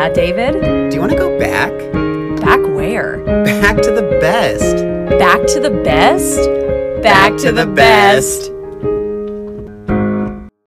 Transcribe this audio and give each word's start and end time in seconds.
Yeah, 0.00 0.08
David? 0.14 0.52
Do 0.88 0.94
you 0.94 0.98
want 0.98 1.12
to 1.12 1.18
go 1.18 1.38
back? 1.38 1.70
Back 2.40 2.58
where? 2.74 3.22
Back 3.44 3.82
to 3.82 3.90
the 3.90 4.16
best. 4.18 4.76
Back 5.18 5.46
to 5.48 5.60
the 5.60 5.68
best? 5.68 6.38
Back, 7.02 7.36
to, 7.40 7.52
the, 7.52 7.66
best. 7.66 8.46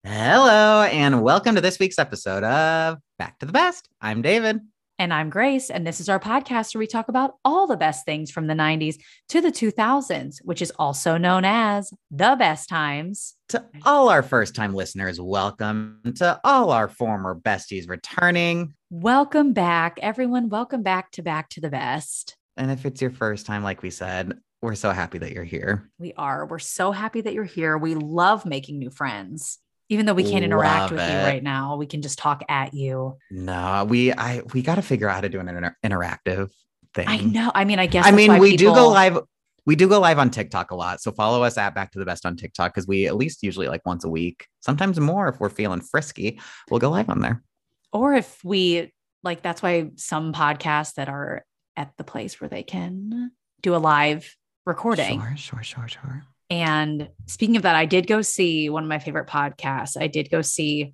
Hello, 0.04 0.84
and 0.84 1.22
welcome 1.22 1.56
to 1.56 1.62
this 1.62 1.80
week's 1.80 1.98
episode 1.98 2.44
of 2.44 2.98
Back 3.18 3.40
to 3.40 3.46
the 3.46 3.54
Best. 3.54 3.88
I'm 4.02 4.22
David. 4.22 4.60
And 5.02 5.12
I'm 5.12 5.32
Grace, 5.32 5.72
and 5.72 5.88
this 5.88 6.00
is 6.00 6.10
our 6.10 6.20
podcast 6.20 6.76
where 6.76 6.80
we 6.80 6.86
talk 6.86 7.08
about 7.08 7.34
all 7.44 7.66
the 7.66 7.76
best 7.76 8.06
things 8.06 8.30
from 8.30 8.46
the 8.46 8.54
90s 8.54 8.98
to 9.30 9.42
the 9.42 9.52
2000s, 9.52 10.38
which 10.44 10.62
is 10.62 10.72
also 10.78 11.18
known 11.18 11.44
as 11.44 11.92
the 12.12 12.36
best 12.38 12.70
times. 12.70 13.34
To 13.50 13.66
all 13.84 14.10
our 14.10 14.22
first 14.22 14.54
time 14.54 14.76
listeners, 14.76 15.20
welcome. 15.20 16.02
To 16.18 16.40
all 16.44 16.70
our 16.70 16.88
former 16.88 17.34
besties 17.34 17.90
returning. 17.90 18.76
Welcome 18.92 19.54
back, 19.54 19.98
everyone. 20.04 20.50
Welcome 20.50 20.84
back 20.84 21.10
to 21.14 21.24
Back 21.24 21.50
to 21.50 21.62
the 21.62 21.72
Best. 21.72 22.38
And 22.56 22.70
if 22.70 22.86
it's 22.86 23.02
your 23.02 23.10
first 23.10 23.48
time, 23.48 23.64
like 23.64 23.82
we 23.82 23.90
said, 23.90 24.38
we're 24.62 24.76
so 24.76 24.92
happy 24.92 25.18
that 25.18 25.32
you're 25.32 25.44
here. 25.44 25.90
We 25.98 26.14
are. 26.14 26.46
We're 26.46 26.60
so 26.60 26.92
happy 26.92 27.22
that 27.22 27.34
you're 27.34 27.44
here. 27.44 27.76
We 27.76 27.96
love 27.96 28.46
making 28.46 28.78
new 28.78 28.92
friends. 28.92 29.58
Even 29.92 30.06
though 30.06 30.14
we 30.14 30.24
can't 30.24 30.46
interact 30.46 30.84
Love 30.84 30.92
with 30.92 31.02
you 31.02 31.18
right 31.18 31.44
now, 31.44 31.76
we 31.76 31.86
can 31.86 32.02
just 32.02 32.18
talk 32.18 32.44
at 32.48 32.74
you. 32.74 33.18
No, 33.30 33.86
we 33.90 34.14
I 34.14 34.42
we 34.54 34.62
got 34.62 34.76
to 34.76 34.82
figure 34.82 35.10
out 35.10 35.16
how 35.16 35.22
to 35.22 35.28
do 35.30 35.42
an 35.42 35.50
inter- 35.50 35.76
interactive 35.84 36.50
thing. 36.94 37.10
I 37.10 37.18
know. 37.18 37.52
I 37.54 37.66
mean, 37.66 37.78
I 37.78 37.88
guess. 37.88 38.06
I 38.06 38.12
mean, 38.12 38.40
we 38.40 38.56
do 38.56 38.74
go 38.74 38.88
live. 38.88 39.20
We 39.66 39.76
do 39.76 39.90
go 39.90 40.00
live 40.00 40.18
on 40.18 40.30
TikTok 40.30 40.72
a 40.72 40.76
lot. 40.76 41.02
So 41.02 41.12
follow 41.12 41.44
us 41.44 41.58
at 41.58 41.76
Back 41.76 41.92
to 41.92 42.00
the 42.00 42.06
Best 42.06 42.26
on 42.26 42.38
TikTok 42.38 42.74
because 42.74 42.88
we 42.88 43.06
at 43.06 43.18
least 43.18 43.44
usually 43.44 43.68
like 43.68 43.86
once 43.86 44.06
a 44.06 44.10
week, 44.10 44.48
sometimes 44.62 44.98
more 44.98 45.28
if 45.28 45.42
we're 45.42 45.50
feeling 45.50 45.82
frisky. 45.82 46.40
We'll 46.70 46.80
go 46.80 46.90
live 46.90 47.10
on 47.10 47.20
there. 47.20 47.44
or 47.92 48.14
if 48.14 48.42
we 48.46 48.94
like 49.24 49.42
that's 49.44 49.62
why 49.62 49.92
some 49.98 50.32
podcasts 50.32 50.94
that 50.94 51.10
are 51.10 51.44
at 51.76 51.92
the 51.98 52.06
place 52.06 52.40
where 52.40 52.50
they 52.50 52.64
can 52.64 53.32
do 53.62 53.76
a 53.76 53.78
live 53.78 54.36
recording 54.66 55.20
Sure, 55.20 55.36
sure, 55.38 55.64
sure, 55.64 55.88
sure. 55.88 56.24
And 56.52 57.10
speaking 57.28 57.56
of 57.56 57.64
that 57.64 57.76
i 57.76 57.86
did 57.86 58.06
go 58.08 58.22
see 58.22 58.70
one 58.70 58.84
of 58.84 58.90
my 58.90 59.00
favorite 59.00 59.28
podcasts 59.28 60.00
i 60.00 60.08
did 60.08 60.30
go 60.30 60.42
see 60.42 60.94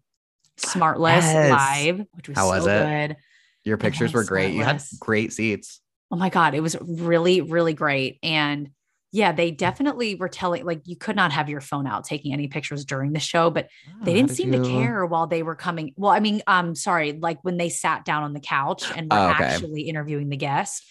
smartless 0.58 1.33
Yes. 1.33 1.52
live 1.52 2.05
which 2.14 2.30
was 2.30 2.38
How 2.38 2.47
was 2.49 2.66
so 2.66 2.72
it? 2.72 2.86
good 2.86 3.17
Your 3.64 3.77
pictures 3.77 4.14
were 4.14 4.23
great. 4.23 4.53
You 4.53 4.64
had 4.64 4.81
great 4.99 5.33
seats. 5.33 5.81
oh 6.11 6.16
my 6.16 6.30
god 6.30 6.53
it 6.55 6.61
was 6.61 6.77
really 6.81 7.41
really 7.41 7.73
great 7.73 8.17
and 8.23 8.69
yeah 9.11 9.31
they 9.31 9.52
definitely 9.52 10.16
were 10.16 10.30
telling 10.30 10.66
like 10.66 10.81
you 10.86 10.95
could 10.95 11.16
not 11.16 11.31
have 11.31 11.49
your 11.49 11.61
phone 11.61 11.88
out 11.88 12.03
taking 12.05 12.33
any 12.33 12.47
pictures 12.47 12.86
during 12.86 13.14
the 13.14 13.19
show 13.19 13.49
but 13.49 13.67
they 14.03 14.14
Oh, 14.14 14.16
didn't 14.16 14.30
how 14.30 14.36
seem 14.36 14.52
did 14.52 14.64
to 14.64 14.69
care 14.69 15.05
while 15.05 15.27
they 15.27 15.44
were 15.44 15.55
coming. 15.55 15.94
Well, 15.97 16.11
I 16.11 16.19
mean, 16.19 16.42
um, 16.47 16.75
sorry, 16.75 17.14
like 17.14 17.39
when 17.44 17.58
they 17.58 17.69
sat 17.69 18.05
down 18.05 18.23
on 18.23 18.33
the 18.33 18.39
couch 18.39 18.83
and 18.95 19.09
were 19.09 19.17
Oh, 19.17 19.30
okay. 19.31 19.44
actually 19.44 19.81
interviewing 19.83 20.30
the 20.30 20.38
guest. 20.38 20.83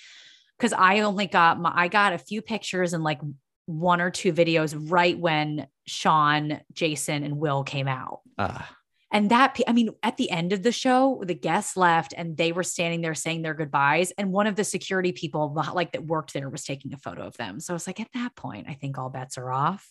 Cause 0.59 0.73
I 0.73 1.01
only 1.01 1.27
got 1.27 1.61
my 1.61 1.73
I 1.75 1.89
got 1.89 2.13
a 2.15 2.19
few 2.19 2.43
pictures 2.43 2.93
and 2.95 3.05
like 3.05 3.21
one 3.67 4.01
or 4.01 4.11
two 4.11 4.33
videos 4.33 4.75
right 4.91 5.19
when 5.19 5.67
Sean, 5.87 6.61
Jason, 6.73 7.23
and 7.23 7.39
Will 7.39 7.65
came 7.65 7.89
out. 7.89 8.21
Uh, 8.39 8.63
And 9.13 9.31
that, 9.31 9.59
I 9.69 9.73
mean, 9.73 9.91
at 10.03 10.17
the 10.17 10.31
end 10.31 10.53
of 10.53 10.63
the 10.63 10.73
show, 10.73 11.23
the 11.25 11.35
guests 11.35 11.77
left 11.77 12.13
and 12.17 12.37
they 12.37 12.53
were 12.53 12.65
standing 12.65 13.03
there 13.03 13.15
saying 13.15 13.43
their 13.43 13.55
goodbyes. 13.55 14.13
And 14.19 14.33
one 14.33 14.47
of 14.47 14.57
the 14.57 14.65
security 14.65 15.13
people, 15.13 15.55
like 15.73 15.93
that 15.93 16.05
worked 16.05 16.33
there, 16.35 16.51
was 16.51 16.65
taking 16.65 16.93
a 16.93 16.99
photo 16.99 17.23
of 17.23 17.37
them. 17.37 17.61
So 17.61 17.73
I 17.73 17.77
was 17.77 17.87
like, 17.87 18.01
at 18.01 18.09
that 18.15 18.35
point, 18.35 18.67
I 18.69 18.75
think 18.75 18.99
all 18.99 19.09
bets 19.09 19.39
are 19.39 19.51
off. 19.51 19.89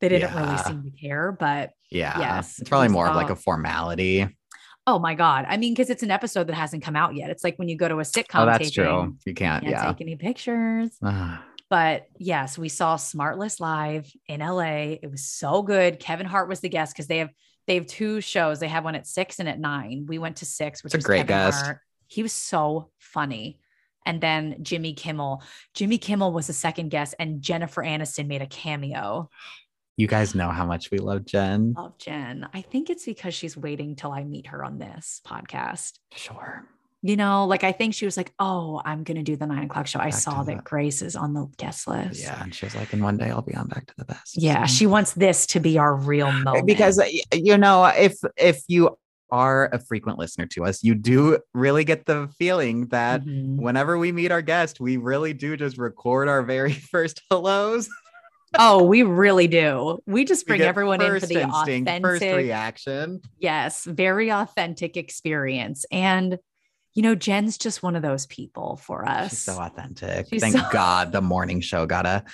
They 0.00 0.08
didn't 0.08 0.34
really 0.34 0.58
seem 0.58 0.82
to 0.82 0.90
care, 0.90 1.32
but 1.32 1.72
yeah. 1.90 2.18
Yes, 2.18 2.58
It's 2.58 2.68
probably 2.68 2.88
we 2.88 2.94
more 2.94 3.08
of 3.08 3.16
like 3.16 3.30
a 3.30 3.36
formality. 3.36 4.26
Oh 4.86 4.98
my 4.98 5.14
God. 5.14 5.46
I 5.48 5.56
mean, 5.56 5.72
because 5.74 5.90
it's 5.90 6.02
an 6.02 6.10
episode 6.10 6.46
that 6.48 6.54
hasn't 6.54 6.82
come 6.82 6.96
out 6.96 7.14
yet. 7.14 7.30
It's 7.30 7.44
like 7.44 7.58
when 7.58 7.68
you 7.68 7.76
go 7.76 7.88
to 7.88 7.96
a 7.96 8.02
sitcom. 8.02 8.42
Oh, 8.42 8.46
that's 8.46 8.70
taping, 8.70 8.84
true. 8.84 9.16
You 9.26 9.34
can't. 9.34 9.62
Can't 9.62 9.72
yeah. 9.72 9.86
take 9.86 10.00
any 10.00 10.16
pictures. 10.16 10.90
But 11.68 12.06
yes, 12.18 12.56
we 12.56 12.68
saw 12.68 12.96
Smartless 12.96 13.58
live 13.58 14.10
in 14.28 14.40
LA. 14.40 14.96
It 15.02 15.10
was 15.10 15.24
so 15.24 15.62
good. 15.62 15.98
Kevin 15.98 16.26
Hart 16.26 16.48
was 16.48 16.60
the 16.60 16.68
guest 16.68 16.94
because 16.94 17.08
they 17.08 17.18
have 17.18 17.30
they 17.66 17.74
have 17.74 17.86
two 17.86 18.20
shows. 18.20 18.60
They 18.60 18.68
have 18.68 18.84
one 18.84 18.94
at 18.94 19.06
six 19.06 19.40
and 19.40 19.48
at 19.48 19.58
nine. 19.58 20.06
We 20.08 20.18
went 20.18 20.36
to 20.36 20.46
six, 20.46 20.84
which 20.84 20.94
It's 20.94 21.04
a 21.04 21.06
great 21.06 21.26
Kevin 21.26 21.36
guest. 21.36 21.64
Hart. 21.64 21.80
He 22.06 22.22
was 22.22 22.32
so 22.32 22.90
funny. 22.98 23.58
And 24.04 24.20
then 24.20 24.58
Jimmy 24.62 24.94
Kimmel. 24.94 25.42
Jimmy 25.74 25.98
Kimmel 25.98 26.32
was 26.32 26.46
the 26.46 26.52
second 26.52 26.90
guest, 26.90 27.16
and 27.18 27.42
Jennifer 27.42 27.82
Aniston 27.82 28.28
made 28.28 28.40
a 28.42 28.46
cameo. 28.46 29.28
you 29.96 30.06
guys 30.06 30.36
know 30.36 30.50
how 30.50 30.64
much 30.64 30.92
we 30.92 30.98
love 30.98 31.24
Jen. 31.24 31.74
Love 31.76 31.98
Jen. 31.98 32.46
I 32.54 32.60
think 32.60 32.88
it's 32.88 33.04
because 33.04 33.34
she's 33.34 33.56
waiting 33.56 33.96
till 33.96 34.12
I 34.12 34.22
meet 34.22 34.46
her 34.46 34.64
on 34.64 34.78
this 34.78 35.20
podcast. 35.26 35.98
Sure. 36.14 36.68
You 37.08 37.16
know, 37.16 37.46
like 37.46 37.62
I 37.62 37.72
think 37.72 37.94
she 37.94 38.04
was 38.04 38.16
like, 38.16 38.32
"Oh, 38.38 38.82
I'm 38.84 39.04
gonna 39.04 39.22
do 39.22 39.36
the 39.36 39.46
nine 39.46 39.64
o'clock 39.64 39.86
show." 39.86 40.00
I 40.00 40.06
Back 40.06 40.14
saw 40.14 40.42
the- 40.42 40.54
that 40.54 40.64
Grace 40.64 41.02
is 41.02 41.14
on 41.14 41.34
the 41.34 41.46
guest 41.56 41.86
list. 41.86 42.20
Yeah. 42.20 42.42
And 42.42 42.54
she 42.54 42.66
was 42.66 42.74
like, 42.74 42.92
and 42.92 43.02
one 43.02 43.16
day 43.16 43.30
I'll 43.30 43.42
be 43.42 43.54
on 43.54 43.68
Back 43.68 43.86
to 43.86 43.94
the 43.96 44.04
Best. 44.04 44.36
yeah. 44.36 44.66
So- 44.66 44.74
She 44.74 44.86
wants 44.94 45.12
this 45.12 45.46
to 45.48 45.60
be 45.60 45.78
our 45.78 45.94
real 45.94 46.32
moment 46.32 46.66
because 46.66 46.98
uh, 46.98 47.04
you 47.32 47.56
know 47.58 47.84
if 47.86 48.14
if 48.36 48.62
you 48.68 48.96
are 49.30 49.68
a 49.72 49.78
frequent 49.80 50.18
listener 50.20 50.46
to 50.46 50.64
us 50.64 50.84
you 50.84 50.94
do 50.94 51.36
really 51.52 51.82
get 51.82 52.06
the 52.06 52.28
feeling 52.38 52.86
that 52.88 53.24
Mhm. 53.24 53.56
whenever 53.56 53.98
we 53.98 54.12
meet 54.12 54.30
our 54.30 54.40
guest 54.42 54.78
we 54.78 54.96
really 54.98 55.32
do 55.34 55.56
just 55.56 55.78
record 55.78 56.28
our 56.28 56.42
very 56.44 56.72
first 56.92 57.20
hellos 57.28 57.88
oh, 58.58 58.84
we 58.84 59.02
really 59.02 59.48
do. 59.48 59.98
We 60.06 60.24
just 60.24 60.46
bring 60.46 60.58
get 60.60 60.68
everyone 60.68 61.02
in 61.02 61.20
for 61.20 61.26
the 61.26 61.42
instinct, 61.42 61.90
first 62.00 62.22
reaction 62.22 63.20
yes, 63.38 63.84
very 63.84 64.30
authentic 64.30 64.96
experience. 64.96 65.84
And 65.90 66.38
you 66.96 67.02
know, 67.02 67.14
Jen's 67.14 67.58
just 67.58 67.82
one 67.82 67.94
of 67.94 68.02
those 68.02 68.26
people 68.26 68.76
for 68.82 69.06
us. 69.08 69.30
she's 69.30 69.38
so 69.42 69.58
authentic 69.60 70.26
She's 70.32 70.40
thank 70.40 70.56
so- 70.56 70.66
god 70.72 71.12
the 71.12 71.20
morning 71.20 71.60
show 71.60 71.86
got 71.86 72.06
a 72.06 72.24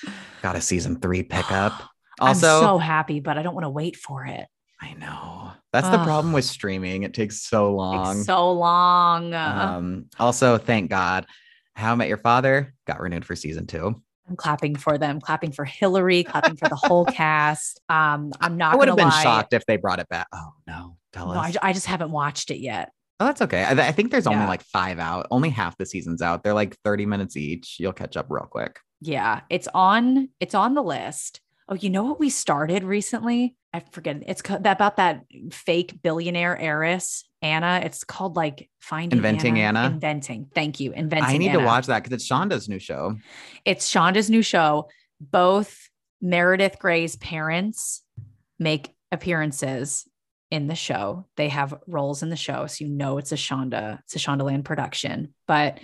got 0.42 0.56
a 0.56 0.60
season 0.60 0.98
three 1.00 1.22
pickup 1.22 1.72
I'm 2.20 2.28
also 2.28 2.60
so 2.60 2.78
happy, 2.78 3.20
but 3.20 3.36
I 3.38 3.42
don't 3.42 3.54
want 3.54 3.64
to 3.64 3.70
wait 3.70 3.96
for 3.96 4.24
it. 4.24 4.46
i 4.80 4.94
know 4.94 5.50
that's 5.72 5.88
the 5.88 6.02
problem 6.04 6.32
with 6.32 6.44
streaming 6.44 7.02
it 7.02 7.12
takes 7.14 7.42
so 7.42 7.74
long 7.74 8.14
Takes 8.16 8.26
so 8.26 8.52
long. 8.52 9.34
um 9.34 10.06
also 10.18 10.58
thank 10.58 10.90
god 10.90 11.26
how 11.74 11.92
i 11.92 11.94
met 11.94 12.08
your 12.08 12.18
father 12.18 12.74
got 12.86 13.00
renewed 13.00 13.24
for 13.24 13.34
season 13.36 13.66
two 13.66 14.00
I'm 14.28 14.36
clapping 14.36 14.76
for 14.76 14.98
them, 14.98 15.20
clapping 15.20 15.50
for 15.50 15.64
Hilary, 15.64 16.22
clapping 16.22 16.54
for 16.56 16.68
the 16.68 16.76
whole 16.76 17.04
cast. 17.20 17.80
Um, 17.88 18.32
I'm 18.40 18.56
not. 18.56 18.72
I 18.74 18.76
would 18.76 18.86
have 18.86 18.96
been 18.96 19.08
lie. 19.08 19.22
shocked 19.22 19.52
if 19.52 19.66
they 19.66 19.76
brought 19.76 19.98
it 19.98 20.08
back. 20.08 20.28
Oh 20.32 20.50
no, 20.64 20.96
tell 21.12 21.26
No, 21.26 21.40
I. 21.40 21.52
I 21.60 21.72
just 21.72 21.86
haven't 21.86 22.12
watched 22.12 22.52
it 22.52 22.58
yet. 22.60 22.92
Oh, 23.22 23.26
that's 23.26 23.42
okay. 23.42 23.62
I, 23.62 23.70
I 23.70 23.92
think 23.92 24.10
there's 24.10 24.26
only 24.26 24.46
like 24.46 24.62
five 24.62 24.98
out. 24.98 25.28
Only 25.30 25.48
half 25.48 25.78
the 25.78 25.86
season's 25.86 26.20
out. 26.20 26.42
They're 26.42 26.54
like 26.54 26.76
30 26.84 27.06
minutes 27.06 27.36
each. 27.36 27.76
You'll 27.78 27.92
catch 27.92 28.16
up 28.16 28.26
real 28.30 28.46
quick. 28.50 28.80
Yeah, 29.00 29.42
it's 29.48 29.68
on. 29.72 30.30
It's 30.40 30.56
on 30.56 30.74
the 30.74 30.82
list. 30.82 31.40
Oh, 31.68 31.76
you 31.76 31.88
know 31.88 32.02
what 32.02 32.18
we 32.18 32.30
started 32.30 32.82
recently? 32.82 33.54
I 33.72 33.84
forget. 33.92 34.24
It's 34.26 34.42
co- 34.42 34.58
that 34.58 34.76
about 34.76 34.96
that 34.96 35.22
fake 35.52 36.02
billionaire 36.02 36.58
heiress 36.58 37.22
Anna. 37.42 37.80
It's 37.84 38.02
called 38.02 38.34
like 38.34 38.68
Finding 38.80 39.18
Inventing 39.18 39.60
Anna? 39.60 39.84
Inventing. 39.86 40.48
Thank 40.52 40.80
you. 40.80 40.90
Inventing. 40.90 41.28
I 41.28 41.38
need 41.38 41.50
Anna. 41.50 41.60
to 41.60 41.64
watch 41.64 41.86
that 41.86 42.02
because 42.02 42.16
it's 42.16 42.28
Shonda's 42.28 42.68
new 42.68 42.80
show. 42.80 43.16
It's 43.64 43.88
Shonda's 43.88 44.30
new 44.30 44.42
show. 44.42 44.88
Both 45.20 45.88
Meredith 46.20 46.80
Grey's 46.80 47.14
parents 47.14 48.02
make 48.58 48.92
appearances 49.12 50.08
in 50.52 50.66
the 50.68 50.74
show. 50.76 51.26
They 51.36 51.48
have 51.48 51.74
roles 51.86 52.22
in 52.22 52.28
the 52.28 52.36
show, 52.36 52.66
so 52.66 52.84
you 52.84 52.90
know 52.90 53.18
it's 53.18 53.32
a 53.32 53.36
Shonda, 53.36 53.98
it's 54.00 54.14
a 54.14 54.18
Shondaland 54.18 54.64
production. 54.64 55.34
But 55.48 55.78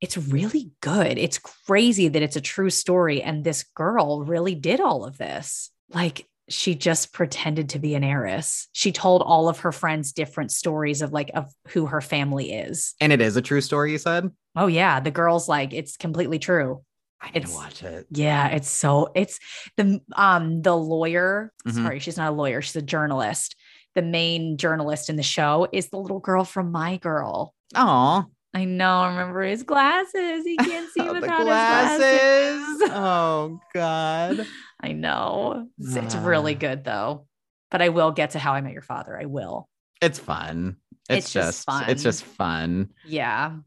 it's 0.00 0.16
really 0.16 0.70
good. 0.80 1.18
It's 1.18 1.38
crazy 1.66 2.08
that 2.08 2.22
it's 2.22 2.36
a 2.36 2.40
true 2.40 2.70
story, 2.70 3.20
and 3.22 3.42
this 3.44 3.64
girl 3.74 4.22
really 4.24 4.54
did 4.54 4.80
all 4.80 5.04
of 5.04 5.18
this. 5.18 5.70
Like 5.92 6.26
she 6.48 6.76
just 6.76 7.12
pretended 7.12 7.70
to 7.70 7.80
be 7.80 7.96
an 7.96 8.04
heiress. 8.04 8.68
She 8.72 8.92
told 8.92 9.20
all 9.22 9.48
of 9.48 9.60
her 9.60 9.72
friends 9.72 10.12
different 10.12 10.52
stories 10.52 11.02
of 11.02 11.12
like 11.12 11.30
of 11.34 11.52
who 11.68 11.86
her 11.86 12.00
family 12.00 12.52
is. 12.52 12.94
And 13.00 13.12
it 13.12 13.20
is 13.20 13.36
a 13.36 13.42
true 13.42 13.60
story, 13.60 13.90
you 13.90 13.98
said? 13.98 14.30
Oh 14.54 14.68
yeah, 14.68 15.00
the 15.00 15.10
girl's 15.10 15.48
like 15.48 15.72
it's 15.74 15.96
completely 15.96 16.38
true. 16.38 16.82
I 17.20 17.28
need 17.30 17.36
It's- 17.38 17.50
to 17.50 17.56
watch 17.56 17.82
it. 17.82 18.06
Yeah, 18.12 18.48
it's 18.48 18.68
so 18.70 19.10
it's 19.16 19.40
the 19.76 20.00
um 20.14 20.62
the 20.62 20.76
lawyer. 20.76 21.52
Mhm. 21.66 21.74
Sorry, 21.82 21.98
she's 21.98 22.16
not 22.18 22.30
a 22.32 22.36
lawyer, 22.36 22.62
she's 22.62 22.76
a 22.76 22.82
journalist. 22.82 23.56
The 23.96 24.02
main 24.02 24.56
journalist 24.58 25.08
in 25.10 25.16
the 25.16 25.22
show 25.24 25.66
is 25.72 25.88
the 25.88 25.96
little 25.98 26.20
girl 26.20 26.44
from 26.44 26.70
My 26.70 26.98
Girl. 26.98 27.52
Oh, 27.74 28.24
I 28.54 28.64
know. 28.64 29.00
I 29.00 29.08
remember 29.08 29.42
his 29.42 29.62
glasses? 29.64 30.44
He 30.44 30.56
can't 30.56 30.88
see 30.92 31.00
without 31.10 31.42
glasses. 31.44 32.04
his 32.04 32.78
glasses. 32.78 32.90
oh 32.94 33.58
God. 33.74 34.46
I 34.80 34.92
know. 34.92 35.66
It's, 35.78 35.96
it's 35.96 36.14
Ah. 36.14 36.24
really 36.24 36.54
good 36.54 36.84
though. 36.84 37.26
But 37.70 37.82
I 37.82 37.88
will 37.88 38.12
get 38.12 38.30
to 38.30 38.38
How 38.38 38.52
I 38.52 38.60
Met 38.60 38.72
Your 38.74 38.82
Father. 38.82 39.18
I 39.18 39.24
will. 39.24 39.68
It's 40.00 40.18
fun. 40.18 40.76
It's, 41.10 41.24
It's 41.26 41.32
just 41.32 41.66
just, 41.66 41.88
it's 41.88 42.02
just 42.02 42.22
fun. 42.22 42.90
Yeah. 43.06 43.48
Well, 43.48 43.62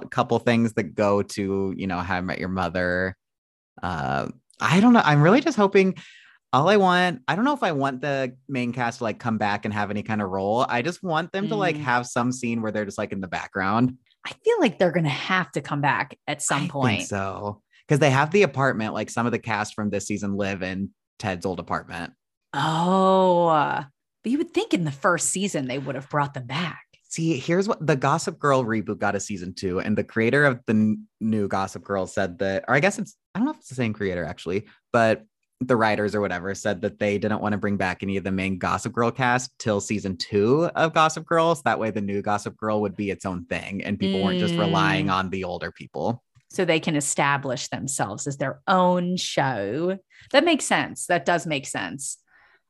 Couple 0.00 0.02
couple 0.10 0.38
things 0.38 0.72
that 0.74 0.94
go 0.94 1.20
to, 1.22 1.74
you 1.76 1.86
know, 1.86 1.98
how 1.98 2.16
I 2.16 2.20
met 2.22 2.38
your 2.38 2.48
mother. 2.48 3.16
Uh 3.82 4.28
I 4.60 4.80
don't 4.80 4.94
know. 4.94 5.02
I'm 5.04 5.20
really 5.20 5.42
just 5.42 5.56
hoping 5.58 5.94
all 6.52 6.68
I 6.68 6.76
want, 6.76 7.22
I 7.28 7.36
don't 7.36 7.44
know 7.44 7.52
if 7.54 7.62
I 7.62 7.72
want 7.72 8.00
the 8.00 8.34
main 8.48 8.72
cast 8.72 8.98
to 8.98 9.04
like 9.04 9.18
come 9.18 9.36
back 9.38 9.64
and 9.64 9.74
have 9.74 9.90
any 9.90 10.02
kind 10.02 10.22
of 10.22 10.30
role. 10.30 10.64
I 10.68 10.82
just 10.82 11.02
want 11.02 11.32
them 11.32 11.48
to 11.48 11.56
like 11.56 11.76
Mm. 11.76 11.80
have 11.82 12.06
some 12.06 12.32
scene 12.32 12.62
where 12.62 12.72
they're 12.72 12.84
just 12.84 12.98
like 12.98 13.12
in 13.12 13.20
the 13.20 13.28
background. 13.28 13.96
I 14.24 14.32
feel 14.44 14.60
like 14.60 14.78
they're 14.78 14.92
gonna 14.92 15.08
have 15.08 15.50
to 15.52 15.60
come 15.60 15.80
back 15.80 16.16
at 16.26 16.42
some 16.42 16.64
I 16.64 16.68
point. 16.68 16.98
think 16.98 17.08
so. 17.08 17.62
Because 17.86 18.00
they 18.00 18.10
have 18.10 18.30
the 18.30 18.42
apartment, 18.42 18.94
like 18.94 19.10
some 19.10 19.26
of 19.26 19.32
the 19.32 19.38
cast 19.38 19.74
from 19.74 19.90
this 19.90 20.06
season 20.06 20.36
live 20.36 20.62
in 20.62 20.90
Ted's 21.18 21.46
old 21.46 21.60
apartment. 21.60 22.12
Oh, 22.52 23.46
uh, 23.48 23.84
but 24.24 24.32
you 24.32 24.38
would 24.38 24.52
think 24.54 24.74
in 24.74 24.84
the 24.84 24.90
first 24.90 25.28
season 25.28 25.66
they 25.68 25.78
would 25.78 25.94
have 25.94 26.08
brought 26.08 26.34
them 26.34 26.46
back. 26.46 26.80
See, 27.08 27.38
here's 27.38 27.68
what 27.68 27.86
the 27.86 27.94
Gossip 27.96 28.38
Girl 28.38 28.64
reboot 28.64 28.98
got 28.98 29.14
a 29.14 29.20
season 29.20 29.54
two, 29.54 29.78
and 29.78 29.96
the 29.96 30.02
creator 30.04 30.44
of 30.44 30.60
the 30.66 30.72
n- 30.72 31.06
new 31.20 31.46
Gossip 31.48 31.84
Girl 31.84 32.06
said 32.06 32.38
that, 32.40 32.64
or 32.66 32.74
I 32.74 32.80
guess 32.80 32.98
it's, 32.98 33.16
I 33.34 33.38
don't 33.38 33.46
know 33.46 33.52
if 33.52 33.58
it's 33.58 33.68
the 33.68 33.74
same 33.76 33.92
creator 33.92 34.24
actually, 34.24 34.66
but 34.92 35.24
the 35.60 35.76
writers 35.76 36.14
or 36.14 36.20
whatever 36.20 36.54
said 36.54 36.82
that 36.82 36.98
they 36.98 37.18
didn't 37.18 37.40
want 37.40 37.52
to 37.52 37.58
bring 37.58 37.76
back 37.76 38.02
any 38.02 38.16
of 38.16 38.24
the 38.24 38.32
main 38.32 38.58
Gossip 38.58 38.92
Girl 38.92 39.10
cast 39.10 39.58
till 39.58 39.80
season 39.80 40.16
two 40.16 40.66
of 40.76 40.92
Gossip 40.92 41.24
Girls. 41.24 41.62
That 41.62 41.78
way, 41.78 41.90
the 41.90 42.00
new 42.00 42.20
Gossip 42.20 42.56
Girl 42.56 42.80
would 42.82 42.96
be 42.96 43.10
its 43.10 43.24
own 43.24 43.46
thing, 43.46 43.82
and 43.82 43.98
people 43.98 44.22
weren't 44.22 44.38
just 44.38 44.54
relying 44.54 45.06
Mm. 45.06 45.12
on 45.12 45.30
the 45.30 45.44
older 45.44 45.72
people. 45.72 46.22
So 46.50 46.64
they 46.64 46.80
can 46.80 46.94
establish 46.94 47.68
themselves 47.68 48.26
as 48.26 48.36
their 48.36 48.60
own 48.68 49.16
show. 49.16 49.98
That 50.32 50.44
makes 50.44 50.64
sense. 50.64 51.06
That 51.06 51.24
does 51.24 51.46
make 51.46 51.66
sense. 51.66 52.18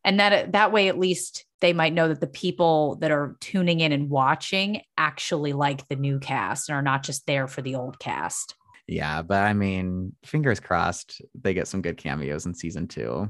And 0.04 0.20
that 0.20 0.52
that 0.52 0.72
way 0.72 0.88
at 0.88 0.98
least 0.98 1.44
they 1.60 1.72
might 1.72 1.92
know 1.92 2.08
that 2.08 2.20
the 2.20 2.26
people 2.28 2.96
that 2.96 3.10
are 3.10 3.36
tuning 3.40 3.80
in 3.80 3.90
and 3.92 4.08
watching 4.08 4.82
actually 4.96 5.52
like 5.52 5.88
the 5.88 5.96
new 5.96 6.20
cast 6.20 6.68
and 6.68 6.76
are 6.76 6.82
not 6.82 7.02
just 7.02 7.26
there 7.26 7.48
for 7.48 7.62
the 7.62 7.74
old 7.74 7.98
cast. 7.98 8.54
Yeah, 8.88 9.22
but 9.22 9.42
I 9.42 9.52
mean, 9.52 10.14
fingers 10.24 10.60
crossed 10.60 11.20
they 11.40 11.54
get 11.54 11.68
some 11.68 11.82
good 11.82 11.96
cameos 11.96 12.46
in 12.46 12.54
season 12.54 12.86
two. 12.86 13.28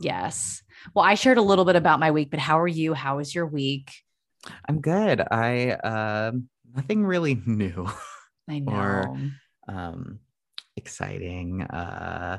Yes. 0.00 0.62
Well, 0.94 1.04
I 1.04 1.14
shared 1.14 1.38
a 1.38 1.42
little 1.42 1.64
bit 1.64 1.76
about 1.76 2.00
my 2.00 2.10
week, 2.10 2.30
but 2.30 2.40
how 2.40 2.58
are 2.60 2.68
you? 2.68 2.94
How 2.94 3.18
was 3.18 3.34
your 3.34 3.46
week? 3.46 3.92
I'm 4.68 4.80
good. 4.80 5.20
I 5.20 5.72
um 5.72 6.48
nothing 6.74 7.04
really 7.04 7.34
new. 7.46 7.86
I 8.48 8.60
know. 8.60 8.72
Or- 8.72 9.16
um 9.68 10.20
exciting 10.76 11.62
uh 11.62 12.38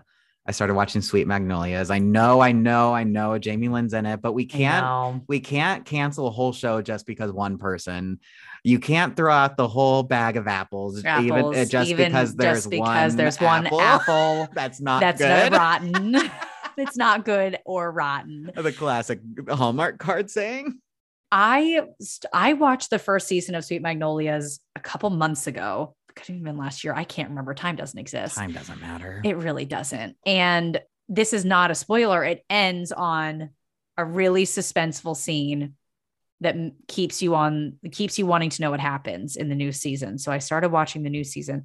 i 0.49 0.51
started 0.51 0.73
watching 0.73 1.01
sweet 1.01 1.27
magnolias 1.27 1.89
i 1.91 1.99
know 1.99 2.41
i 2.41 2.51
know 2.51 2.93
i 2.93 3.03
know 3.03 3.37
jamie 3.37 3.69
lynn's 3.69 3.93
in 3.93 4.05
it 4.05 4.21
but 4.21 4.33
we 4.33 4.45
can't 4.45 5.23
we 5.27 5.39
can't 5.39 5.85
cancel 5.85 6.27
a 6.27 6.31
whole 6.31 6.51
show 6.51 6.81
just 6.81 7.05
because 7.05 7.31
one 7.31 7.57
person 7.57 8.19
you 8.63 8.79
can't 8.79 9.15
throw 9.15 9.33
out 9.33 9.57
the 9.57 9.67
whole 9.67 10.03
bag 10.03 10.37
of 10.37 10.47
apples, 10.47 10.99
even 10.99 11.45
uh, 11.55 11.65
just 11.65 11.89
even 11.89 12.07
because 12.07 12.35
there's 12.35 12.57
just 12.57 12.69
because 12.69 13.11
one 13.11 13.17
there's 13.17 13.39
one 13.39 13.65
apple. 13.67 13.81
apple 13.81 14.49
that's 14.53 14.81
not 14.81 14.99
that's 14.99 15.19
good 15.21 15.51
not 15.51 15.59
rotten. 15.59 16.15
it's 16.77 16.97
not 16.97 17.25
good 17.25 17.59
or 17.65 17.91
rotten. 17.91 18.51
the 18.55 18.71
classic 18.71 19.19
hallmark 19.49 19.97
card 19.97 20.29
saying 20.29 20.79
I 21.31 21.81
I 22.33 22.53
watched 22.53 22.89
the 22.89 22.99
first 22.99 23.27
season 23.27 23.55
of 23.55 23.63
Sweet 23.63 23.81
Magnolias 23.81 24.59
a 24.75 24.79
couple 24.79 25.09
months 25.09 25.47
ago. 25.47 25.95
Could 26.19 26.27
have 26.27 26.35
even 26.35 26.43
been 26.43 26.57
last 26.57 26.83
year. 26.83 26.93
I 26.93 27.03
can't 27.05 27.29
remember. 27.29 27.53
Time 27.53 27.75
doesn't 27.75 27.97
exist. 27.99 28.35
time 28.35 28.51
doesn't 28.51 28.79
matter 28.81 29.21
It 29.25 29.37
really 29.37 29.65
doesn't. 29.65 30.15
And 30.25 30.79
this 31.07 31.33
is 31.33 31.43
not 31.45 31.71
a 31.71 31.75
spoiler. 31.75 32.23
It 32.23 32.43
ends 32.49 32.91
on 32.91 33.49
a 33.97 34.05
really 34.05 34.45
suspenseful 34.45 35.15
scene 35.15 35.73
that 36.41 36.55
keeps 36.87 37.21
you 37.21 37.35
on 37.35 37.77
keeps 37.91 38.17
you 38.19 38.25
wanting 38.25 38.49
to 38.51 38.61
know 38.61 38.71
what 38.71 38.79
happens 38.79 39.35
in 39.35 39.49
the 39.49 39.55
new 39.55 39.71
season. 39.71 40.17
So 40.19 40.31
I 40.31 40.37
started 40.37 40.69
watching 40.69 41.03
the 41.03 41.09
new 41.09 41.23
season. 41.23 41.63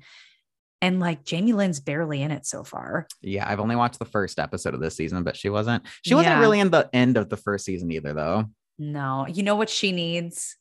And 0.82 0.98
like 1.00 1.24
Jamie 1.24 1.52
Lynn's 1.52 1.80
barely 1.80 2.20
in 2.22 2.30
it 2.30 2.44
so 2.46 2.62
far. 2.64 3.06
yeah 3.22 3.48
i've 3.48 3.60
only 3.60 3.76
watched 3.76 3.98
the 3.98 4.04
first 4.04 4.38
episode 4.38 4.74
of 4.74 4.80
this 4.80 4.96
season 4.96 5.22
but 5.24 5.36
she 5.36 5.48
wasn't 5.48 5.82
she 6.02 6.14
wasn't 6.14 6.34
Yeah. 6.34 6.40
really 6.40 6.60
in 6.60 6.70
the 6.70 6.90
end 6.92 7.16
of 7.16 7.28
the 7.30 7.36
first 7.38 7.64
season 7.64 7.90
either 7.90 8.12
though 8.12 8.44
No, 8.78 9.26
you 9.28 9.42
know 9.44 9.54
what 9.56 9.70
she 9.70 9.92
needs? 9.92 10.56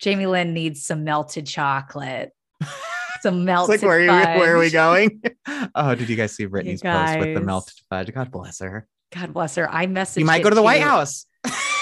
Jamie 0.00 0.26
Lynn 0.26 0.52
needs 0.52 0.84
some 0.84 1.04
melted 1.04 1.46
chocolate. 1.46 2.32
Some 3.22 3.38
It's 3.38 3.44
melted 3.44 3.82
like 3.82 3.82
where, 3.82 3.98
are 3.98 4.02
you- 4.02 4.40
where 4.40 4.56
are 4.56 4.58
we 4.58 4.70
going? 4.70 5.22
oh, 5.74 5.94
did 5.94 6.08
you 6.08 6.16
guys 6.16 6.32
see 6.32 6.46
Britney's 6.46 6.82
post 6.82 7.18
with 7.18 7.34
the 7.34 7.40
melted 7.40 7.74
fudge? 7.88 8.12
God 8.12 8.30
bless 8.30 8.60
her. 8.60 8.86
God 9.12 9.32
bless 9.32 9.54
her. 9.54 9.70
I 9.70 9.86
messaged. 9.86 10.18
You 10.18 10.24
might 10.24 10.42
go 10.42 10.50
to 10.50 10.54
the 10.54 10.62
White 10.62 10.80
you. 10.80 10.84
House. 10.84 11.26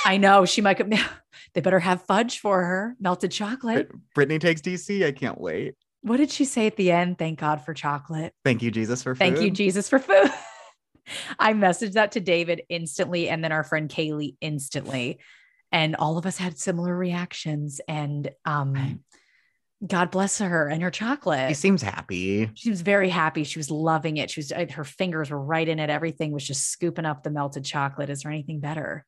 I 0.05 0.19
know 0.19 0.45
she 0.45 0.61
might. 0.61 0.79
go- 0.79 0.97
They 1.55 1.61
better 1.61 1.79
have 1.79 2.03
fudge 2.03 2.39
for 2.41 2.63
her, 2.63 2.97
melted 3.01 3.31
chocolate. 3.31 3.91
Britney 4.17 4.41
takes 4.41 4.61
DC. 4.61 5.05
I 5.07 5.13
can't 5.13 5.41
wait. 5.41 5.75
What 6.03 6.19
did 6.19 6.31
she 6.31 6.45
say 6.45 6.67
at 6.67 6.77
the 6.77 6.93
end? 6.93 7.19
Thank 7.19 7.39
God 7.39 7.65
for 7.65 7.73
chocolate. 7.73 8.35
Thank 8.45 8.63
you, 8.63 8.71
Jesus, 8.71 9.03
for 9.03 9.15
food. 9.15 9.19
Thank 9.21 9.41
you, 9.41 9.51
Jesus, 9.51 9.89
for 9.89 9.99
food. 9.99 10.31
I 11.39 11.55
messaged 11.55 11.93
that 11.95 12.13
to 12.13 12.21
David 12.21 12.63
instantly, 12.69 13.29
and 13.31 13.43
then 13.43 13.53
our 13.53 13.65
friend 13.65 13.89
Kaylee 13.89 14.37
instantly, 14.43 15.19
and 15.73 15.97
all 15.97 16.19
of 16.19 16.27
us 16.27 16.37
had 16.37 16.59
similar 16.59 16.95
reactions. 16.95 17.81
And 17.89 18.31
um. 18.45 19.01
God 19.87 20.11
bless 20.11 20.39
her 20.39 20.69
and 20.69 20.83
her 20.83 20.91
chocolate. 20.91 21.49
He 21.49 21.55
seems 21.55 21.83
happy. 21.83 22.51
she 22.55 22.71
was 22.71 22.81
very 22.81 23.09
happy. 23.11 23.45
She 23.45 23.59
was 23.59 23.71
loving 23.71 24.17
it. 24.17 24.31
She 24.31 24.41
was 24.41 24.53
uh, 24.53 24.67
her 24.73 24.85
fingers 24.85 25.31
were 25.31 25.41
right 25.41 25.69
in 25.69 25.79
it. 25.79 25.91
Everything 25.91 26.33
was 26.33 26.45
just 26.45 26.71
scooping 26.71 27.05
up 27.05 27.23
the 27.23 27.31
melted 27.31 27.65
chocolate. 27.65 28.11
Is 28.11 28.23
there 28.23 28.33
anything 28.33 28.61
better? 28.61 29.05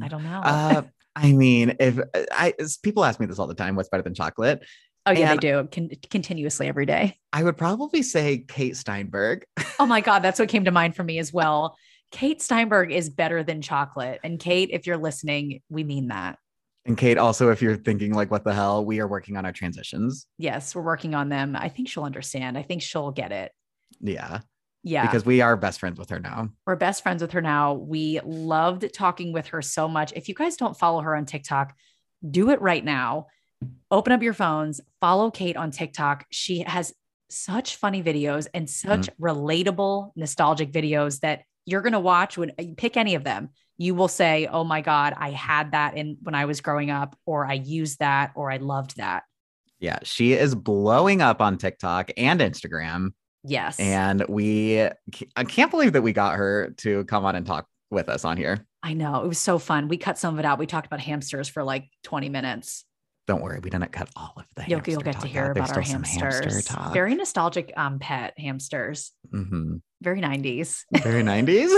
I 0.00 0.08
don't 0.08 0.24
know. 0.24 0.40
Uh, 0.42 0.82
I 1.14 1.32
mean, 1.32 1.76
if 1.78 1.98
I 2.32 2.54
people 2.82 3.04
ask 3.04 3.20
me 3.20 3.26
this 3.26 3.38
all 3.38 3.46
the 3.46 3.54
time, 3.54 3.76
what's 3.76 3.88
better 3.88 4.02
than 4.02 4.14
chocolate? 4.14 4.64
oh 5.06 5.10
yeah, 5.10 5.32
and- 5.32 5.40
they 5.40 5.50
do 5.50 5.68
Con- 5.70 5.90
continuously 6.10 6.68
every 6.68 6.86
day. 6.86 7.18
I 7.32 7.42
would 7.44 7.56
probably 7.56 8.02
say 8.02 8.44
Kate 8.48 8.76
Steinberg. 8.76 9.44
Oh 9.78 9.86
my 9.86 10.00
god, 10.00 10.20
that's 10.20 10.38
what 10.38 10.48
came 10.48 10.66
to 10.66 10.70
mind 10.70 10.94
for 10.94 11.02
me 11.02 11.18
as 11.18 11.32
well. 11.32 11.76
Kate 12.12 12.40
Steinberg 12.40 12.92
is 12.92 13.10
better 13.10 13.42
than 13.42 13.62
chocolate. 13.62 14.20
And 14.22 14.38
Kate, 14.38 14.68
if 14.70 14.86
you're 14.86 14.98
listening, 14.98 15.60
we 15.70 15.82
mean 15.82 16.08
that. 16.08 16.38
And 16.84 16.98
Kate, 16.98 17.16
also, 17.16 17.50
if 17.50 17.62
you're 17.62 17.76
thinking 17.76 18.12
like, 18.12 18.30
what 18.30 18.44
the 18.44 18.52
hell, 18.52 18.84
we 18.84 19.00
are 19.00 19.06
working 19.06 19.36
on 19.36 19.44
our 19.44 19.52
transitions. 19.52 20.26
Yes, 20.38 20.74
we're 20.74 20.82
working 20.82 21.14
on 21.14 21.28
them. 21.28 21.54
I 21.56 21.68
think 21.68 21.88
she'll 21.88 22.02
understand. 22.04 22.58
I 22.58 22.62
think 22.62 22.82
she'll 22.82 23.12
get 23.12 23.30
it. 23.30 23.52
Yeah, 24.00 24.40
Yeah. 24.82 25.06
because 25.06 25.24
we 25.24 25.40
are 25.42 25.56
best 25.56 25.78
friends 25.78 25.98
with 25.98 26.10
her 26.10 26.18
now. 26.18 26.48
we're 26.66 26.74
best 26.76 27.04
friends 27.04 27.22
with 27.22 27.32
her 27.32 27.40
now. 27.40 27.74
We 27.74 28.18
loved 28.24 28.92
talking 28.92 29.32
with 29.32 29.48
her 29.48 29.62
so 29.62 29.86
much. 29.86 30.12
If 30.16 30.28
you 30.28 30.34
guys 30.34 30.56
don't 30.56 30.76
follow 30.76 31.02
her 31.02 31.14
on 31.14 31.24
TikTok, 31.24 31.74
do 32.28 32.50
it 32.50 32.60
right 32.60 32.84
now. 32.84 33.26
Open 33.92 34.12
up 34.12 34.22
your 34.22 34.34
phones, 34.34 34.80
follow 35.00 35.30
Kate 35.30 35.56
on 35.56 35.70
TikTok. 35.70 36.24
She 36.30 36.64
has 36.66 36.92
such 37.30 37.76
funny 37.76 38.02
videos 38.02 38.48
and 38.52 38.68
such 38.68 39.08
mm-hmm. 39.08 39.24
relatable, 39.24 40.10
nostalgic 40.16 40.72
videos 40.72 41.20
that 41.20 41.42
you're 41.64 41.80
going 41.80 41.92
to 41.92 42.00
watch 42.00 42.36
when 42.36 42.52
you 42.58 42.74
pick 42.74 42.96
any 42.96 43.14
of 43.14 43.22
them. 43.24 43.50
You 43.82 43.94
will 43.94 44.08
say, 44.08 44.46
"Oh 44.46 44.62
my 44.64 44.80
god, 44.80 45.14
I 45.16 45.30
had 45.30 45.72
that 45.72 45.96
in 45.96 46.16
when 46.22 46.34
I 46.34 46.44
was 46.44 46.60
growing 46.60 46.90
up 46.90 47.16
or 47.26 47.44
I 47.44 47.54
used 47.54 47.98
that 47.98 48.30
or 48.36 48.50
I 48.50 48.58
loved 48.58 48.96
that." 48.96 49.24
Yeah, 49.80 49.98
she 50.04 50.34
is 50.34 50.54
blowing 50.54 51.20
up 51.20 51.40
on 51.40 51.58
TikTok 51.58 52.12
and 52.16 52.40
Instagram. 52.40 53.10
Yes. 53.42 53.80
And 53.80 54.24
we, 54.28 54.80
I 55.34 55.42
can't 55.44 55.72
believe 55.72 55.94
that 55.94 56.02
we 56.02 56.12
got 56.12 56.36
her 56.36 56.70
to 56.78 57.02
come 57.06 57.24
on 57.24 57.34
and 57.34 57.44
talk 57.44 57.66
with 57.90 58.08
us 58.08 58.24
on 58.24 58.36
here. 58.36 58.64
I 58.84 58.94
know. 58.94 59.24
It 59.24 59.26
was 59.26 59.38
so 59.38 59.58
fun. 59.58 59.88
We 59.88 59.96
cut 59.96 60.16
some 60.18 60.34
of 60.34 60.38
it 60.38 60.44
out. 60.46 60.60
We 60.60 60.66
talked 60.66 60.86
about 60.86 61.00
hamsters 61.00 61.48
for 61.48 61.64
like 61.64 61.88
20 62.04 62.28
minutes. 62.28 62.84
Don't 63.26 63.42
worry, 63.42 63.58
we 63.60 63.70
didn't 63.70 63.90
cut 63.90 64.08
all 64.14 64.34
of 64.36 64.44
the 64.54 64.64
You'll, 64.68 64.82
you'll 64.86 65.00
get 65.00 65.20
to 65.20 65.26
hear 65.26 65.46
out. 65.46 65.54
There's 65.54 65.70
about 65.70 65.76
our 65.76 65.82
hamsters. 65.82 66.40
hamster 66.40 66.62
talk. 66.62 66.92
Very 66.92 67.16
nostalgic 67.16 67.72
um 67.76 67.98
pet 67.98 68.34
hamsters. 68.38 69.10
Mhm. 69.34 69.80
Very 70.00 70.20
90s. 70.20 70.82
Very 71.02 71.22
90s. 71.32 71.70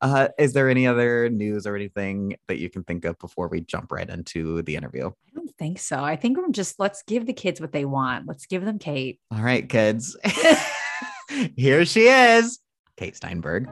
Uh, 0.00 0.28
is 0.38 0.52
there 0.52 0.68
any 0.68 0.86
other 0.86 1.28
news 1.28 1.66
or 1.66 1.74
anything 1.74 2.36
that 2.46 2.58
you 2.58 2.70
can 2.70 2.84
think 2.84 3.04
of 3.04 3.18
before 3.18 3.48
we 3.48 3.60
jump 3.62 3.90
right 3.90 4.08
into 4.08 4.62
the 4.62 4.76
interview? 4.76 5.06
I 5.06 5.34
don't 5.34 5.56
think 5.58 5.78
so. 5.80 6.04
I 6.04 6.14
think 6.14 6.38
we're 6.38 6.50
just 6.50 6.78
let's 6.78 7.02
give 7.02 7.26
the 7.26 7.32
kids 7.32 7.60
what 7.60 7.72
they 7.72 7.84
want. 7.84 8.28
Let's 8.28 8.46
give 8.46 8.64
them 8.64 8.78
Kate. 8.78 9.20
All 9.32 9.42
right, 9.42 9.68
kids. 9.68 10.16
Here 11.56 11.84
she 11.84 12.08
is, 12.08 12.60
Kate 12.96 13.16
Steinberg. 13.16 13.68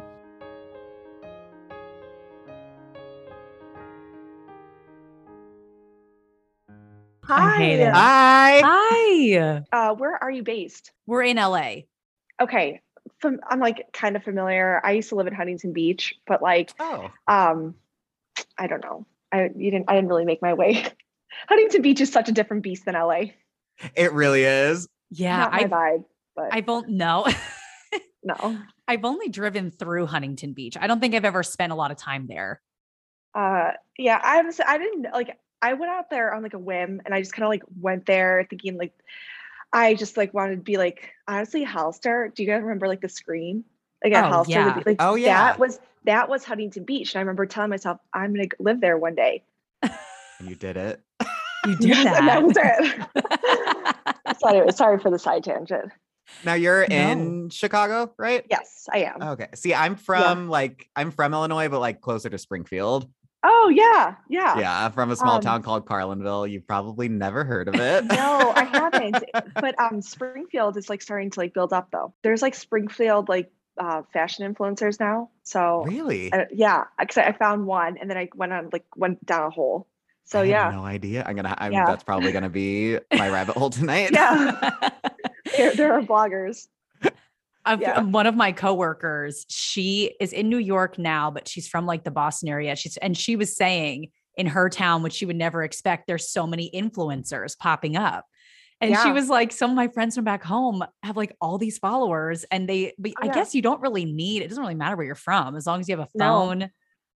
I 7.29 7.57
hate 7.57 7.81
it. 7.81 7.93
Hi. 7.93 8.63
Hi. 8.65 9.63
Uh, 9.73 9.95
where 9.95 10.23
are 10.23 10.31
you 10.31 10.43
based? 10.45 10.93
We're 11.07 11.23
in 11.23 11.37
LA. 11.37 11.75
Okay, 12.41 12.81
fam- 13.21 13.41
I'm 13.49 13.61
like 13.61 13.93
kind 13.93 14.17
of 14.17 14.23
familiar. 14.23 14.81
I 14.85 14.93
used 14.93 15.09
to 15.11 15.15
live 15.15 15.27
in 15.27 15.35
Huntington 15.35 15.73
Beach, 15.73 16.15
but 16.27 16.43
like, 16.43 16.73
Oh, 16.79 17.11
um, 17.27 17.75
I 18.59 18.67
don't 18.67 18.83
know. 18.83 19.07
I 19.33 19.51
you 19.57 19.71
didn't. 19.71 19.87
I 19.89 19.95
didn't 19.95 20.09
really 20.09 20.25
make 20.25 20.43
my 20.43 20.55
way. 20.55 20.85
Huntington 21.49 21.83
Beach 21.83 22.01
is 22.01 22.11
such 22.13 22.29
a 22.29 22.33
different 22.33 22.63
beast 22.63 22.85
than 22.85 22.95
LA. 22.95 23.25
it 23.95 24.13
really 24.13 24.45
is. 24.45 24.89
Yeah. 25.11 25.37
Not 25.39 25.53
my 25.53 25.59
I've, 25.59 25.71
vibe, 25.71 26.05
but 26.35 26.49
I've 26.53 26.69
only 26.69 26.93
no. 26.93 27.27
no. 28.23 28.59
I've 28.89 29.05
only 29.05 29.29
driven 29.29 29.71
through 29.71 30.07
Huntington 30.07 30.53
Beach. 30.53 30.77
I 30.81 30.87
don't 30.87 31.01
think 31.01 31.15
I've 31.15 31.25
ever 31.25 31.43
spent 31.43 31.73
a 31.73 31.77
lot 31.77 31.91
of 31.91 31.97
time 31.97 32.27
there. 32.29 32.61
Uh, 33.35 33.73
yeah, 33.99 34.19
I 34.23 34.43
was. 34.43 34.61
I 34.65 34.79
didn't 34.79 35.07
like. 35.13 35.37
I 35.61 35.75
went 35.75 35.91
out 35.91 36.11
there 36.11 36.33
on 36.33 36.43
like 36.43 36.55
a 36.55 36.59
whim, 36.59 37.01
and 37.05 37.15
I 37.15 37.21
just 37.21 37.33
kind 37.33 37.45
of 37.45 37.51
like 37.51 37.63
went 37.81 38.07
there 38.07 38.47
thinking 38.49 38.79
like, 38.79 38.93
I 39.73 39.95
just 39.95 40.17
like 40.17 40.33
wanted 40.35 40.57
to 40.57 40.63
be 40.63 40.77
like 40.77 41.11
honestly 41.29 41.63
Hollister. 41.65 42.33
Do 42.35 42.43
you 42.43 42.49
guys 42.49 42.63
remember 42.63 42.89
like 42.89 43.01
the 43.01 43.09
screen? 43.09 43.65
Like 44.05 44.13
at 44.15 44.25
Oh, 44.27 44.29
Hollister, 44.31 44.53
yeah. 44.53 44.75
be, 44.79 44.83
like 44.87 44.97
Oh, 45.01 45.15
yeah. 45.15 45.35
that 45.35 45.59
was 45.59 45.81
that 46.05 46.29
was 46.29 46.45
Huntington 46.45 46.85
Beach. 46.85 47.15
And 47.15 47.19
I 47.19 47.23
remember 47.23 47.47
telling 47.47 47.71
myself, 47.71 47.99
I'm 48.15 48.33
going 48.35 48.49
to 48.49 48.57
live 48.61 48.81
there 48.81 48.97
one 48.99 49.15
day. 49.15 49.43
And 50.39 50.51
you 50.51 50.55
did 50.55 50.77
it. 50.77 51.01
You 51.65 51.77
did 51.81 51.89
Yes, 51.89 52.19
and 52.19 52.29
that 52.29 52.43
was 52.43 52.53
that. 52.53 53.09
it. 53.15 54.37
so 54.39 54.49
anyway, 54.51 54.67
sorry 54.71 54.99
for 54.99 55.11
the 55.11 55.19
side 55.19 55.45
tangent. 55.45 55.91
Now 56.45 56.53
you're 56.55 56.87
No. 56.91 56.95
in 56.95 57.49
Chicago, 57.51 58.13
right? 58.19 58.45
Yes, 58.51 58.87
I 58.93 58.99
am. 59.05 59.23
Okay. 59.23 59.49
See, 59.55 59.73
I'm 59.73 59.97
from 59.97 60.51
like 60.51 60.91
I'm 60.95 61.11
from 61.11 61.33
Illinois, 61.33 61.69
but 61.71 61.81
like 61.81 62.03
closer 62.03 62.29
to 62.29 62.37
Springfield. 62.37 63.11
Oh 63.49 63.69
yeah, 63.69 64.17
yeah. 64.29 64.59
Yeah, 64.59 64.89
from 64.89 65.13
a 65.13 65.17
small 65.17 65.37
Um, 65.37 65.41
town 65.41 65.63
called 65.63 65.87
Carlinville. 65.87 66.51
You've 66.51 66.67
probably 66.67 67.09
never 67.09 67.45
heard 67.45 67.69
of 67.69 67.77
it. 67.77 68.05
No, 68.17 68.53
I 68.57 68.65
haven't. 68.65 69.25
but 69.55 69.79
um, 69.79 70.03
Springfield 70.03 70.77
is 70.77 70.91
like 70.91 71.01
starting 71.01 71.31
to 71.31 71.41
like 71.41 71.55
build 71.55 71.73
up 71.73 71.91
though. 71.93 72.13
There's 72.23 72.43
like 72.43 72.55
Springfield 72.55 73.29
like 73.29 73.53
uh, 73.79 74.03
fashion 74.13 74.53
influencers 74.53 74.99
now. 74.99 75.31
So 75.45 75.85
really? 75.87 76.33
yeah, 76.51 76.85
because 76.99 77.19
I 77.19 77.33
found 77.33 77.67
one 77.67 77.99
and 77.99 78.11
then 78.11 78.17
I 78.17 78.29
went 78.35 78.53
on 78.53 78.71
like 78.73 78.85
went 78.97 79.25
down 79.25 79.45
a 79.45 79.51
hole. 79.51 79.87
So 80.25 80.41
I 80.41 80.45
yeah, 80.45 80.71
no 80.71 80.85
idea. 80.85 81.23
I'm 81.25 81.37
gonna. 81.37 81.55
I'm, 81.57 81.73
Yeah. 81.73 81.87
That's 81.87 82.03
probably 82.03 82.33
gonna 82.33 82.51
be 82.51 82.99
my 83.13 83.31
rabbit 83.31 83.57
hole 83.57 83.71
tonight. 83.71 84.11
yeah, 84.13 84.91
there, 85.57 85.73
there 85.75 85.93
are 85.93 86.03
bloggers. 86.03 86.67
I've, 87.67 87.81
Yeah. 87.81 88.01
one 88.01 88.27
of 88.27 88.37
my 88.37 88.53
coworkers, 88.53 89.45
she 89.49 90.15
is 90.21 90.33
in 90.33 90.49
New 90.49 90.59
York 90.59 90.99
now, 90.99 91.31
but 91.31 91.49
she's 91.49 91.69
from 91.69 91.85
like 91.85 92.05
the 92.05 92.11
Boston 92.11 92.49
area. 92.49 92.77
She's 92.77 92.97
and 92.99 93.17
she 93.17 93.37
was 93.37 93.57
saying 93.57 94.11
in 94.37 94.47
her 94.47 94.69
town, 94.71 95.03
which 95.03 95.15
she 95.15 95.27
would 95.27 95.37
never 95.37 95.63
expect, 95.63 96.07
there's 96.07 96.31
so 96.31 96.47
many 96.47 96.71
influencers 96.73 97.59
popping 97.59 97.97
up. 97.97 98.25
And 98.81 98.95
she 98.99 99.11
was 99.11 99.31
like, 99.31 99.53
some 99.53 99.71
of 99.71 99.77
my 99.77 99.89
friends 99.89 100.15
from 100.17 100.25
back 100.25 100.45
home 100.45 100.85
have 101.03 101.17
like 101.17 101.35
all 101.41 101.57
these 101.57 101.79
followers, 101.79 102.45
and 102.51 102.69
they, 102.69 102.93
but 102.99 103.13
Oh, 103.13 103.23
I 103.23 103.27
yeah. 103.29 103.35
guess 103.35 103.55
you 103.55 103.63
don't 103.63 103.81
really 103.81 104.05
need 104.05 104.43
it. 104.43 104.49
Doesn't 104.49 104.63
really 104.63 104.75
matter 104.75 104.97
where 104.97 105.07
you're 105.07 105.15
from, 105.15 105.57
as 105.57 105.67
long 105.67 105.81
as 105.81 105.89
you 105.89 105.97
have 105.97 106.07
a 106.07 106.11
No. 106.15 106.25
phone 106.49 106.71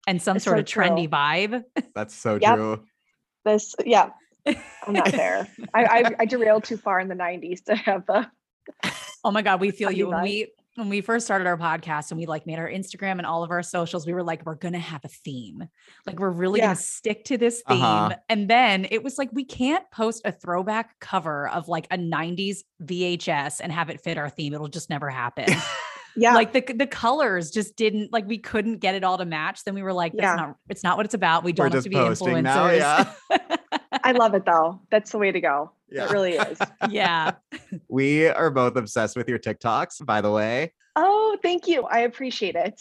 and 0.08 0.22
some 0.22 0.38
It's 0.38 0.46
sort 0.46 0.56
so 0.56 0.62
of 0.62 0.66
trendy 0.66 1.10
true. 1.10 1.10
vibe. 1.10 1.64
That's 1.94 2.16
so 2.16 2.40
Yep. 2.40 2.56
true. 2.56 2.86
This 3.44 3.76
yeah, 3.86 4.12
I'm 4.46 4.94
not 4.94 5.12
there. 5.12 5.48
I, 5.74 5.84
I 5.86 6.04
I 6.20 6.26
derailed 6.26 6.64
too 6.64 6.78
far 6.78 7.00
in 7.02 7.10
the 7.10 7.16
'90s 7.16 7.66
to 7.66 7.76
have 7.76 8.06
the 8.06 8.28
Oh 9.24 9.32
my 9.32 9.42
God, 9.42 9.60
we 9.62 9.72
feel 9.72 9.92
you. 9.92 10.08
When 10.10 10.22
we 10.24 10.48
when 10.76 10.88
we 10.88 11.02
first 11.02 11.26
started 11.26 11.46
our 11.46 11.58
podcast 11.58 12.12
and 12.12 12.18
we 12.18 12.26
like 12.26 12.46
made 12.46 12.58
our 12.58 12.70
Instagram 12.70 13.14
and 13.18 13.26
all 13.26 13.44
of 13.44 13.52
our 13.52 13.62
socials, 13.64 14.06
we 14.08 14.14
were 14.14 14.24
like, 14.24 14.46
we're 14.46 14.56
gonna 14.56 14.80
have 14.80 15.04
a 15.04 15.10
theme. 15.10 15.68
Like 16.06 16.20
we're 16.20 16.30
really 16.30 16.60
Yeah. 16.60 16.68
gonna 16.68 16.76
stick 16.78 17.26
to 17.26 17.38
this 17.38 17.62
theme. 17.68 17.82
Uh-huh. 17.82 18.16
And 18.30 18.50
then 18.50 18.88
it 18.90 19.04
was 19.04 19.18
like 19.18 19.30
we 19.34 19.44
can't 19.44 19.84
post 19.92 20.22
a 20.24 20.32
throwback 20.32 20.98
cover 21.00 21.50
of 21.50 21.68
like 21.68 21.86
a 21.92 21.98
90s 21.98 22.60
VHS 22.84 23.60
and 23.62 23.72
have 23.74 23.90
it 23.90 24.00
fit 24.02 24.18
our 24.18 24.30
theme. 24.30 24.54
It'll 24.54 24.68
just 24.70 24.90
never 24.90 25.10
happen. 25.10 25.46
yeah. 26.16 26.34
Like 26.34 26.54
the 26.54 26.62
the 26.74 26.88
colors 26.88 27.52
just 27.52 27.76
didn't 27.76 28.14
like 28.14 28.26
we 28.26 28.38
couldn't 28.38 28.78
get 28.78 28.96
it 28.96 29.04
all 29.04 29.18
to 29.18 29.26
match. 29.26 29.66
Then 29.66 29.74
we 29.74 29.84
were 29.84 29.94
like, 29.94 30.14
that's 30.14 30.24
Yeah. 30.24 30.36
not 30.36 30.56
it's 30.70 30.84
not 30.84 30.96
what 30.96 31.06
it's 31.06 31.16
about. 31.16 31.44
We 31.44 31.52
We're 31.52 31.68
don't 31.68 31.74
have 31.74 31.84
to 31.84 31.90
be 31.90 31.96
influencers. 31.98 32.44
now. 32.44 32.70
Yeah. 32.70 33.14
I 34.04 34.14
love 34.14 34.34
it 34.34 34.46
though. 34.46 34.80
That's 34.92 35.12
the 35.12 35.18
way 35.18 35.32
to 35.34 35.42
go. 35.42 35.72
Yeah. 35.92 36.06
It 36.06 36.12
really 36.12 36.34
is. 36.34 36.60
yeah. 36.90 37.34
We 37.88 38.28
are 38.28 38.52
both 38.52 38.76
obsessed 38.76 39.16
with 39.16 39.28
your 39.28 39.40
TikToks, 39.40 40.06
by 40.06 40.22
the 40.22 40.32
way. 40.32 40.74
Oh, 40.96 41.38
thank 41.42 41.68
you. 41.68 41.84
I 41.84 42.00
appreciate 42.00 42.56
it. 42.56 42.80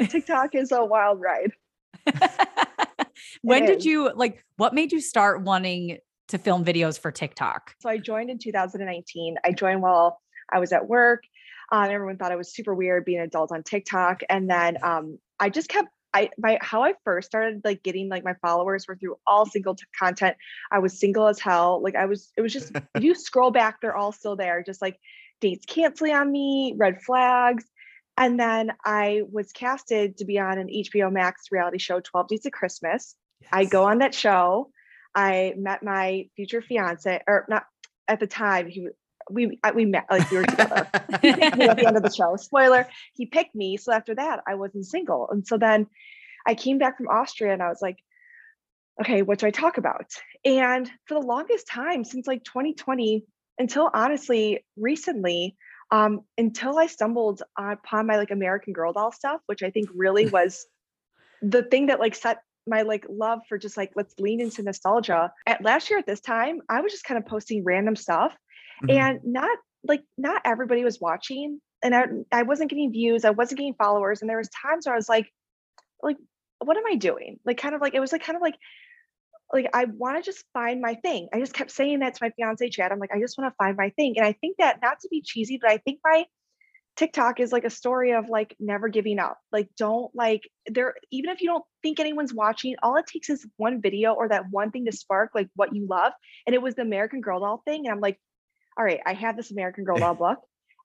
TikTok 0.10 0.54
is 0.54 0.72
a 0.72 0.84
wild 0.84 1.20
ride. 1.20 1.52
when 3.42 3.66
did 3.66 3.78
is. 3.78 3.86
you 3.86 4.12
like 4.14 4.44
what 4.56 4.74
made 4.74 4.92
you 4.92 5.00
start 5.00 5.42
wanting 5.42 5.98
to 6.28 6.38
film 6.38 6.64
videos 6.64 6.98
for 6.98 7.10
TikTok? 7.10 7.74
So 7.80 7.88
I 7.88 7.98
joined 7.98 8.30
in 8.30 8.38
2019. 8.38 9.36
I 9.44 9.52
joined 9.52 9.82
while 9.82 10.20
I 10.52 10.58
was 10.58 10.72
at 10.72 10.88
work. 10.88 11.24
Um, 11.72 11.90
everyone 11.90 12.16
thought 12.16 12.32
I 12.32 12.36
was 12.36 12.52
super 12.52 12.74
weird 12.74 13.04
being 13.04 13.18
an 13.18 13.24
adult 13.24 13.52
on 13.52 13.62
TikTok, 13.62 14.22
and 14.28 14.50
then 14.50 14.78
um, 14.82 15.18
I 15.38 15.50
just 15.50 15.68
kept. 15.68 15.88
I 16.12 16.30
my 16.38 16.58
how 16.60 16.82
I 16.82 16.94
first 17.04 17.28
started 17.28 17.62
like 17.64 17.82
getting 17.82 18.08
like 18.08 18.24
my 18.24 18.34
followers 18.42 18.86
were 18.88 18.96
through 18.96 19.16
all 19.26 19.46
single 19.46 19.74
t- 19.74 19.84
content. 19.98 20.36
I 20.70 20.80
was 20.80 20.98
single 20.98 21.26
as 21.28 21.38
hell. 21.38 21.80
Like 21.82 21.94
I 21.94 22.06
was. 22.06 22.30
It 22.36 22.42
was 22.42 22.52
just 22.52 22.72
if 22.94 23.02
you 23.02 23.14
scroll 23.14 23.50
back, 23.50 23.80
they're 23.80 23.96
all 23.96 24.12
still 24.12 24.36
there. 24.36 24.62
Just 24.62 24.82
like 24.82 24.98
dates 25.40 25.66
canceling 25.66 26.14
on 26.14 26.30
me, 26.30 26.74
red 26.76 27.02
flags. 27.02 27.64
And 28.16 28.38
then 28.38 28.72
I 28.84 29.22
was 29.30 29.52
casted 29.52 30.18
to 30.18 30.24
be 30.24 30.38
on 30.38 30.58
an 30.58 30.68
HBO 30.68 31.10
Max 31.10 31.44
reality 31.50 31.78
show, 31.78 32.00
12 32.00 32.28
Dates 32.28 32.46
of 32.46 32.52
Christmas. 32.52 33.14
I 33.50 33.64
go 33.64 33.84
on 33.84 33.98
that 33.98 34.14
show. 34.14 34.70
I 35.14 35.54
met 35.56 35.82
my 35.82 36.28
future 36.36 36.60
fiance, 36.60 37.20
or 37.26 37.46
not 37.48 37.64
at 38.06 38.20
the 38.20 38.26
time. 38.26 38.68
He 38.68 38.88
we 39.30 39.58
I- 39.62 39.72
we 39.72 39.84
met 39.84 40.06
like 40.10 40.30
we 40.30 40.38
were 40.38 40.44
together. 40.44 40.88
He 41.22 41.32
picked 41.40 41.56
me 41.56 41.68
at 41.68 41.76
the 41.76 41.86
end 41.86 41.96
of 41.96 42.02
the 42.02 42.12
show. 42.12 42.36
Spoiler: 42.36 42.88
He 43.14 43.26
picked 43.26 43.54
me. 43.54 43.76
So 43.76 43.92
after 43.92 44.14
that, 44.14 44.40
I 44.46 44.54
wasn't 44.54 44.86
single, 44.86 45.28
and 45.30 45.46
so 45.46 45.58
then 45.58 45.86
I 46.46 46.54
came 46.54 46.78
back 46.78 46.96
from 46.96 47.08
Austria, 47.08 47.52
and 47.52 47.62
I 47.62 47.68
was 47.68 47.82
like, 47.82 47.98
okay, 49.00 49.22
what 49.22 49.38
do 49.38 49.46
I 49.46 49.50
talk 49.50 49.78
about? 49.78 50.06
And 50.44 50.90
for 51.06 51.14
the 51.14 51.26
longest 51.26 51.66
time, 51.66 52.04
since 52.04 52.26
like 52.26 52.44
2020, 52.44 53.24
until 53.58 53.90
honestly 53.92 54.64
recently, 54.76 55.56
um, 55.90 56.20
until 56.38 56.78
I 56.78 56.86
stumbled 56.86 57.42
upon 57.58 58.06
my 58.06 58.16
like 58.16 58.30
American 58.30 58.72
Girl 58.72 58.92
doll 58.92 59.12
stuff, 59.12 59.40
which 59.46 59.62
I 59.62 59.70
think 59.70 59.88
really 59.94 60.26
was 60.30 60.66
the 61.42 61.62
thing 61.62 61.86
that 61.86 62.00
like 62.00 62.14
set 62.14 62.42
my 62.66 62.82
like 62.82 63.06
love 63.08 63.40
for 63.48 63.58
just 63.58 63.76
like 63.76 63.90
let's 63.96 64.14
lean 64.18 64.40
into 64.40 64.62
nostalgia. 64.62 65.32
At 65.46 65.62
last 65.62 65.90
year 65.90 65.98
at 65.98 66.06
this 66.06 66.20
time, 66.20 66.60
I 66.68 66.80
was 66.82 66.92
just 66.92 67.04
kind 67.04 67.18
of 67.18 67.26
posting 67.26 67.64
random 67.64 67.96
stuff 67.96 68.32
Mhm. 68.82 68.90
and 68.90 69.20
not 69.24 69.58
like 69.84 70.02
not 70.18 70.42
everybody 70.44 70.84
was 70.84 71.00
watching 71.00 71.60
and 71.82 71.94
I, 71.94 72.04
I 72.32 72.42
wasn't 72.42 72.70
getting 72.70 72.92
views, 72.92 73.24
I 73.24 73.30
wasn't 73.30 73.58
getting 73.58 73.74
followers. 73.74 74.20
And 74.20 74.28
there 74.30 74.38
was 74.38 74.50
times 74.50 74.86
where 74.86 74.94
I 74.94 74.98
was 74.98 75.08
like, 75.08 75.30
like, 76.02 76.16
what 76.60 76.76
am 76.76 76.84
I 76.86 76.96
doing? 76.96 77.38
Like 77.44 77.58
kind 77.58 77.74
of 77.74 77.80
like 77.80 77.94
it 77.94 78.00
was 78.00 78.12
like 78.12 78.24
kind 78.24 78.36
of 78.36 78.42
like 78.42 78.56
like 79.52 79.68
I 79.74 79.86
want 79.86 80.16
to 80.16 80.22
just 80.22 80.44
find 80.52 80.80
my 80.80 80.94
thing. 80.94 81.28
I 81.34 81.40
just 81.40 81.54
kept 81.54 81.70
saying 81.72 82.00
that 82.00 82.14
to 82.14 82.24
my 82.24 82.30
fiance 82.30 82.68
Chad. 82.70 82.92
I'm 82.92 82.98
like, 83.00 83.12
I 83.14 83.20
just 83.20 83.36
want 83.36 83.52
to 83.52 83.56
find 83.56 83.76
my 83.76 83.90
thing. 83.90 84.14
And 84.16 84.26
I 84.26 84.32
think 84.32 84.58
that 84.58 84.78
not 84.82 85.00
to 85.00 85.08
be 85.10 85.22
cheesy, 85.22 85.58
but 85.60 85.70
I 85.70 85.78
think 85.78 86.00
my 86.04 86.24
TikTok 86.96 87.40
is 87.40 87.52
like 87.52 87.64
a 87.64 87.70
story 87.70 88.12
of 88.12 88.28
like 88.28 88.54
never 88.60 88.88
giving 88.88 89.18
up. 89.18 89.38
Like, 89.52 89.68
don't 89.78 90.14
like 90.14 90.42
there, 90.66 90.94
even 91.10 91.30
if 91.30 91.40
you 91.40 91.48
don't 91.48 91.64
think 91.82 92.00
anyone's 92.00 92.34
watching, 92.34 92.76
all 92.82 92.96
it 92.96 93.06
takes 93.06 93.30
is 93.30 93.46
one 93.56 93.80
video 93.80 94.12
or 94.12 94.28
that 94.28 94.44
one 94.50 94.70
thing 94.70 94.84
to 94.86 94.92
spark 94.92 95.30
like 95.34 95.48
what 95.56 95.74
you 95.74 95.86
love. 95.88 96.12
And 96.46 96.54
it 96.54 96.62
was 96.62 96.74
the 96.74 96.82
American 96.82 97.20
Girl 97.22 97.40
doll 97.40 97.62
thing. 97.66 97.86
And 97.86 97.94
I'm 97.94 98.00
like, 98.00 98.20
all 98.78 98.84
right, 98.84 99.00
I 99.06 99.14
have 99.14 99.36
this 99.36 99.50
American 99.50 99.84
Girl 99.84 99.98
doll 99.98 100.14
book. 100.16 100.38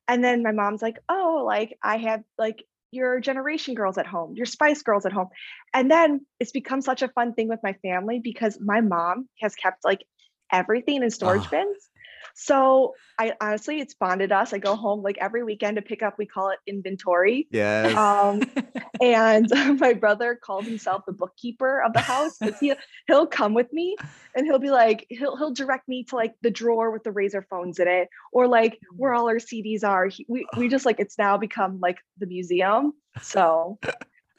And 0.08 0.24
then 0.24 0.44
my 0.44 0.52
mom's 0.52 0.82
like, 0.82 0.98
oh, 1.10 1.44
like 1.46 1.78
I 1.84 1.98
have 1.98 2.24
like 2.38 2.64
your 2.92 3.20
generation 3.20 3.74
girls 3.74 3.98
at 3.98 4.08
home, 4.08 4.34
your 4.36 4.46
Spice 4.46 4.84
Girls 4.84 5.06
at 5.06 5.12
home. 5.12 5.30
And 5.74 5.90
then 5.90 6.26
it's 6.40 6.52
become 6.52 6.82
such 6.82 7.02
a 7.02 7.08
fun 7.10 7.34
thing 7.34 7.50
with 7.50 7.60
my 7.64 7.74
family 7.82 8.20
because 8.24 8.58
my 8.62 8.82
mom 8.82 9.28
has 9.42 9.56
kept 9.56 9.84
like 9.84 10.06
everything 10.52 11.04
in 11.04 11.10
storage 11.10 11.50
Oh. 11.50 11.50
bins. 11.50 11.90
So 12.36 12.96
I 13.18 13.34
honestly, 13.40 13.80
it's 13.80 13.94
bonded 13.94 14.34
us. 14.34 14.54
I 14.54 14.58
go 14.58 14.76
home 14.76 15.02
like 15.02 15.18
every 15.20 15.44
weekend 15.44 15.78
to 15.78 15.82
pick 15.82 16.04
up, 16.04 16.16
we 16.18 16.26
call 16.26 16.50
it 16.50 16.60
inventory. 16.68 17.48
Yes. 17.50 17.96
Um, 17.96 18.44
and 19.02 19.50
my 19.80 19.94
brother 19.94 20.36
called 20.36 20.66
himself 20.66 21.04
the 21.08 21.14
bookkeeper 21.14 21.82
of 21.82 21.94
the 21.94 22.02
house. 22.02 22.38
He, 22.60 22.74
he'll 23.08 23.26
come 23.26 23.54
with 23.54 23.72
me 23.72 23.96
and 24.36 24.46
he'll 24.46 24.60
be 24.60 24.70
like, 24.70 25.06
he'll, 25.10 25.38
he'll 25.38 25.54
direct 25.54 25.88
me 25.88 26.04
to 26.06 26.18
like 26.18 26.36
the 26.42 26.52
drawer 26.52 26.92
with 26.92 27.04
the 27.04 27.12
Razr 27.12 27.46
phones 27.50 27.80
in 27.80 27.88
it 27.88 28.10
or 28.34 28.48
like 28.50 28.80
where 28.92 29.14
all 29.14 29.30
our 29.30 29.36
CDs 29.36 29.86
are. 29.86 30.08
He, 30.08 30.26
we, 30.28 30.46
we 30.58 30.68
just 30.68 30.86
like, 30.86 31.00
it's 31.00 31.18
now 31.18 31.38
become 31.38 31.80
like 31.80 31.98
the 32.18 32.28
museum. 32.28 32.94
So, 33.22 33.80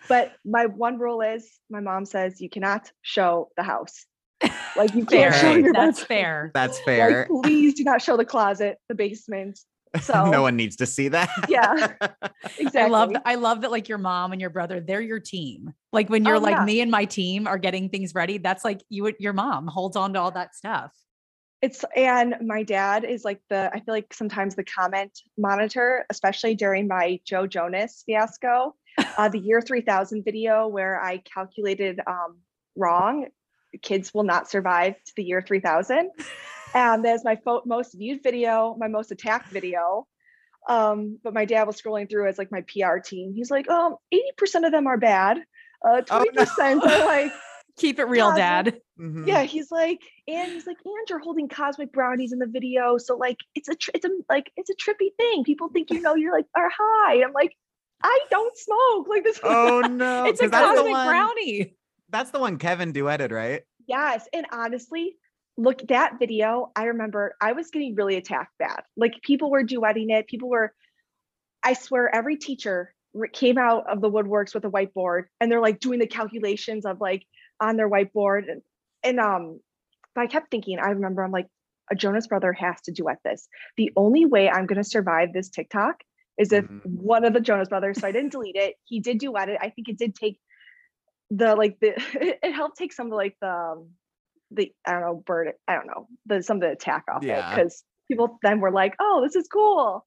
but 0.06 0.32
my 0.44 0.66
one 0.66 0.98
rule 0.98 1.22
is 1.22 1.50
my 1.70 1.80
mom 1.80 2.04
says 2.04 2.42
you 2.42 2.50
cannot 2.50 2.92
show 3.00 3.48
the 3.56 3.62
house. 3.62 4.04
Like 4.76 4.94
you 4.94 5.06
can't 5.06 5.34
show 5.34 5.54
your 5.54 5.72
That's 5.72 6.00
bedroom. 6.00 6.06
fair. 6.06 6.50
That's 6.54 6.76
Like, 6.78 6.84
fair. 6.84 7.26
please 7.42 7.74
do 7.74 7.84
not 7.84 8.02
show 8.02 8.16
the 8.16 8.24
closet, 8.24 8.78
the 8.88 8.94
basement. 8.94 9.58
So 10.02 10.28
no 10.30 10.42
one 10.42 10.56
needs 10.56 10.76
to 10.76 10.84
see 10.86 11.08
that. 11.08 11.30
yeah, 11.48 11.92
exactly. 12.58 12.80
I 12.82 12.88
love 12.88 13.12
I 13.24 13.36
love 13.36 13.62
that 13.62 13.70
like 13.70 13.88
your 13.88 13.96
mom 13.96 14.32
and 14.32 14.40
your 14.40 14.50
brother, 14.50 14.78
they're 14.78 15.00
your 15.00 15.20
team. 15.20 15.72
Like 15.90 16.10
when 16.10 16.26
you're 16.26 16.36
Oh, 16.36 16.40
like 16.40 16.56
yeah. 16.56 16.64
me 16.66 16.82
and 16.82 16.90
my 16.90 17.06
team 17.06 17.46
are 17.46 17.56
getting 17.56 17.88
things 17.88 18.14
ready, 18.14 18.36
that's 18.36 18.62
like 18.62 18.82
you 18.90 19.04
would 19.04 19.14
your 19.20 19.32
mom 19.32 19.68
holds 19.68 19.96
on 19.96 20.12
to 20.12 20.20
all 20.20 20.30
that 20.32 20.54
stuff. 20.54 20.92
It's 21.62 21.82
and 21.96 22.34
my 22.42 22.62
dad 22.62 23.04
is 23.04 23.24
like 23.24 23.40
the 23.48 23.70
I 23.72 23.76
feel 23.80 23.94
like 23.94 24.12
sometimes 24.12 24.54
the 24.54 24.64
comment 24.64 25.12
monitor, 25.38 26.04
especially 26.10 26.54
during 26.54 26.86
my 26.88 27.18
Joe 27.24 27.46
Jonas 27.46 28.02
fiasco, 28.04 28.74
uh, 29.16 29.30
the 29.30 29.38
year 29.38 29.62
3000 29.62 30.24
video 30.24 30.68
where 30.68 31.00
I 31.02 31.18
calculated 31.18 32.00
um, 32.06 32.40
wrong. 32.76 33.28
Kids 33.82 34.12
will 34.14 34.24
not 34.24 34.48
survive 34.50 34.94
to 35.04 35.12
the 35.16 35.24
year 35.24 35.42
3000. 35.42 36.10
And 36.74 37.04
there's 37.04 37.24
my 37.24 37.36
fo- 37.36 37.62
most 37.64 37.94
viewed 37.94 38.22
video, 38.22 38.76
my 38.78 38.88
most 38.88 39.10
attacked 39.12 39.50
video. 39.52 40.06
Um, 40.68 41.18
but 41.22 41.32
my 41.32 41.44
dad 41.44 41.64
was 41.64 41.80
scrolling 41.80 42.10
through 42.10 42.28
as 42.28 42.38
like 42.38 42.50
my 42.50 42.62
PR 42.62 42.98
team. 42.98 43.32
He's 43.34 43.50
like, 43.50 43.68
um, 43.70 43.96
80% 44.12 44.66
of 44.66 44.72
them 44.72 44.86
are 44.86 44.98
bad. 44.98 45.38
Uh, 45.86 46.02
20% 46.02 46.10
Oh, 46.10 46.74
no. 46.74 47.02
are 47.02 47.06
like, 47.06 47.32
Keep 47.78 47.98
it 47.98 48.04
real, 48.08 48.30
Yeah, 48.30 48.62
dad. 48.62 48.80
Mhm. 48.98 49.26
yeah 49.26 49.42
he's 49.42 49.70
like 49.70 50.00
and 50.26 50.50
he's 50.50 50.66
like 50.66 50.78
and 50.82 50.94
you're 51.10 51.18
holding 51.18 51.46
cosmic 51.46 51.92
brownies 51.92 52.32
in 52.32 52.38
the 52.38 52.46
video 52.46 52.96
so 52.96 53.14
like 53.18 53.36
it's 53.54 53.68
a 53.68 53.74
tr- 53.74 53.90
it's 53.92 54.06
a 54.06 54.08
like 54.30 54.50
it's 54.56 54.70
a 54.70 54.74
trippy 54.74 55.14
thing 55.18 55.44
people 55.44 55.68
think 55.68 55.90
you 55.90 56.00
know 56.00 56.14
you're 56.14 56.32
like 56.32 56.46
are 56.56 56.70
high 56.74 57.22
i'm 57.22 57.34
like 57.34 57.54
I 58.02 58.18
don't 58.30 58.56
smoke. 58.56 59.08
Like 59.08 59.24
this. 59.24 59.38
Oh 59.42 59.80
no. 59.90 60.24
it's 60.24 60.40
a 60.40 60.48
cosmic 60.48 60.86
one. 60.92 61.06
brownie. 61.08 61.74
That's 62.08 62.30
the 62.30 62.40
one 62.40 62.58
Kevin 62.58 62.92
duetted, 62.92 63.32
right? 63.32 63.62
Yes. 63.86 64.28
And 64.32 64.46
honestly, 64.52 65.16
look, 65.56 65.80
that 65.88 66.18
video, 66.18 66.70
I 66.76 66.84
remember 66.84 67.34
I 67.40 67.52
was 67.52 67.70
getting 67.70 67.94
really 67.94 68.16
attacked 68.16 68.56
bad. 68.58 68.82
Like 68.96 69.20
people 69.22 69.50
were 69.50 69.64
duetting 69.64 70.10
it. 70.10 70.26
People 70.26 70.48
were, 70.48 70.74
I 71.62 71.72
swear, 71.74 72.14
every 72.14 72.36
teacher 72.36 72.94
came 73.32 73.58
out 73.58 73.90
of 73.90 74.00
the 74.00 74.10
woodworks 74.10 74.54
with 74.54 74.64
a 74.64 74.70
whiteboard 74.70 75.24
and 75.40 75.50
they're 75.50 75.60
like 75.60 75.80
doing 75.80 75.98
the 75.98 76.06
calculations 76.06 76.84
of 76.84 77.00
like 77.00 77.24
on 77.60 77.76
their 77.76 77.88
whiteboard. 77.88 78.50
And, 78.50 78.62
and 79.02 79.18
um, 79.18 79.60
but 80.14 80.22
I 80.22 80.26
kept 80.26 80.50
thinking, 80.50 80.78
I 80.78 80.88
remember 80.90 81.22
I'm 81.22 81.32
like, 81.32 81.46
a 81.90 81.94
Jonas 81.94 82.26
brother 82.26 82.52
has 82.52 82.80
to 82.82 82.92
duet 82.92 83.18
this. 83.24 83.48
The 83.76 83.92
only 83.96 84.26
way 84.26 84.50
I'm 84.50 84.66
going 84.66 84.82
to 84.82 84.84
survive 84.84 85.32
this 85.32 85.48
TikTok 85.48 86.02
is 86.38 86.52
if 86.52 86.64
Mhm. 86.64 86.80
one 86.84 87.24
of 87.24 87.32
the 87.32 87.40
Jonas 87.40 87.68
brothers, 87.68 88.00
so 88.00 88.08
I 88.08 88.12
didn't 88.12 88.32
delete 88.32 88.56
it. 88.56 88.74
He 88.84 89.00
did 89.00 89.18
duet 89.18 89.48
it. 89.48 89.58
I 89.62 89.70
think 89.70 89.88
it 89.88 89.96
did 89.96 90.14
take 90.14 90.38
the 91.30 91.54
like 91.54 91.78
the 91.80 91.94
it 92.42 92.52
helped 92.52 92.76
take 92.76 92.92
some 92.92 93.06
of 93.08 93.12
like 93.12 93.36
the 93.40 93.50
um, 93.50 93.88
the 94.50 94.72
I 94.86 94.92
don't 94.92 95.00
know 95.02 95.22
bird 95.26 95.52
I 95.66 95.74
don't 95.74 95.86
know 95.86 96.08
the 96.26 96.42
some 96.42 96.58
of 96.58 96.60
the 96.62 96.70
attack 96.70 97.04
off 97.12 97.24
it 97.24 97.44
because 97.50 97.82
people 98.08 98.38
then 98.42 98.60
were 98.60 98.70
like 98.70 98.94
oh 99.00 99.22
this 99.24 99.34
is 99.34 99.48
cool 99.48 100.04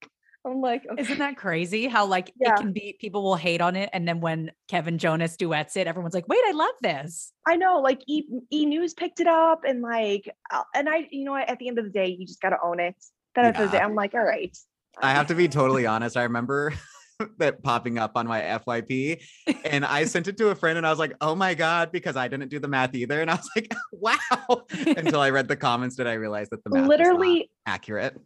I'm 0.47 0.61
like 0.61 0.83
okay. 0.89 1.01
Isn't 1.01 1.19
that 1.19 1.35
crazy 1.35 1.88
how 1.88 2.05
like 2.05 2.31
Yeah. 2.39 2.53
it 2.53 2.57
can 2.57 2.71
be 2.71 2.95
people 3.01 3.21
will 3.23 3.35
hate 3.35 3.59
on 3.59 3.75
it 3.75 3.89
and 3.91 4.07
then 4.07 4.21
when 4.21 4.51
Kevin 4.69 4.97
Jonas 4.97 5.35
duets 5.35 5.75
it 5.75 5.85
everyone's 5.88 6.13
like 6.13 6.27
wait 6.29 6.39
I 6.45 6.51
love 6.51 6.75
this. 6.81 7.33
I 7.45 7.57
know 7.57 7.81
like 7.81 8.01
E 8.07 8.23
E 8.49 8.65
News 8.65 8.93
picked 8.93 9.19
it 9.19 9.27
up 9.27 9.63
and 9.67 9.81
like 9.81 10.33
uh, 10.51 10.63
and 10.73 10.88
I 10.88 11.07
you 11.11 11.25
know 11.25 11.33
what 11.33 11.49
at 11.49 11.59
the 11.59 11.67
end 11.67 11.77
of 11.77 11.83
the 11.85 11.91
day 11.91 12.15
you 12.17 12.25
just 12.25 12.41
got 12.41 12.51
to 12.51 12.57
own 12.63 12.79
it 12.79 12.95
then 13.35 13.45
after 13.45 13.65
the 13.65 13.71
day 13.73 13.79
I'm 13.79 13.95
like 13.95 14.13
all 14.13 14.23
right 14.23 14.57
I 15.01 15.11
have 15.11 15.27
to 15.27 15.35
be 15.35 15.47
totally 15.47 15.85
honest. 15.85 16.17
I 16.17 16.23
remember 16.23 16.73
that 17.38 17.61
popping 17.63 17.97
up 17.97 18.13
on 18.15 18.27
my 18.27 18.41
FYP 18.41 19.21
and 19.65 19.85
I 19.85 20.05
sent 20.05 20.27
it 20.27 20.38
to 20.38 20.49
a 20.49 20.55
friend 20.55 20.77
and 20.77 20.85
I 20.88 20.89
was 20.89 20.99
like, 20.99 21.13
oh 21.21 21.35
my 21.35 21.53
God, 21.53 21.91
because 21.91 22.15
I 22.15 22.27
didn't 22.27 22.49
do 22.49 22.59
the 22.59 22.67
math 22.67 22.95
either. 22.95 23.21
And 23.21 23.29
I 23.29 23.35
was 23.35 23.49
like, 23.55 23.73
wow. 23.91 24.63
Until 24.85 25.19
I 25.19 25.29
read 25.29 25.47
the 25.47 25.55
comments, 25.55 25.95
did 25.95 26.07
I 26.07 26.13
realize 26.13 26.49
that 26.49 26.63
the 26.63 26.69
math 26.69 26.88
was 26.88 26.89
not 26.89 26.97
literally 26.97 27.51
accurate. 27.65 28.17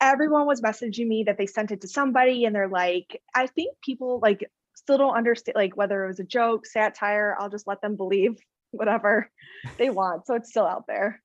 everyone 0.00 0.46
was 0.46 0.60
messaging 0.60 1.06
me 1.06 1.24
that 1.24 1.38
they 1.38 1.46
sent 1.46 1.70
it 1.70 1.80
to 1.80 1.88
somebody 1.88 2.44
and 2.44 2.54
they're 2.54 2.68
like 2.68 3.22
i 3.34 3.46
think 3.46 3.74
people 3.82 4.20
like 4.22 4.44
still 4.74 4.98
don't 4.98 5.16
understand 5.16 5.56
like 5.56 5.74
whether 5.74 6.04
it 6.04 6.08
was 6.08 6.20
a 6.20 6.24
joke 6.24 6.66
satire 6.66 7.34
i'll 7.40 7.48
just 7.48 7.66
let 7.66 7.80
them 7.80 7.96
believe 7.96 8.36
whatever 8.72 9.30
they 9.78 9.88
want 9.88 10.26
so 10.26 10.34
it's 10.34 10.50
still 10.50 10.66
out 10.66 10.84
there 10.86 11.22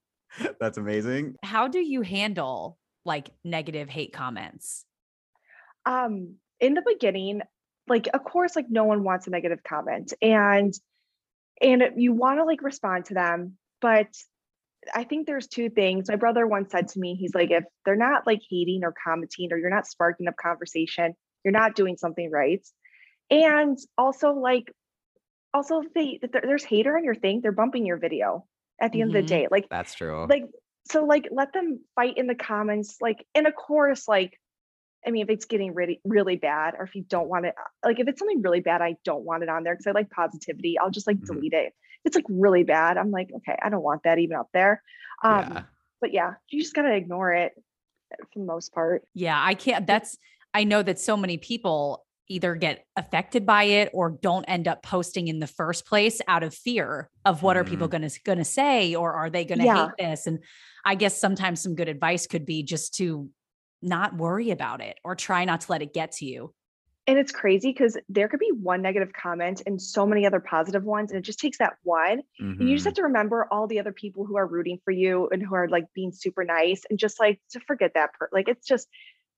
That's 0.62 0.78
amazing. 0.78 1.36
How 1.44 1.68
do 1.68 1.80
you 1.80 2.02
handle 2.02 2.78
like 3.04 3.30
negative 3.44 3.90
hate 3.90 4.14
comments? 4.14 4.86
um 5.86 6.36
in 6.62 6.74
the 6.74 6.84
beginning 6.86 7.42
like 7.88 8.08
of 8.14 8.24
course 8.24 8.56
like 8.56 8.68
no 8.70 8.86
one 8.86 9.04
wants 9.04 9.28
a 9.28 9.30
negative 9.30 9.64
comment 9.68 10.14
and 10.22 10.74
and 11.62 11.84
you 11.98 12.14
want 12.14 12.40
to 12.40 12.46
like 12.46 12.62
respond 12.62 13.06
to 13.06 13.14
them 13.14 13.58
but 13.82 14.08
i 14.96 15.04
think 15.04 15.28
there's 15.28 15.48
two 15.48 15.70
things. 15.70 16.10
My 16.10 16.16
brother 16.16 16.48
once 16.48 16.72
said 16.72 16.88
to 16.90 17.00
me 17.00 17.16
he's 17.16 17.36
like 17.36 17.52
if 17.52 17.64
they're 17.86 17.96
not 17.96 18.26
like 18.26 18.42
hating 18.50 18.84
or 18.84 18.94
commenting 19.04 19.52
or 19.52 19.58
you're 19.58 19.70
not 19.70 19.88
sparking 19.88 20.28
up 20.28 20.36
conversation 20.38 21.14
you're 21.44 21.52
not 21.52 21.76
doing 21.76 21.98
something 21.98 22.30
right. 22.30 22.66
And 23.30 23.78
also 23.98 24.32
like 24.32 24.72
also 25.54 25.82
if 25.82 25.94
they 25.94 26.20
if 26.22 26.32
there's 26.32 26.64
hater 26.64 26.98
on 26.98 27.04
your 27.04 27.16
thing 27.16 27.42
they're 27.42 27.52
bumping 27.52 27.86
your 27.86 27.98
video 27.98 28.46
at 28.80 28.92
the 28.92 29.02
end 29.02 29.10
of 29.10 29.14
the 29.14 29.20
mm-hmm. 29.20 29.42
day 29.44 29.48
like 29.52 29.68
That's 29.70 29.94
true. 29.94 30.26
like 30.30 30.46
so 30.90 31.06
like 31.06 31.28
let 31.32 31.54
them 31.54 31.82
fight 31.96 32.18
in 32.18 32.28
the 32.28 32.36
comments 32.36 32.98
like 33.02 33.26
and 33.36 33.48
of 33.48 33.56
course 33.56 34.08
like 34.08 34.40
i 35.06 35.12
mean 35.12 35.24
if 35.24 35.30
it's 35.30 35.46
getting 35.46 35.74
really 35.74 36.00
really 36.04 36.36
bad 36.36 36.76
or 36.78 36.84
if 36.84 36.96
you 36.96 37.04
don't 37.04 37.28
want 37.28 37.46
it 37.46 37.56
like 37.86 38.00
if 38.00 38.08
it's 38.08 38.20
something 38.20 38.42
really 38.42 38.60
bad 38.62 38.82
i 38.82 38.96
don't 39.04 39.24
want 39.24 39.44
it 39.44 39.50
on 39.50 39.64
there 39.64 39.74
because 39.74 39.88
i 39.88 39.92
like 39.92 40.10
positivity 40.10 40.78
i'll 40.80 40.90
just 40.92 41.08
like 41.08 41.18
Mhm. 41.18 41.26
delete 41.26 41.54
it 41.54 41.68
if 41.68 42.06
it's 42.06 42.16
like 42.16 42.26
really 42.30 42.64
bad 42.64 42.98
i'm 42.98 43.12
like 43.12 43.30
okay 43.38 43.58
i 43.62 43.70
don't 43.70 43.84
want 43.84 44.04
that 44.04 44.20
even 44.20 44.38
up 44.38 44.50
there 44.54 44.82
um 45.24 45.52
yeah. 45.52 45.64
but 46.00 46.14
yeah 46.14 46.34
you 46.50 46.62
just 46.62 46.74
gotta 46.74 46.94
ignore 46.94 47.32
it 47.34 47.54
uh, 48.14 48.24
for 48.34 48.40
the 48.40 48.46
most 48.46 48.74
part 48.74 49.04
Yeah, 49.14 49.42
I 49.42 49.54
can't 49.54 49.88
that's 49.88 50.18
I 50.54 50.66
know 50.66 50.84
that 50.84 51.00
so 51.00 51.16
many 51.16 51.38
people 51.38 52.06
either 52.28 52.56
get 52.56 52.86
affected 52.96 53.46
by 53.46 53.64
it 53.64 53.90
or 53.94 54.10
don't 54.10 54.46
end 54.46 54.68
up 54.68 54.82
posting 54.84 55.28
in 55.28 55.40
the 55.40 55.48
first 55.48 55.86
place 55.86 56.22
out 56.28 56.44
of 56.44 56.54
fear 56.54 57.10
of 57.26 57.44
what 57.44 57.58
are 57.58 57.64
people 57.66 57.88
going 57.90 58.08
to 58.08 58.20
going 58.24 58.38
to 58.38 58.46
say 58.46 58.96
or 58.96 59.14
are 59.14 59.30
they 59.30 59.44
going 59.46 59.60
to 59.60 59.66
Yeah. 59.66 59.88
hate 59.98 60.08
this 60.08 60.28
and 60.28 60.40
I 60.86 60.96
guess 60.96 61.20
sometimes 61.20 61.62
some 61.62 61.76
good 61.76 61.90
advice 61.90 62.28
could 62.28 62.46
be 62.46 62.64
just 62.64 62.96
to 62.96 63.30
not 63.82 64.16
worry 64.16 64.52
about 64.52 64.82
it 64.82 64.98
or 65.04 65.16
try 65.16 65.46
not 65.46 65.62
to 65.62 65.72
let 65.72 65.82
it 65.82 65.94
get 65.94 66.12
to 66.14 66.26
you. 66.26 66.54
and 67.08 67.18
it's 67.18 67.32
crazy 67.32 67.72
because 67.72 67.98
there 68.10 68.28
could 68.30 68.40
be 68.40 68.52
one 68.52 68.82
negative 68.82 69.12
comment 69.12 69.64
and 69.66 69.82
so 69.82 70.06
many 70.06 70.26
other 70.26 70.40
positive 70.40 70.84
ones 70.84 71.12
and 71.12 71.18
it 71.18 71.24
just 71.24 71.40
takes 71.40 71.58
that 71.58 71.74
one 71.84 72.22
And 72.40 72.70
you 72.70 72.76
just 72.76 72.86
have 72.86 72.94
mm-hmm. 72.94 73.02
to 73.02 73.04
remember 73.04 73.48
all 73.52 73.66
the 73.68 73.80
other 73.80 73.92
people 73.92 74.26
who 74.26 74.38
are 74.38 74.46
rooting 74.46 74.80
for 74.86 74.92
you 74.92 75.28
and 75.32 75.42
who 75.42 75.56
are 75.56 75.68
like 75.68 75.86
being 75.96 76.12
super 76.12 76.44
nice 76.44 76.84
and 76.90 77.00
just 77.00 77.20
like 77.20 77.42
to 77.52 77.60
forget 77.62 77.92
that 77.96 78.12
part. 78.18 78.32
like 78.32 78.48
it's 78.48 78.68
just 78.68 78.88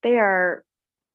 they 0.02 0.18
are 0.18 0.66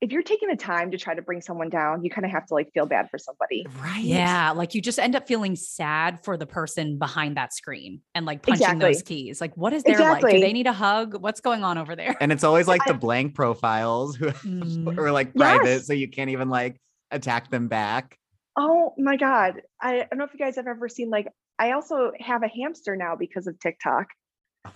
if 0.00 0.12
you're 0.12 0.22
taking 0.22 0.48
the 0.48 0.56
time 0.56 0.92
to 0.92 0.96
try 0.98 1.12
to 1.14 1.22
bring 1.22 1.40
someone 1.40 1.68
down 1.68 2.04
you 2.04 2.10
kind 2.10 2.24
of 2.24 2.30
have 2.30 2.46
to 2.46 2.54
like 2.54 2.70
feel 2.72 2.86
bad 2.86 3.10
for 3.10 3.18
somebody 3.18 3.66
right. 3.82 4.00
Yeah, 4.04 4.52
like 4.52 4.74
you 4.74 4.80
just 4.80 4.98
end 4.98 5.16
up 5.16 5.26
feeling 5.26 5.56
sad 5.56 6.22
for 6.24 6.36
the 6.36 6.46
person 6.46 6.98
behind 6.98 7.36
that 7.36 7.52
screen 7.52 8.00
and 8.14 8.24
like 8.26 8.42
punching 8.42 8.62
Exactly. 8.62 8.86
those 8.92 9.02
keys. 9.02 9.40
Like 9.40 9.56
what 9.56 9.72
is 9.72 9.82
their 9.82 9.98
like? 9.98 10.20
Do 10.22 10.38
they 10.40 10.52
need 10.52 10.66
a 10.68 10.72
hug? 10.72 11.20
What's 11.20 11.40
going 11.40 11.64
on 11.64 11.78
over 11.78 11.96
there? 11.96 12.16
And 12.20 12.30
it's 12.30 12.44
always 12.44 12.68
like 12.68 12.82
I- 12.88 12.92
the 12.92 12.98
blank 12.98 13.34
profiles 13.34 14.14
who 14.16 14.28
Mm. 14.28 14.96
or 14.98 15.10
like 15.10 15.34
private, 15.34 15.64
Yes. 15.66 15.86
so 15.86 15.92
you 15.92 16.08
can't 16.08 16.30
even 16.30 16.48
like 16.48 16.76
attack 17.10 17.50
them 17.50 17.68
back. 17.68 18.16
oh 18.56 18.94
my 18.98 19.16
god 19.16 19.62
I, 19.80 20.00
I 20.00 20.06
don't 20.10 20.18
know 20.18 20.24
if 20.24 20.32
you 20.34 20.38
guys 20.38 20.56
have 20.56 20.66
ever 20.66 20.88
seen 20.88 21.10
like 21.10 21.26
i 21.58 21.72
also 21.72 22.12
have 22.20 22.42
a 22.42 22.48
hamster 22.48 22.96
now 22.96 23.14
because 23.16 23.46
of 23.46 23.58
tiktok 23.60 24.06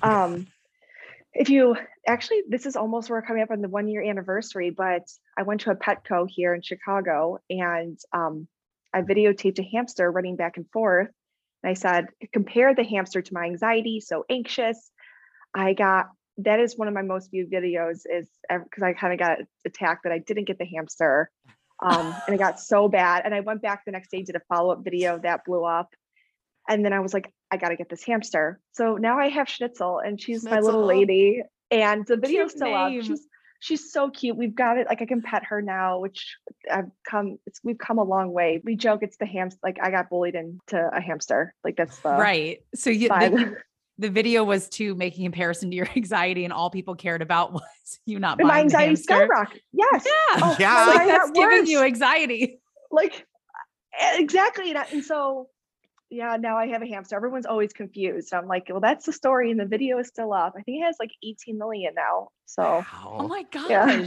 Oh 0.03 0.09
um 0.11 0.47
if 1.35 1.49
you 1.49 1.77
actually 2.07 2.43
this 2.49 2.67
is 2.67 2.77
almost 2.77 3.09
we're 3.09 3.23
coming 3.23 3.43
up 3.43 3.51
on 3.51 3.63
the 3.63 3.69
one 3.69 3.89
year 3.89 4.03
anniversary 4.03 4.71
but 4.71 5.03
i 5.37 5.43
went 5.43 5.61
to 5.63 5.71
a 5.71 5.77
petco 5.77 6.27
here 6.29 6.55
in 6.55 6.63
chicago 6.63 7.39
and 7.49 7.99
um 8.13 8.47
i 8.93 9.01
videotaped 9.01 9.59
a 9.59 9.63
hamster 9.63 10.11
running 10.11 10.37
back 10.37 10.57
and 10.57 10.69
forth. 10.71 11.09
And 11.63 11.71
i 11.71 11.75
said 11.75 12.09
compare 12.33 12.75
the 12.75 12.85
hamster 12.85 13.23
to 13.23 13.35
my 13.35 13.45
anxiety 13.45 14.01
so 14.01 14.25
anxious. 14.29 14.91
I 15.55 15.75
got 15.75 16.07
that 16.39 16.61
is 16.61 16.77
one 16.77 16.89
of 16.89 16.95
my 16.95 17.03
most 17.03 17.31
viewed 17.31 17.51
videos 17.51 18.01
is 18.11 18.29
because 18.49 18.83
i 18.83 18.93
kind 18.93 19.13
of 19.13 19.19
got 19.19 19.39
attacked 19.67 20.05
that 20.05 20.13
i 20.13 20.19
didn't 20.19 20.45
get 20.45 20.59
the 20.59 20.65
hamster 20.65 21.31
um, 21.83 22.15
and 22.27 22.35
it 22.35 22.39
got 22.39 22.61
so 22.61 22.89
bad. 22.89 23.23
And 23.25 23.35
i 23.35 23.41
went 23.41 23.63
back 23.63 23.85
the 23.85 23.93
next 23.93 24.11
day 24.11 24.23
did 24.23 24.37
a 24.37 24.41
follow-up 24.49 24.85
video 24.85 25.19
that 25.19 25.45
blew 25.45 25.65
up 25.65 25.95
and 26.69 26.85
then 26.85 26.93
I 26.93 27.01
was 27.01 27.13
like, 27.15 27.33
I 27.51 27.57
gotta 27.57 27.77
get 27.77 27.89
this 27.89 28.03
hamster. 28.05 28.61
So 28.73 28.97
now 28.97 29.19
I 29.19 29.29
have 29.29 29.49
Schnitzel, 29.49 29.99
and 29.99 30.21
she's 30.21 30.45
my 30.45 30.61
little 30.61 30.87
lady. 30.87 31.43
And 31.71 32.07
the 32.07 32.17
video's 32.17 32.53
Cute 32.53 32.59
still 32.59 32.75
up. 32.75 32.93
She's 32.93 33.27
she's 33.61 33.93
so 33.93 34.11
cute. 34.11 34.37
We've 34.37 34.55
got 34.55 34.77
it. 34.79 34.87
Like 34.89 35.01
I 35.03 35.07
can 35.07 35.23
pet 35.23 35.45
her 35.47 35.63
now, 35.63 35.99
which 36.01 36.37
I've 36.71 36.91
come. 37.09 37.39
It's 37.47 37.61
we've 37.65 37.79
come 37.79 37.99
a 37.99 38.05
long 38.05 38.33
way. 38.33 38.61
We 38.65 38.77
joke 38.77 39.03
it's 39.03 39.17
the 39.17 39.27
hamster. 39.27 39.59
Like 39.63 39.79
I 39.83 39.91
got 39.91 40.11
bullied 40.11 40.35
into 40.35 40.91
a 40.93 41.01
hamster. 41.01 41.55
Like 41.65 41.77
that's 41.77 41.99
the 42.01 42.11
right. 42.11 42.59
So 42.75 42.91
you 42.91 43.09
the, 43.09 43.57
the 43.99 44.11
video 44.11 44.45
was 44.45 44.69
to 44.71 44.95
make 44.95 45.19
a 45.19 45.23
comparison 45.23 45.71
to 45.71 45.77
your 45.77 45.89
anxiety, 45.97 46.45
and 46.45 46.53
all 46.53 46.69
people 46.71 46.95
cared 46.95 47.23
about 47.23 47.53
was 47.55 47.63
you 48.07 48.19
not 48.19 48.39
And 48.39 48.49
my 48.49 48.55
buying 48.55 48.69
the 48.69 48.77
anxiety 48.79 48.89
hamster. 48.91 49.29
skyrocketed. 49.31 49.61
Yes. 49.73 50.05
Yeah, 50.07 50.41
Oh, 50.43 50.57
Yeah. 50.61 50.69
my 50.75 50.85
like 50.87 51.01
anxiety 51.01 51.11
that's 51.11 51.31
got 51.31 51.35
giving 51.51 51.67
you 51.67 51.83
anxiety. 51.83 52.61
like 52.91 53.27
exactly 54.19 54.71
and, 54.71 54.85
and 54.93 55.05
so 55.05 55.49
yeah 56.13 56.37
now 56.39 56.57
i 56.59 56.67
have 56.67 56.83
a 56.83 56.87
hamster 56.87 57.17
everyone's 57.17 57.47
always 57.47 57.73
confused 57.73 58.29
so 58.29 58.37
i'm 58.37 58.47
like 58.47 58.67
well 58.71 58.81
that's 58.81 59.07
the 59.07 59.13
story 59.13 59.51
and 59.51 59.59
the 59.59 59.65
video 59.67 59.99
is 59.99 60.09
still 60.09 60.33
up 60.33 60.53
i 60.59 60.63
think 60.63 60.81
it 60.81 60.85
has 60.85 60.97
like 61.01 61.11
18 61.25 61.57
million 61.59 61.95
now 61.95 62.29
so 62.47 62.85
Oh 63.05 63.27
my 63.29 63.45
gosh. 63.51 63.69
Yeah. 63.71 64.07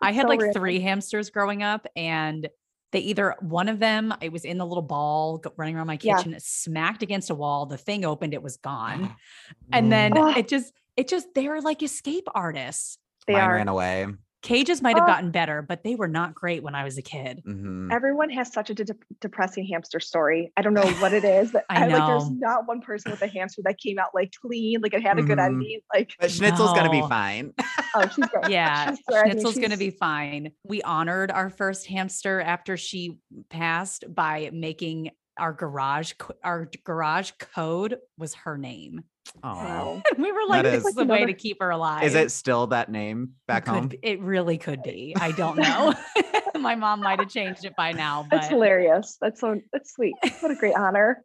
I 0.00 0.10
had 0.12 0.22
so 0.24 0.28
like 0.28 0.40
random. 0.40 0.60
three 0.60 0.80
hamsters 0.80 1.30
growing 1.30 1.62
up, 1.62 1.86
and 1.94 2.48
they 2.90 2.98
either 3.00 3.36
one 3.40 3.68
of 3.68 3.78
them, 3.78 4.12
it 4.20 4.32
was 4.32 4.44
in 4.44 4.58
the 4.58 4.66
little 4.66 4.82
ball 4.82 5.40
running 5.56 5.76
around 5.76 5.86
my 5.86 5.98
Yeah. 6.02 6.16
kitchen, 6.16 6.34
it 6.34 6.42
smacked 6.42 7.02
against 7.04 7.30
a 7.30 7.34
wall. 7.36 7.66
The 7.66 7.76
thing 7.76 8.04
opened, 8.04 8.34
it 8.34 8.42
was 8.42 8.56
gone. 8.56 9.14
And 9.72 9.92
then 9.92 10.16
Oh. 10.18 10.34
it 10.36 10.48
just, 10.48 10.72
it 10.96 11.06
just, 11.08 11.28
they're 11.34 11.60
like 11.60 11.82
escape 11.84 12.26
artists. 12.34 12.98
they 13.28 13.34
Mine 13.34 13.42
are 13.42 13.54
ran 13.54 13.68
away. 13.68 14.06
Cages 14.44 14.82
might 14.82 14.94
have 14.96 15.04
Oh. 15.04 15.06
gotten 15.06 15.30
better, 15.30 15.62
but 15.62 15.82
they 15.84 15.94
were 15.94 16.06
not 16.06 16.34
great 16.34 16.62
when 16.62 16.74
I 16.74 16.84
was 16.84 16.98
a 16.98 17.02
kid. 17.02 17.42
Mhm. 17.46 17.90
everyone 17.92 18.28
has 18.30 18.52
such 18.52 18.68
a 18.70 18.74
de- 18.74 18.94
depressing 19.20 19.66
hamster 19.66 20.00
story 20.00 20.52
i 20.56 20.62
don't 20.62 20.74
know 20.74 20.86
what 21.00 21.12
it 21.12 21.24
is 21.24 21.50
but 21.52 21.64
I 21.70 21.84
I, 21.84 21.86
like 21.86 22.06
there's 22.06 22.30
not 22.30 22.66
one 22.66 22.80
person 22.80 23.10
with 23.10 23.22
a 23.22 23.26
hamster 23.26 23.62
that 23.64 23.78
came 23.78 23.98
out 23.98 24.08
like 24.14 24.32
clean 24.40 24.80
like 24.80 24.92
it 24.94 25.02
had 25.02 25.18
a 25.18 25.22
good 25.22 25.38
Mhm. 25.38 25.44
ending 25.46 25.80
like 25.94 26.12
But 26.20 26.30
Schnitzel's 26.30 26.72
gonna 26.74 26.90
be 26.90 27.00
fine. 27.02 27.52
oh 27.94 28.06
she's 28.08 28.26
great 28.26 28.50
Yeah, 28.50 28.90
She's 28.90 29.00
great. 29.06 29.18
I 29.18 29.24
mean, 29.24 29.32
Schnitzel's 29.38 29.56
going 29.58 29.70
to 29.70 29.76
be 29.78 29.90
fine. 29.90 30.52
We 30.64 30.82
honored 30.82 31.30
our 31.30 31.48
first 31.50 31.86
hamster 31.86 32.40
after 32.40 32.76
she 32.76 33.18
passed 33.50 34.04
by 34.12 34.50
making 34.52 35.10
our 35.38 35.52
garage 35.52 36.12
our 36.42 36.68
garage 36.84 37.30
code 37.38 37.98
was 38.18 38.34
her 38.34 38.56
name. 38.58 39.04
Oh. 39.42 40.00
And 40.14 40.22
we 40.22 40.32
were 40.32 40.46
like, 40.48 40.62
That 40.64 40.70
this 40.70 40.80
is- 40.82 40.86
is 40.90 40.94
the 40.94 41.04
way 41.04 41.24
to 41.26 41.32
keep 41.34 41.60
her 41.60 41.70
alive. 41.70 42.04
Is 42.04 42.14
it 42.14 42.30
still 42.30 42.66
that 42.68 42.90
name 42.90 43.32
back 43.46 43.64
could 43.64 43.74
home? 43.74 43.88
be- 43.88 43.98
It 44.02 44.20
really 44.20 44.58
could 44.58 44.82
be. 44.82 45.14
I 45.20 45.32
don't 45.32 45.58
know. 45.58 45.94
My 46.58 46.74
mom 46.76 47.00
might 47.00 47.18
have 47.18 47.28
changed 47.28 47.64
it 47.64 47.74
by 47.76 47.92
now, 47.92 48.26
That's 48.30 48.48
hilarious. 48.48 49.16
That's 49.20 49.40
so 49.40 49.60
that's 49.72 49.92
sweet. 49.94 50.14
What 50.40 50.50
a 50.52 50.54
great 50.54 50.74
honor. 50.76 51.22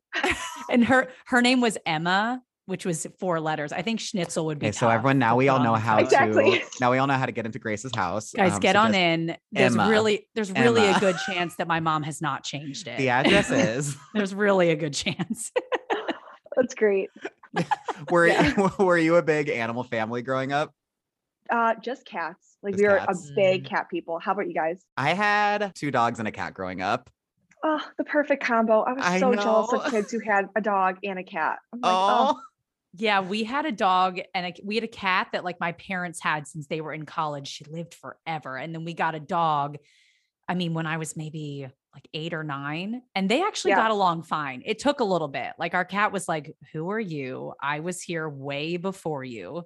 and 0.70 0.84
her 0.86 1.08
her 1.28 1.42
name 1.42 1.62
was 1.62 1.78
Emma, 1.86 2.42
which 2.66 2.86
was 2.86 3.06
four 3.20 3.40
letters. 3.40 3.72
I 3.72 3.82
think 3.84 4.00
Schnitzel 4.00 4.48
would 4.48 4.60
be. 4.60 4.68
Okay, 4.68 4.72
so 4.74 4.90
everyone 4.90 5.20
now 5.20 5.36
we 5.36 5.48
all 5.48 5.60
know 5.64 5.76
how. 5.76 5.98
Exactly. 6.00 6.60
to 6.60 6.66
now 6.82 6.92
we 6.92 6.98
all 6.98 7.08
know 7.08 7.14
how 7.14 7.26
to 7.28 7.32
get 7.32 7.46
into 7.46 7.60
Grace's 7.60 7.92
house. 7.96 8.32
Guys, 8.36 8.54
Um, 8.54 8.60
get 8.60 8.74
so 8.76 8.80
on 8.82 8.96
in. 8.96 9.38
There's 9.52 9.74
Emma. 9.76 9.88
really, 9.90 10.28
there's 10.36 10.52
really 10.52 10.86
a 10.88 11.00
good 11.00 11.16
chance 11.26 11.56
that 11.58 11.68
my 11.68 11.80
mom 11.80 12.04
has 12.04 12.22
not 12.22 12.44
changed 12.44 12.88
it. 12.88 12.98
The 12.98 13.10
address 13.10 13.50
is 13.52 13.96
There's 14.14 14.34
really 14.34 14.72
a 14.72 14.76
good 14.76 14.94
chance. 14.94 15.52
That's 16.56 16.74
great. 16.76 17.10
were 18.12 18.28
Yeah. 18.28 18.70
were 18.80 18.98
you 18.98 19.16
a 19.16 19.24
big 19.24 19.50
animal 19.50 19.84
family 19.84 20.22
growing 20.22 20.52
up? 20.52 20.74
Uh, 21.50 21.74
just 21.82 22.06
cats. 22.06 22.58
Like 22.62 22.74
Just 22.74 22.82
we 22.84 22.88
are 22.88 23.00
cats. 23.00 23.30
a 23.32 23.34
big 23.34 23.64
Mm. 23.64 23.70
cat 23.70 23.90
people. 23.90 24.20
How 24.20 24.34
about 24.34 24.48
you 24.48 24.54
guys? 24.54 24.84
I 24.98 25.14
had 25.14 25.74
two 25.76 25.90
dogs 25.92 26.20
and 26.20 26.28
a 26.28 26.32
cat 26.32 26.54
growing 26.54 26.82
up. 26.82 27.10
Oh, 27.64 27.82
the 27.98 28.04
perfect 28.04 28.44
combo. 28.44 28.82
I 28.82 28.94
was 28.94 29.04
I 29.04 29.20
so 29.20 29.34
jealous 29.34 29.74
of 29.74 29.92
kids 29.92 30.12
who 30.12 30.20
had 30.20 30.46
a 30.56 30.62
dog 30.62 30.98
and 31.04 31.18
a 31.20 31.24
cat. 31.24 31.58
I'm 31.74 31.82
like, 31.82 31.92
Oh, 31.92 32.36
oh, 32.38 32.42
Yeah, 32.96 33.22
we 33.22 33.44
had 33.44 33.66
a 33.66 33.72
dog 33.72 34.20
and 34.34 34.46
a, 34.46 34.54
we 34.64 34.76
had 34.76 34.84
a 34.84 34.88
cat 34.88 35.30
that 35.34 35.44
like 35.44 35.60
my 35.60 35.72
parents 35.74 36.22
had 36.22 36.48
since 36.48 36.68
they 36.68 36.82
were 36.82 36.94
in 36.94 37.06
college. 37.06 37.48
She 37.48 37.66
lived 37.66 37.96
forever. 37.96 38.56
And 38.56 38.74
then 38.74 38.86
we 38.86 38.94
got 38.94 39.16
a 39.16 39.20
dog. 39.20 39.78
I 40.48 40.54
mean, 40.54 40.74
when 40.74 40.86
I 40.88 40.98
was 40.98 41.18
maybe 41.18 41.68
like 41.94 42.08
eight 42.14 42.34
or 42.34 42.44
nine, 42.44 43.02
and 43.16 43.30
they 43.30 43.44
actually 43.44 43.72
Yeah. 43.72 43.78
got 43.78 43.92
along 43.92 44.24
fine. 44.24 44.62
It 44.66 44.80
took 44.80 45.00
a 45.00 45.04
little 45.04 45.28
bit. 45.28 45.54
Like 45.58 45.74
our 45.74 45.86
cat 45.86 46.12
was 46.12 46.28
like, 46.28 46.56
Who 46.74 46.90
are 46.92 47.00
you? 47.00 47.54
I 47.62 47.80
was 47.82 48.02
here 48.02 48.30
way 48.30 48.78
before 48.78 49.24
you. 49.24 49.64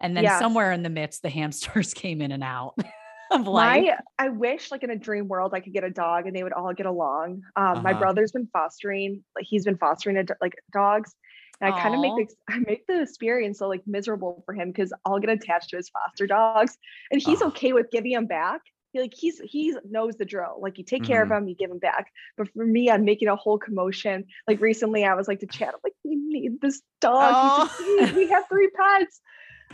And 0.00 0.16
then 0.16 0.28
somewhere 0.28 0.72
in 0.72 0.82
the 0.82 0.90
midst, 0.90 1.22
the 1.22 1.30
hamsters 1.30 1.94
came 2.02 2.20
in 2.20 2.32
and 2.32 2.44
out 2.44 2.74
of 3.30 3.46
life. 3.46 3.86
my 3.86 3.98
I 4.18 4.28
wish 4.28 4.70
like 4.70 4.82
in 4.82 4.90
a 4.90 4.96
dream 4.96 5.28
world 5.28 5.54
I 5.54 5.60
could 5.60 5.72
get 5.72 5.84
a 5.84 5.90
dog 5.90 6.26
and 6.26 6.36
they 6.36 6.42
would 6.42 6.52
all 6.52 6.72
get 6.74 6.86
along. 6.86 7.42
Um, 7.56 7.82
my 7.82 7.90
Uh-huh. 7.90 7.98
brother's 7.98 8.32
been 8.32 8.48
fostering, 8.52 9.24
like 9.34 9.46
he's 9.46 9.64
been 9.64 9.78
fostering 9.78 10.16
a, 10.18 10.24
like 10.40 10.54
dogs. 10.72 11.14
And 11.60 11.74
I 11.74 11.80
kind 11.80 11.94
of 11.94 12.00
make 12.02 12.14
the 12.16 12.26
I 12.50 12.58
make 12.58 12.86
the 12.86 13.00
experience 13.02 13.58
so 13.60 13.68
like 13.68 13.82
miserable 13.86 14.42
for 14.44 14.54
him 14.54 14.70
because 14.72 14.92
I'll 15.06 15.18
get 15.18 15.30
attached 15.30 15.70
to 15.70 15.76
his 15.76 15.88
foster 15.88 16.26
dogs 16.26 16.76
and 17.10 17.20
he's 17.22 17.40
Ugh. 17.40 17.48
okay 17.48 17.72
with 17.72 17.90
giving 17.90 18.12
them 18.12 18.26
back. 18.26 18.60
He, 18.96 19.02
like 19.02 19.14
he's 19.14 19.40
he 19.40 19.76
knows 19.88 20.16
the 20.16 20.24
drill. 20.24 20.58
Like 20.60 20.78
you 20.78 20.84
take 20.84 21.04
care 21.04 21.22
of 21.22 21.28
mm-hmm. 21.28 21.38
him, 21.44 21.48
you 21.48 21.54
give 21.54 21.70
him 21.70 21.78
back. 21.78 22.06
But 22.36 22.48
for 22.52 22.64
me, 22.64 22.90
I'm 22.90 23.04
making 23.04 23.28
a 23.28 23.36
whole 23.36 23.58
commotion. 23.58 24.24
Like 24.48 24.60
recently, 24.60 25.04
I 25.04 25.14
was 25.14 25.28
like 25.28 25.40
to 25.40 25.46
Chad. 25.46 25.68
I'm 25.68 25.80
like, 25.84 25.92
we 26.04 26.16
need 26.16 26.60
this 26.60 26.80
dog. 27.00 27.70
He's 27.78 27.86
oh. 27.86 27.96
like, 28.00 28.14
we 28.14 28.28
have 28.28 28.44
three 28.48 28.70
pets. 28.70 29.20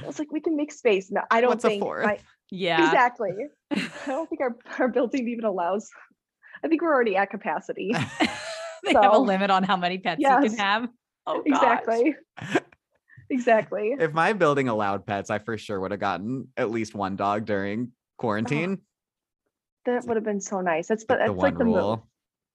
I 0.02 0.06
was 0.06 0.18
like, 0.18 0.32
we 0.32 0.40
can 0.40 0.56
make 0.56 0.72
space. 0.72 1.11
No, 1.11 1.22
I 1.30 1.40
don't 1.40 1.50
What's 1.50 1.64
a 1.64 1.68
think 1.68 1.82
fourth? 1.82 2.04
my- 2.04 2.18
yeah. 2.50 2.85
exactly. 2.87 3.32
I 3.70 3.90
don't 4.06 4.28
think 4.28 4.40
our, 4.40 4.56
our 4.78 4.88
building 4.88 5.28
even 5.28 5.44
allows. 5.44 5.88
I 6.64 6.68
think 6.68 6.82
we're 6.82 6.92
already 6.92 7.16
at 7.16 7.30
capacity. 7.30 7.92
they 8.85 8.92
have 8.92 9.14
a 9.14 9.18
limit 9.18 9.50
on 9.50 9.62
how 9.62 9.76
many 9.76 9.98
pets 9.98 10.20
you 10.20 10.28
can 10.28 10.56
have. 10.56 10.88
Oh, 11.26 11.42
exactly. 11.46 12.16
exactly. 13.30 13.94
if 13.98 14.12
my 14.12 14.32
building 14.32 14.68
allowed 14.68 15.06
pets, 15.06 15.30
I 15.30 15.38
for 15.38 15.56
sure 15.56 15.80
would 15.80 15.92
have 15.92 16.00
gotten 16.00 16.48
at 16.56 16.70
least 16.70 16.94
one 16.94 17.16
dog 17.16 17.44
during 17.44 17.80
uh-huh. 17.80 17.88
quarantine. 18.18 18.78
That 19.85 20.05
would 20.07 20.16
have 20.16 20.25
been 20.25 20.40
so 20.40 20.61
nice. 20.61 20.88
That's 20.88 21.05
the, 21.05 21.14
Like 21.14 21.27
that's 21.27 21.38
like 21.38 21.59
the 21.59 21.64
move. 21.64 22.01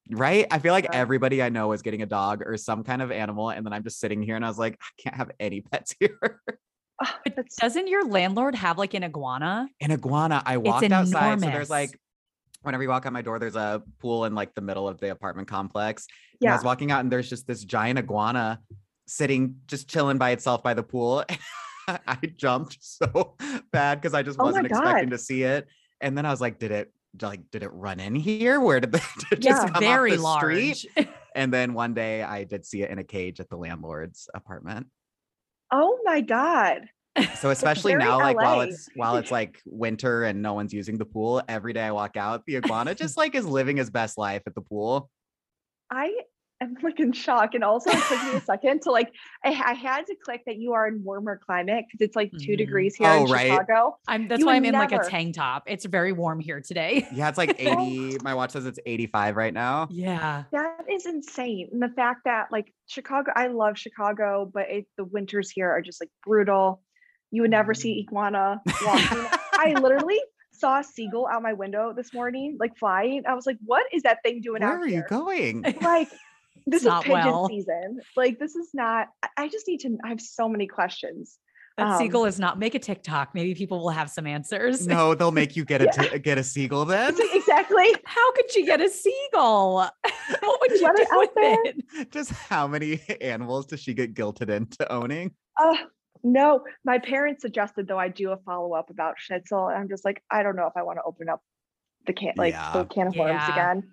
Right? 0.09 0.47
I 0.49 0.59
feel 0.59 0.71
like 0.73 0.85
Yeah. 0.85 0.91
everybody 0.93 1.43
I 1.43 1.49
know 1.49 1.73
is 1.73 1.81
getting 1.81 2.01
a 2.01 2.05
dog 2.05 2.41
or 2.45 2.55
some 2.57 2.83
kind 2.83 3.01
of 3.01 3.11
animal. 3.11 3.49
And 3.49 3.65
then 3.65 3.73
I'm 3.73 3.83
just 3.83 3.99
sitting 3.99 4.21
here 4.21 4.35
and 4.37 4.45
I 4.45 4.47
was 4.47 4.57
like, 4.57 4.77
I 4.81 5.01
can't 5.01 5.15
have 5.15 5.31
any 5.39 5.61
pets 5.71 5.95
here. 5.99 6.41
Ah, 7.01 7.19
But 7.25 7.45
doesn't 7.59 7.87
your 7.87 8.05
landlord 8.07 8.55
have 8.55 8.77
like 8.77 8.93
an 8.93 9.03
iguana? 9.03 9.67
An 9.81 9.91
iguana. 9.91 10.41
I 10.45 10.57
walked 10.57 10.89
outside. 10.91 11.41
So 11.41 11.49
there's 11.49 11.69
like, 11.69 11.99
whenever 12.63 12.83
you 12.83 12.89
walk 12.89 13.05
out 13.05 13.13
my 13.13 13.21
door, 13.21 13.37
there's 13.37 13.55
a 13.57 13.83
pool 13.99 14.25
in 14.25 14.33
like 14.33 14.55
the 14.55 14.61
middle 14.61 14.87
of 14.87 14.99
the 14.99 15.11
apartment 15.11 15.47
complex. 15.49 16.07
And 16.41 16.49
I 16.51 16.53
was 16.55 16.63
walking 16.63 16.91
out 16.91 17.01
and 17.01 17.11
there's 17.11 17.29
just 17.29 17.45
this 17.45 17.63
giant 17.65 17.99
iguana 17.99 18.61
sitting, 19.07 19.57
just 19.67 19.89
chilling 19.89 20.17
by 20.17 20.31
itself 20.31 20.63
by 20.63 20.73
the 20.73 20.83
pool. 20.83 21.23
I 21.87 22.17
jumped 22.35 22.77
so 22.81 23.35
bad 23.71 23.95
because 24.01 24.13
I 24.13 24.23
just 24.23 24.39
Oh 24.39 24.45
wasn't 24.45 24.67
expecting 24.67 25.09
to 25.11 25.17
see 25.17 25.43
it. 25.43 25.67
And 26.01 26.17
then 26.17 26.25
I 26.25 26.31
was 26.31 26.39
like, 26.41 26.59
did 26.59 26.71
it 26.71 26.91
like 27.21 27.49
did 27.51 27.63
it 27.63 27.71
run 27.73 27.99
in 27.99 28.15
here? 28.15 28.59
Where 28.59 28.79
did, 28.79 28.91
the, 28.91 29.01
did 29.29 29.43
Yeah. 29.43 29.51
just 29.51 29.73
come 29.73 29.83
very 29.83 30.17
off 30.17 30.41
the 30.41 30.65
street? 30.65 30.85
large. 30.97 31.07
And 31.35 31.53
then 31.53 31.75
one 31.75 31.93
day 31.93 32.23
I 32.23 32.45
did 32.45 32.65
see 32.65 32.81
it 32.81 32.89
in 32.89 32.97
a 32.97 33.03
cage 33.03 33.39
at 33.39 33.47
the 33.47 33.57
landlord's 33.57 34.27
apartment. 34.33 34.87
Oh 35.71 35.99
my 36.03 36.21
God. 36.21 36.89
So 37.35 37.51
especially 37.51 37.93
now, 37.95 38.17
like 38.17 38.37
while 38.37 38.61
it's 38.61 38.89
while 38.95 39.17
it's 39.17 39.29
like 39.29 39.61
winter 39.65 40.23
and 40.23 40.41
no 40.41 40.53
one's 40.53 40.73
using 40.73 40.97
the 40.97 41.05
pool, 41.05 41.43
every 41.47 41.73
day 41.73 41.83
I 41.83 41.91
walk 41.91 42.17
out, 42.17 42.43
the 42.47 42.57
iguana 42.57 42.95
just 42.95 43.17
like 43.17 43.35
is 43.35 43.45
living 43.45 43.77
his 43.77 43.91
best 43.91 44.17
life 44.17 44.41
at 44.47 44.55
the 44.55 44.61
pool. 44.61 45.11
I 45.91 46.11
am 46.61 46.75
like 46.81 46.99
in 46.99 47.11
shock. 47.11 47.53
And 47.53 47.63
also 47.63 47.89
it 47.91 48.01
took 48.07 48.23
me 48.23 48.31
a 48.35 48.41
second 48.41 48.81
to 48.83 48.91
like, 48.91 49.11
I, 49.43 49.49
I 49.49 49.73
had 49.73 50.05
to 50.07 50.15
click 50.23 50.41
that 50.47 50.57
you 50.57 50.73
are 50.73 50.87
in 50.87 51.03
warmer 51.03 51.39
climate 51.45 51.85
because 51.87 52.05
it's 52.05 52.15
like 52.15 52.31
2 52.31 52.37
Mhm. 52.53 52.57
degrees 52.57 52.95
here 52.95 53.07
Oh, 53.09 53.25
in 53.25 53.31
right. 53.31 53.47
Chicago. 53.51 53.97
I'm 54.07 54.27
that's 54.27 54.39
You 54.39 54.45
why 54.47 54.55
I'm 54.55 54.65
in 54.65 54.73
like 54.73 54.91
a 54.91 54.99
tank 55.07 55.35
top. 55.35 55.63
It's 55.67 55.85
very 55.85 56.11
warm 56.13 56.39
here 56.39 56.59
today. 56.61 57.07
Yeah, 57.13 57.29
it's 57.29 57.37
like 57.37 57.55
80. 57.59 58.17
my 58.23 58.33
watch 58.33 58.51
says 58.51 58.65
it's 58.65 58.79
85 58.85 59.35
right 59.35 59.53
now. 59.53 59.87
Yeah. 59.91 60.43
That 60.51 60.85
is 60.89 61.05
insane. 61.05 61.69
And 61.71 61.81
the 61.81 61.89
fact 61.89 62.21
that 62.25 62.47
like 62.51 62.73
Chicago, 62.87 63.31
I 63.35 63.47
love 63.47 63.77
Chicago, 63.77 64.49
but 64.51 64.69
it, 64.69 64.87
the 64.97 65.05
winters 65.05 65.49
here 65.51 65.69
are 65.69 65.81
just 65.81 66.01
like 66.01 66.09
brutal. 66.25 66.81
You 67.31 67.41
would 67.43 67.51
never 67.51 67.73
see 67.73 67.99
iguana 67.99 68.61
walking. 68.85 69.25
I 69.53 69.73
literally 69.79 70.19
saw 70.53 70.79
a 70.79 70.83
seagull 70.83 71.27
out 71.27 71.43
my 71.43 71.53
window 71.53 71.93
this 71.95 72.13
morning, 72.13 72.57
like 72.59 72.75
flying. 72.77 73.23
I 73.27 73.35
was 73.35 73.45
like, 73.45 73.57
what 73.63 73.85
is 73.93 74.03
that 74.03 74.19
thing 74.23 74.41
doing 74.41 74.61
Where 74.63 74.71
out 74.81 74.87
here? 74.87 75.05
Where 75.09 75.19
are 75.29 75.33
you 75.35 75.43
here? 75.51 75.59
going? 75.61 75.61
Like, 75.81 76.09
this 76.67 76.83
is 76.85 76.91
pigeon 77.01 77.11
well. 77.11 77.47
season. 77.47 77.99
Like, 78.15 78.39
this 78.39 78.55
is 78.55 78.69
not, 78.73 79.07
I- 79.23 79.29
I 79.37 79.47
just 79.47 79.67
need 79.67 79.79
to, 79.81 79.97
I 80.03 80.09
have 80.09 80.21
so 80.21 80.47
many 80.47 80.67
questions. 80.67 81.37
That 81.77 81.87
Um, 81.89 81.97
seagull 81.99 82.25
is 82.25 82.39
not 82.39 82.57
make 82.57 82.73
a 82.73 82.79
TikTok. 82.79 83.35
Maybe 83.35 83.53
people 83.53 83.79
will 83.79 83.89
have 83.91 84.09
some 84.09 84.25
answers. 84.25 84.87
No, 84.87 85.13
they'll 85.13 85.31
make 85.31 85.55
you 85.55 85.63
get 85.63 85.81
a 85.81 85.87
t- 85.91 86.17
get 86.19 86.37
a 86.39 86.43
seagull 86.43 86.85
then. 86.85 87.15
Exactly. 87.33 87.95
How 88.05 88.31
could 88.33 88.53
you 88.55 88.65
get 88.65 88.81
a 88.81 88.89
seagull? 88.89 89.75
what 90.41 90.59
would 90.61 90.71
you 90.71 90.79
do 90.79 90.85
out 90.87 90.95
with 91.19 91.29
there. 91.35 91.57
it? 91.65 92.11
Just 92.11 92.31
how 92.31 92.67
many 92.67 92.99
animals 93.21 93.67
does 93.67 93.79
she 93.79 93.93
get 93.93 94.13
guilted 94.15 94.49
into 94.49 94.91
owning? 94.91 95.31
Uh, 95.55 95.75
no, 96.23 96.63
my 96.83 96.97
parents 96.97 97.43
suggested 97.43 97.87
though 97.87 97.99
I 97.99 98.09
do 98.09 98.31
a 98.31 98.37
follow 98.37 98.73
up 98.73 98.89
about 98.89 99.15
Schnitzel. 99.19 99.67
And 99.67 99.77
I'm 99.77 99.87
just 99.87 100.03
like, 100.03 100.21
I 100.31 100.41
don't 100.43 100.55
know 100.55 100.65
if 100.67 100.73
I 100.75 100.81
want 100.83 100.97
to 100.97 101.03
open 101.03 101.29
up 101.29 101.41
the 102.07 102.13
can 102.13 102.33
like 102.37 102.53
Yeah. 102.53 102.71
the 102.73 102.85
can 102.85 103.07
of 103.07 103.15
worms 103.15 103.33
Yeah. 103.47 103.51
again. 103.51 103.83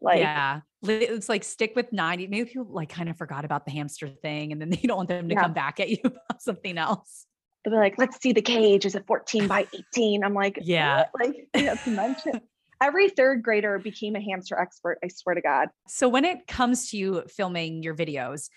Like, 0.00 0.20
yeah. 0.20 0.60
It's 0.84 1.28
like 1.28 1.44
stick 1.44 1.72
with 1.76 1.92
90. 1.92 2.26
Maybe 2.26 2.48
people 2.50 2.66
like 2.70 2.88
kind 2.88 3.08
of 3.08 3.16
forgot 3.16 3.44
about 3.44 3.64
the 3.64 3.70
hamster 3.70 4.08
thing 4.08 4.52
and 4.52 4.60
then 4.60 4.70
they 4.70 4.76
don't 4.82 4.96
want 4.96 5.08
them 5.08 5.28
to 5.28 5.34
Yeah. 5.34 5.42
come 5.42 5.52
back 5.52 5.80
at 5.80 5.88
you 5.90 5.98
about 6.04 6.40
something 6.42 6.76
else. 6.78 7.26
they'll 7.64 7.72
be 7.74 7.78
like, 7.78 7.94
let's 7.98 8.20
see 8.20 8.32
the 8.32 8.42
cage. 8.42 8.84
Is 8.84 8.94
it 8.94 9.06
14 9.06 9.46
by 9.46 9.66
18? 9.94 10.24
I'm 10.24 10.34
like, 10.34 10.58
Yeah. 10.62 11.06
"What?" 11.12 11.26
Like, 11.28 11.48
you 11.56 11.62
know, 11.64 11.74
to 11.76 11.90
mention. 11.90 12.40
Every 12.80 13.08
third 13.10 13.44
grader 13.44 13.78
became 13.78 14.16
a 14.16 14.20
hamster 14.20 14.58
expert. 14.58 14.98
I 15.04 15.08
swear 15.08 15.36
to 15.36 15.40
God. 15.40 15.68
So 15.86 16.08
when 16.08 16.24
it 16.24 16.48
comes 16.48 16.90
to 16.90 16.96
you 16.96 17.22
filming 17.28 17.84
your 17.84 17.94
videos, 17.94 18.48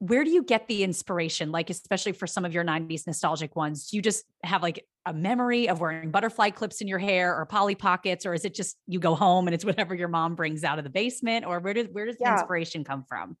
where 0.00 0.24
do 0.24 0.30
you 0.30 0.42
get 0.42 0.66
the 0.66 0.82
inspiration? 0.82 1.52
Like, 1.52 1.70
especially 1.70 2.12
for 2.12 2.26
some 2.26 2.44
of 2.44 2.52
your 2.52 2.64
90s 2.64 3.06
nostalgic 3.06 3.54
ones, 3.54 3.88
do 3.90 3.96
you 3.96 4.02
just 4.02 4.24
have 4.42 4.60
like 4.62 4.84
a 5.06 5.14
memory 5.14 5.68
of 5.68 5.80
wearing 5.80 6.10
butterfly 6.10 6.50
clips 6.50 6.80
in 6.80 6.88
your 6.88 6.98
hair 6.98 7.34
or 7.36 7.46
Polly 7.46 7.74
Pockets, 7.74 8.26
or 8.26 8.34
is 8.34 8.44
it 8.44 8.54
just 8.54 8.76
you 8.86 9.00
go 9.00 9.14
home 9.14 9.46
and 9.48 9.54
it's 9.54 9.64
whatever 9.66 9.94
your 9.94 10.08
mom 10.08 10.34
brings 10.34 10.64
out 10.64 10.78
of 10.78 10.84
the 10.84 10.90
basement? 10.90 11.46
Or 11.46 11.60
where 11.60 11.74
does 11.74 11.88
where 11.92 12.06
does 12.06 12.18
the 12.18 12.28
inspiration 12.28 12.84
come 12.84 13.04
from? 13.08 13.36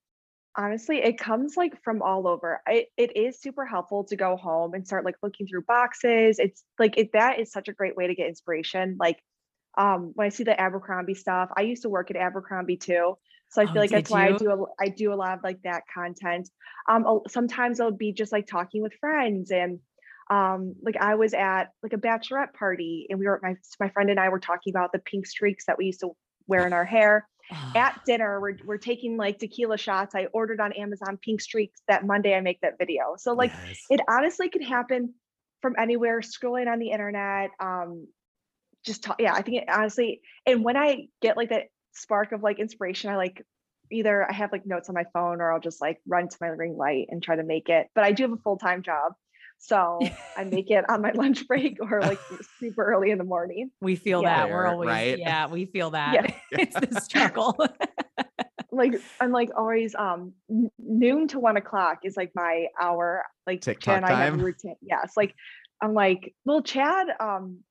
honestly 0.56 0.98
it 0.98 1.18
comes 1.18 1.56
like 1.56 1.80
from 1.82 2.02
all 2.02 2.26
over. 2.26 2.60
I, 2.66 2.86
it 2.96 3.16
is 3.16 3.40
super 3.40 3.64
helpful 3.64 4.04
to 4.04 4.16
go 4.16 4.36
home 4.36 4.74
and 4.74 4.86
start 4.86 5.04
like 5.04 5.16
looking 5.22 5.46
through 5.46 5.62
boxes. 5.62 6.38
It's 6.38 6.64
like 6.78 6.96
it, 6.98 7.10
that 7.12 7.38
is 7.38 7.52
such 7.52 7.68
a 7.68 7.72
great 7.72 7.96
way 7.96 8.06
to 8.06 8.14
get 8.14 8.26
inspiration. 8.28 8.96
Like 8.98 9.18
um 9.78 10.12
when 10.16 10.26
i 10.26 10.30
see 10.30 10.44
the 10.44 10.60
abercrombie 10.60 11.14
stuff 11.14 11.50
i 11.56 11.62
used 11.62 11.82
to 11.82 11.88
work 11.88 12.10
at 12.12 12.16
abercrombie 12.16 12.76
too 12.76 13.16
so 13.50 13.62
i 13.62 13.66
Oh, 13.66 13.68
feel 13.68 13.82
like 13.82 13.90
did 13.90 13.92
that's 13.92 14.10
why 14.10 14.28
i 14.28 14.32
do 14.32 14.50
a, 14.50 14.84
i 14.84 14.88
do 14.88 15.12
a 15.12 15.16
lot 15.16 15.38
of 15.38 15.44
like 15.44 15.62
that 15.64 15.82
content. 15.94 16.48
Um 16.88 17.22
sometimes 17.28 17.80
it'll 17.80 17.92
be 17.92 18.12
just 18.12 18.32
like 18.32 18.46
talking 18.46 18.82
with 18.82 18.94
friends 19.00 19.50
and 19.50 19.80
um 20.30 20.74
like 20.82 20.96
i 20.96 21.14
was 21.14 21.34
at 21.34 21.72
like 21.82 21.92
a 21.92 21.98
bachelorette 21.98 22.54
party 22.54 23.06
and 23.10 23.18
we 23.18 23.26
were 23.26 23.40
my 23.42 23.54
my 23.78 23.88
friend 23.90 24.10
and 24.10 24.20
i 24.20 24.28
were 24.28 24.40
talking 24.40 24.72
about 24.72 24.92
the 24.92 24.98
pink 25.00 25.26
streaks 25.26 25.64
that 25.66 25.76
we 25.76 25.86
used 25.86 26.00
to 26.00 26.10
wear 26.46 26.66
in 26.66 26.72
our 26.72 26.84
hair. 26.84 27.28
At 27.76 27.94
dinner 28.06 28.40
we're, 28.40 28.56
we're 28.64 28.78
taking 28.78 29.16
like 29.16 29.38
tequila 29.38 29.78
shots. 29.78 30.14
I 30.14 30.26
ordered 30.32 30.60
on 30.60 30.72
amazon 30.72 31.18
pink 31.22 31.40
streaks 31.40 31.80
that 31.88 32.04
monday 32.06 32.34
i 32.34 32.40
make 32.40 32.60
that 32.62 32.78
video. 32.78 33.14
So 33.18 33.34
like 33.34 33.52
Yes. 33.68 33.86
it 33.90 34.00
honestly 34.08 34.48
could 34.48 34.62
happen 34.62 35.14
from 35.60 35.74
anywhere 35.78 36.20
scrolling 36.20 36.72
on 36.72 36.78
the 36.78 36.90
internet 36.90 37.50
um 37.60 38.06
just 38.84 39.02
talk, 39.02 39.16
yeah 39.20 39.34
i 39.34 39.42
think 39.42 39.58
it 39.58 39.68
honestly 39.68 40.20
and 40.46 40.64
when 40.64 40.76
i 40.76 41.06
get 41.20 41.36
like 41.36 41.50
that 41.50 41.64
spark 41.92 42.32
of 42.32 42.42
like 42.42 42.58
inspiration 42.58 43.10
i 43.10 43.16
like 43.16 43.44
either 43.90 44.26
i 44.28 44.32
have 44.32 44.52
like 44.52 44.64
notes 44.66 44.88
on 44.88 44.94
my 44.94 45.04
phone 45.12 45.40
or 45.40 45.52
i'll 45.52 45.60
just 45.60 45.80
like 45.80 45.98
run 46.06 46.28
to 46.28 46.36
my 46.40 46.46
ring 46.46 46.76
light 46.76 47.06
and 47.10 47.22
try 47.22 47.36
to 47.36 47.42
make 47.42 47.68
it 47.68 47.88
but 47.94 48.04
i 48.04 48.12
do 48.12 48.22
have 48.22 48.32
a 48.32 48.36
full-time 48.38 48.82
job 48.82 49.12
So 49.60 50.00
I 50.36 50.44
make 50.50 50.70
it 50.70 50.88
on 50.90 51.02
my 51.02 51.12
lunch 51.12 51.46
break 51.46 51.78
or 51.80 52.00
like 52.00 52.18
super 52.58 52.82
early 52.82 53.10
in 53.10 53.18
the 53.18 53.24
morning. 53.24 53.70
We 53.80 53.94
feel 53.94 54.22
Yeah. 54.22 54.46
that. 54.46 54.50
We're 54.50 54.66
always, 54.66 54.88
right? 54.88 55.18
yeah, 55.18 55.46
we 55.46 55.66
feel 55.66 55.90
that. 55.90 56.14
Yeah. 56.14 56.34
it's 56.58 56.80
the 56.80 57.00
struggle. 57.00 57.56
Like 58.72 58.92
I'm 59.20 59.32
like 59.32 59.50
always 59.58 59.96
um 59.96 60.32
noon 60.78 61.26
to 61.28 61.40
one 61.40 61.56
o'clock 61.56 61.98
is 62.04 62.16
like 62.16 62.30
my 62.36 62.66
hour. 62.80 63.24
Like 63.44 63.62
Chad 63.62 63.74
TikTok 63.74 63.96
and 63.96 64.06
I 64.06 64.10
have 64.10 64.34
a 64.34 64.36
time? 64.36 64.44
routine. 64.44 64.76
Yes. 64.80 65.14
Like 65.16 65.34
I'm 65.82 65.92
like, 65.92 66.34
well, 66.44 66.62
Chad 66.62 67.08
um 67.18 67.64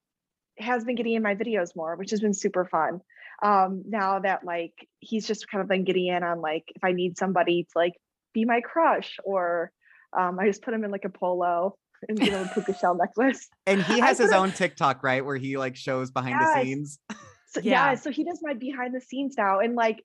has 0.58 0.84
been 0.84 0.96
getting 0.96 1.14
in 1.14 1.24
my 1.24 1.36
videos 1.36 1.74
more, 1.74 1.96
which 1.96 2.12
has 2.12 2.20
been 2.20 2.34
super 2.34 2.66
fun. 2.66 3.00
Um 3.42 3.84
now 3.88 4.20
that 4.20 4.44
like 4.44 4.74
he's 5.00 5.26
just 5.26 5.50
kind 5.50 5.62
of 5.62 5.70
been 5.70 5.86
getting 5.86 6.08
in 6.08 6.22
on 6.22 6.42
like 6.42 6.66
if 6.76 6.84
I 6.84 6.92
need 6.92 7.18
somebody 7.18 7.64
to 7.64 7.70
like 7.76 7.94
be 8.34 8.44
my 8.44 8.60
crush 8.60 9.16
or 9.24 9.72
um 10.18 10.40
I 10.40 10.48
just 10.48 10.62
put 10.62 10.74
him 10.74 10.84
in 10.84 10.92
like 10.92 11.06
a 11.06 11.10
polo 11.10 11.76
and 12.08 12.20
give 12.20 12.34
him 12.34 12.48
a 12.50 12.54
puka 12.54 12.74
shell 12.78 12.96
necklace. 13.00 13.48
And 13.66 13.82
he 13.84 14.00
has 14.00 14.18
his 14.18 14.32
own 14.32 14.52
TikTok, 14.52 15.04
right? 15.04 15.24
Where 15.26 15.36
he 15.38 15.58
like 15.58 15.76
shows 15.76 16.12
behind 16.12 16.38
Yes. 16.40 16.54
the 16.54 16.64
scenes. 16.66 17.00
So 17.48 17.62
Yeah. 17.62 17.92
yeah. 17.92 17.96
so 17.96 18.12
he 18.12 18.24
does 18.24 18.40
my 18.42 18.54
behind 18.54 18.96
the 18.96 19.02
scenes 19.02 19.36
now. 19.38 19.60
And 19.60 19.76
like 19.76 20.04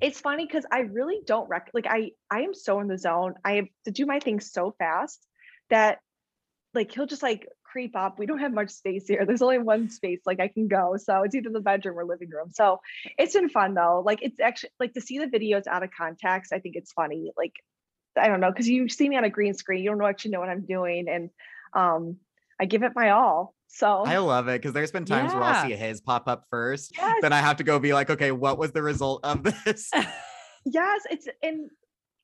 it's 0.00 0.20
funny 0.20 0.46
because 0.46 0.64
I 0.70 0.80
really 0.80 1.18
don't 1.26 1.48
rec 1.48 1.70
like 1.74 1.86
I 1.88 2.10
I 2.30 2.42
am 2.42 2.54
so 2.54 2.80
in 2.80 2.88
the 2.88 2.98
zone. 2.98 3.34
I 3.44 3.52
have 3.54 3.66
to 3.86 3.90
do 3.90 4.06
my 4.06 4.20
thing 4.20 4.40
so 4.40 4.74
fast 4.78 5.26
that 5.70 5.98
like 6.74 6.92
he'll 6.92 7.06
just 7.06 7.22
like 7.22 7.48
creep 7.64 7.96
up. 7.96 8.18
We 8.18 8.26
don't 8.26 8.38
have 8.38 8.52
much 8.52 8.70
space 8.70 9.06
here. 9.08 9.24
There's 9.26 9.42
only 9.42 9.58
one 9.58 9.90
space 9.90 10.20
like 10.26 10.40
I 10.40 10.48
can 10.48 10.68
go. 10.68 10.96
So 10.98 11.22
it's 11.22 11.34
either 11.34 11.50
the 11.50 11.60
bedroom 11.60 11.98
or 11.98 12.04
living 12.04 12.30
room. 12.30 12.50
So 12.52 12.80
it's 13.18 13.34
been 13.34 13.48
fun 13.48 13.74
though. 13.74 14.02
Like 14.04 14.20
it's 14.22 14.38
actually 14.40 14.70
like 14.78 14.92
to 14.94 15.00
see 15.00 15.18
the 15.18 15.26
videos 15.26 15.66
out 15.66 15.82
of 15.82 15.90
context, 15.96 16.52
I 16.52 16.60
think 16.60 16.76
it's 16.76 16.92
funny. 16.92 17.32
Like 17.36 17.52
I 18.16 18.28
don't 18.28 18.40
know, 18.40 18.50
because 18.50 18.68
you 18.68 18.88
see 18.88 19.08
me 19.08 19.16
on 19.16 19.24
a 19.24 19.30
green 19.30 19.54
screen, 19.54 19.82
you 19.82 19.90
don't 19.90 19.98
know 19.98 20.06
actually 20.06 20.32
know 20.32 20.40
what 20.40 20.48
I'm 20.48 20.64
doing. 20.66 21.08
And 21.08 21.30
um 21.74 22.16
I 22.60 22.64
give 22.64 22.82
it 22.82 22.92
my 22.94 23.10
all. 23.10 23.54
So 23.68 24.02
I 24.06 24.18
love 24.18 24.48
it 24.48 24.60
because 24.60 24.72
there's 24.72 24.90
been 24.90 25.04
times 25.04 25.32
where 25.34 25.42
I'll 25.44 25.50
Yeah. 25.52 25.62
see 25.62 25.72
his 25.74 26.00
pop 26.00 26.26
up 26.26 26.44
first. 26.50 26.92
yes, 26.96 27.16
Then 27.20 27.32
I 27.32 27.40
have 27.40 27.56
to 27.58 27.64
go 27.64 27.78
be 27.78 27.92
like, 27.92 28.10
okay, 28.10 28.32
what 28.32 28.58
was 28.58 28.72
the 28.72 28.82
result 28.82 29.24
of 29.24 29.42
this? 29.42 29.90
Yes, 30.64 31.02
it's 31.10 31.26
and 31.42 31.70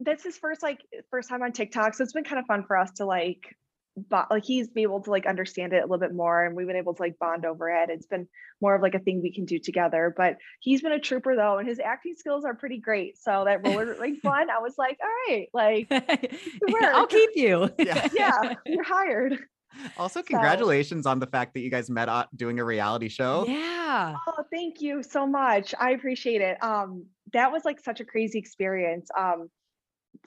that's 0.00 0.22
his 0.24 0.36
first 0.36 0.62
like 0.62 0.80
first 1.10 1.28
time 1.30 1.42
on 1.42 1.52
TikTok, 1.52 1.94
so 1.94 2.02
it's 2.02 2.12
been 2.12 2.24
kind 2.24 2.38
of 2.38 2.46
fun 2.46 2.64
for 2.66 2.76
us 2.76 2.90
to 2.96 3.06
like, 3.06 3.56
but 3.96 4.30
like 4.30 4.44
he's 4.44 4.68
been 4.68 4.82
able 4.82 5.00
to 5.02 5.10
like 5.10 5.26
understand 5.26 5.72
it 5.72 5.78
a 5.78 5.82
little 5.82 5.98
bit 5.98 6.14
more, 6.14 6.44
and 6.44 6.56
we've 6.56 6.66
been 6.66 6.76
able 6.76 6.94
to 6.94 7.02
like 7.02 7.18
bond 7.18 7.44
over 7.44 7.68
it. 7.70 7.90
It's 7.90 8.06
been 8.06 8.26
more 8.60 8.74
of 8.74 8.82
like 8.82 8.94
a 8.94 8.98
thing 8.98 9.22
we 9.22 9.32
can 9.32 9.44
do 9.44 9.58
together. 9.58 10.12
But 10.16 10.36
he's 10.60 10.82
been 10.82 10.92
a 10.92 11.00
trooper 11.00 11.36
though, 11.36 11.58
and 11.58 11.68
his 11.68 11.78
acting 11.78 12.14
skills 12.16 12.44
are 12.44 12.54
pretty 12.54 12.78
great. 12.78 13.18
So 13.18 13.44
that 13.44 13.64
roller 13.64 13.96
like 14.00 14.14
one, 14.22 14.50
I 14.50 14.58
was 14.58 14.74
like, 14.78 14.98
all 15.02 15.34
right, 15.34 15.48
like 15.52 15.88
I'll 16.82 17.06
keep 17.06 17.30
you. 17.34 17.70
Yeah. 17.84 18.08
yeah, 18.14 18.54
you're 18.64 18.84
hired. 18.84 19.38
also, 19.98 20.22
congratulations 20.22 21.04
on 21.06 21.18
the 21.18 21.26
fact 21.26 21.52
that 21.54 21.60
you 21.60 21.70
guys 21.70 21.90
met 21.90 22.08
uh, 22.08 22.26
doing 22.34 22.58
a 22.58 22.64
reality 22.64 23.08
show. 23.08 23.44
Yeah. 23.46 24.16
Oh, 24.26 24.44
thank 24.50 24.80
you 24.80 25.02
so 25.02 25.26
much. 25.26 25.74
I 25.78 25.90
appreciate 25.90 26.40
it. 26.40 26.62
Um, 26.62 27.06
that 27.32 27.52
was 27.52 27.64
like 27.64 27.80
such 27.80 28.00
a 28.00 28.04
crazy 28.04 28.38
experience. 28.38 29.10
Um, 29.18 29.50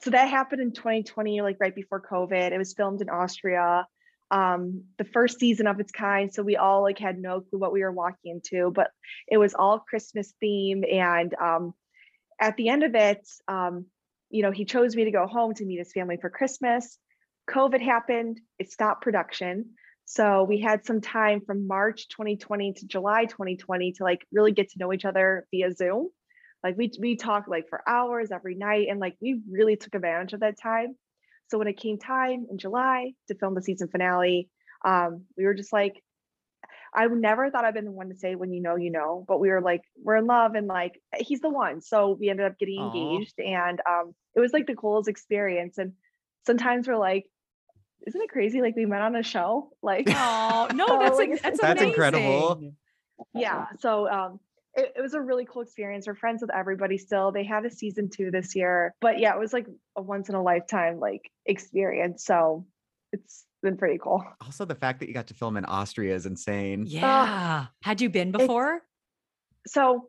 so 0.00 0.10
that 0.10 0.28
happened 0.28 0.62
in 0.62 0.72
2020, 0.72 1.40
like 1.42 1.56
right 1.60 1.74
before 1.74 2.00
COVID. 2.00 2.52
It 2.52 2.58
was 2.58 2.74
filmed 2.74 3.00
in 3.00 3.08
Austria. 3.08 3.86
Um, 4.30 4.84
the 4.98 5.04
first 5.04 5.40
season 5.40 5.66
of 5.66 5.80
its 5.80 5.90
kind. 5.90 6.32
So 6.32 6.42
we 6.42 6.56
all 6.56 6.82
like 6.82 6.98
had 6.98 7.18
no 7.18 7.40
clue 7.40 7.58
what 7.58 7.72
we 7.72 7.82
were 7.82 7.92
walking 7.92 8.32
into, 8.32 8.70
but 8.70 8.90
it 9.26 9.38
was 9.38 9.54
all 9.54 9.78
Christmas 9.80 10.34
theme. 10.38 10.84
And 10.84 11.34
um, 11.34 11.72
at 12.40 12.56
the 12.56 12.68
end 12.68 12.82
of 12.82 12.94
it, 12.94 13.26
um, 13.48 13.86
you 14.30 14.42
know, 14.42 14.50
he 14.50 14.66
chose 14.66 14.94
me 14.94 15.04
to 15.04 15.10
go 15.10 15.26
home 15.26 15.54
to 15.54 15.64
meet 15.64 15.78
his 15.78 15.92
family 15.92 16.18
for 16.20 16.28
Christmas. 16.28 16.98
COVID 17.48 17.80
happened, 17.80 18.38
it 18.58 18.70
stopped 18.70 19.02
production. 19.02 19.70
So 20.04 20.44
we 20.44 20.60
had 20.60 20.84
some 20.86 21.00
time 21.00 21.40
from 21.40 21.66
March 21.66 22.08
2020 22.08 22.74
to 22.74 22.86
July 22.86 23.24
2020 23.24 23.92
to 23.92 24.02
like 24.02 24.26
really 24.32 24.52
get 24.52 24.70
to 24.70 24.78
know 24.78 24.92
each 24.92 25.04
other 25.04 25.46
via 25.50 25.72
Zoom. 25.72 26.10
Like 26.62 26.76
we 26.76 26.90
we 27.00 27.16
talked 27.16 27.48
like 27.48 27.68
for 27.68 27.82
hours 27.88 28.30
every 28.32 28.54
night 28.54 28.88
and 28.90 28.98
like 29.00 29.16
we 29.20 29.40
really 29.50 29.76
took 29.76 29.94
advantage 29.94 30.32
of 30.32 30.40
that 30.40 30.58
time. 30.60 30.96
So 31.48 31.58
when 31.58 31.68
it 31.68 31.78
came 31.78 31.98
time 31.98 32.46
in 32.50 32.58
July 32.58 33.12
to 33.28 33.34
film 33.34 33.54
the 33.54 33.62
season 33.62 33.88
finale, 33.88 34.48
um, 34.84 35.24
we 35.36 35.44
were 35.44 35.54
just 35.54 35.72
like, 35.72 36.02
I 36.94 37.06
never 37.06 37.50
thought 37.50 37.64
I'd 37.64 37.74
been 37.74 37.84
the 37.84 37.90
one 37.90 38.08
to 38.10 38.16
say 38.16 38.34
when 38.34 38.52
you 38.52 38.60
know, 38.60 38.76
you 38.76 38.90
know, 38.90 39.24
but 39.26 39.40
we 39.40 39.50
were 39.50 39.60
like, 39.60 39.82
we're 40.02 40.16
in 40.16 40.26
love 40.26 40.54
and 40.54 40.66
like 40.66 41.00
he's 41.16 41.40
the 41.40 41.48
one. 41.48 41.80
So 41.80 42.16
we 42.18 42.28
ended 42.28 42.46
up 42.46 42.58
getting 42.58 42.78
Aw. 42.80 42.84
engaged 42.86 43.38
and 43.38 43.80
um 43.88 44.14
it 44.34 44.40
was 44.40 44.52
like 44.52 44.66
the 44.66 44.74
coolest 44.74 45.08
experience. 45.08 45.78
And 45.78 45.92
sometimes 46.46 46.88
we're 46.88 46.96
like, 46.96 47.24
isn't 48.06 48.20
it 48.20 48.30
crazy? 48.30 48.60
Like 48.60 48.76
we 48.76 48.84
met 48.86 49.00
on 49.02 49.16
a 49.16 49.22
show. 49.22 49.70
Like 49.82 50.06
Oh 50.08 50.68
no, 50.74 50.86
So, 50.86 50.98
that's 50.98 51.18
like, 51.18 51.42
that's, 51.42 51.60
That's 51.60 51.82
incredible. 51.82 52.52
amazing. 52.52 52.76
yeah 53.34 53.66
so 53.80 54.08
um 54.08 54.40
it, 54.78 54.92
it 54.96 55.00
was 55.02 55.14
a 55.14 55.20
really 55.20 55.44
cool 55.50 55.62
experience 55.62 56.06
we're 56.06 56.14
friends 56.14 56.40
with 56.40 56.54
everybody 56.54 56.96
still 56.96 57.32
they 57.32 57.44
had 57.44 57.64
a 57.64 57.70
season 57.70 58.08
two 58.08 58.30
this 58.30 58.54
year 58.56 58.94
but 59.00 59.18
yeah 59.18 59.34
it 59.34 59.38
was 59.38 59.52
like 59.52 59.66
a 59.96 60.02
once 60.02 60.28
in 60.28 60.34
a 60.34 60.42
lifetime 60.42 60.98
like 61.00 61.30
experience 61.46 62.24
so 62.24 62.64
it's 63.12 63.44
been 63.62 63.76
pretty 63.76 63.98
cool 63.98 64.22
Also, 64.46 64.64
the 64.64 64.74
fact 64.74 65.00
that 65.00 65.08
you 65.08 65.14
got 65.14 65.26
to 65.26 65.34
film 65.34 65.56
in 65.56 65.64
Austria 65.64 66.14
is 66.14 66.26
insane. 66.26 66.84
Yeah. 66.86 67.66
Had 67.82 68.00
you 68.00 68.08
been 68.08 68.30
before? 68.30 68.82
so 69.66 70.08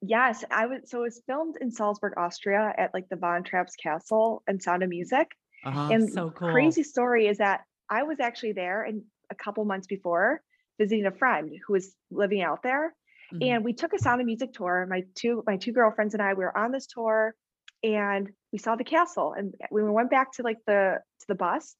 yes 0.00 0.42
i 0.50 0.66
was 0.66 0.80
so 0.86 0.98
it 1.00 1.02
was 1.02 1.20
filmed 1.26 1.56
in 1.60 1.70
salzburg 1.70 2.14
austria 2.16 2.74
at 2.76 2.92
like 2.94 3.08
the 3.10 3.14
von 3.16 3.44
trapp's 3.44 3.76
castle 3.76 4.42
and 4.48 4.60
sound 4.60 4.82
of 4.82 4.88
music 4.88 5.28
Uh-huh. 5.64 5.88
and 5.92 6.10
so 6.10 6.30
cool. 6.30 6.50
crazy 6.50 6.82
story 6.82 7.26
is 7.28 7.38
that 7.38 7.60
i 7.88 8.02
was 8.02 8.18
actually 8.18 8.52
there 8.52 8.82
and 8.82 9.02
a 9.30 9.34
couple 9.36 9.64
months 9.64 9.86
before 9.86 10.42
visiting 10.80 11.06
a 11.06 11.12
friend 11.12 11.52
who 11.64 11.72
was 11.74 11.94
living 12.10 12.42
out 12.42 12.62
there 12.64 12.94
Mhm. 13.32 13.42
and 13.42 13.64
we 13.64 13.72
took 13.72 13.92
a 13.92 13.98
sound 13.98 14.20
of 14.20 14.26
music 14.26 14.52
tour. 14.52 14.86
My 14.88 15.04
two 15.14 15.42
my 15.46 15.56
two 15.56 15.72
girlfriends 15.72 16.14
and 16.14 16.22
i 16.22 16.34
we 16.34 16.44
were 16.44 16.56
on 16.56 16.72
this 16.72 16.86
tour 16.86 17.34
and 17.82 18.30
we 18.52 18.58
saw 18.58 18.76
the 18.76 18.84
castle 18.84 19.32
and 19.36 19.54
when 19.70 19.84
we 19.84 19.90
went 19.90 20.10
back 20.10 20.32
to 20.34 20.42
like 20.42 20.58
the 20.66 20.98
to 21.20 21.26
the 21.28 21.34
bus. 21.34 21.76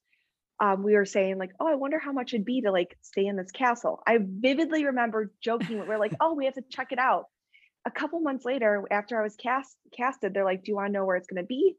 Um, 0.59 0.83
we 0.83 0.93
were 0.95 1.05
saying 1.05 1.37
like 1.39 1.51
oh 1.59 1.67
i 1.67 1.75
wonder 1.75 1.99
how 1.99 2.11
much 2.13 2.33
it'd 2.33 2.45
be 2.45 2.61
to 2.61 2.71
like 2.71 2.97
stay 3.01 3.25
in 3.25 3.35
this 3.35 3.51
castle. 3.51 4.01
I 4.07 4.19
vividly 4.21 4.85
remember 4.85 5.31
joking 5.41 5.79
we 5.79 5.87
we're 5.87 5.97
like 5.97 6.13
oh 6.21 6.33
we 6.35 6.45
have 6.45 6.53
to 6.55 6.63
check 6.69 6.91
it 6.91 6.99
out. 6.99 7.25
A 7.85 7.91
couple 7.91 8.19
months 8.21 8.45
later 8.45 8.83
after 8.91 9.19
i 9.19 9.23
was 9.23 9.35
cast 9.35 9.75
casted 9.97 10.33
they're 10.33 10.45
like 10.45 10.63
do 10.63 10.71
you 10.71 10.75
want 10.75 10.87
to 10.87 10.93
know 10.93 11.05
where 11.05 11.17
it's 11.17 11.27
going 11.27 11.43
to 11.43 11.47
be? 11.47 11.75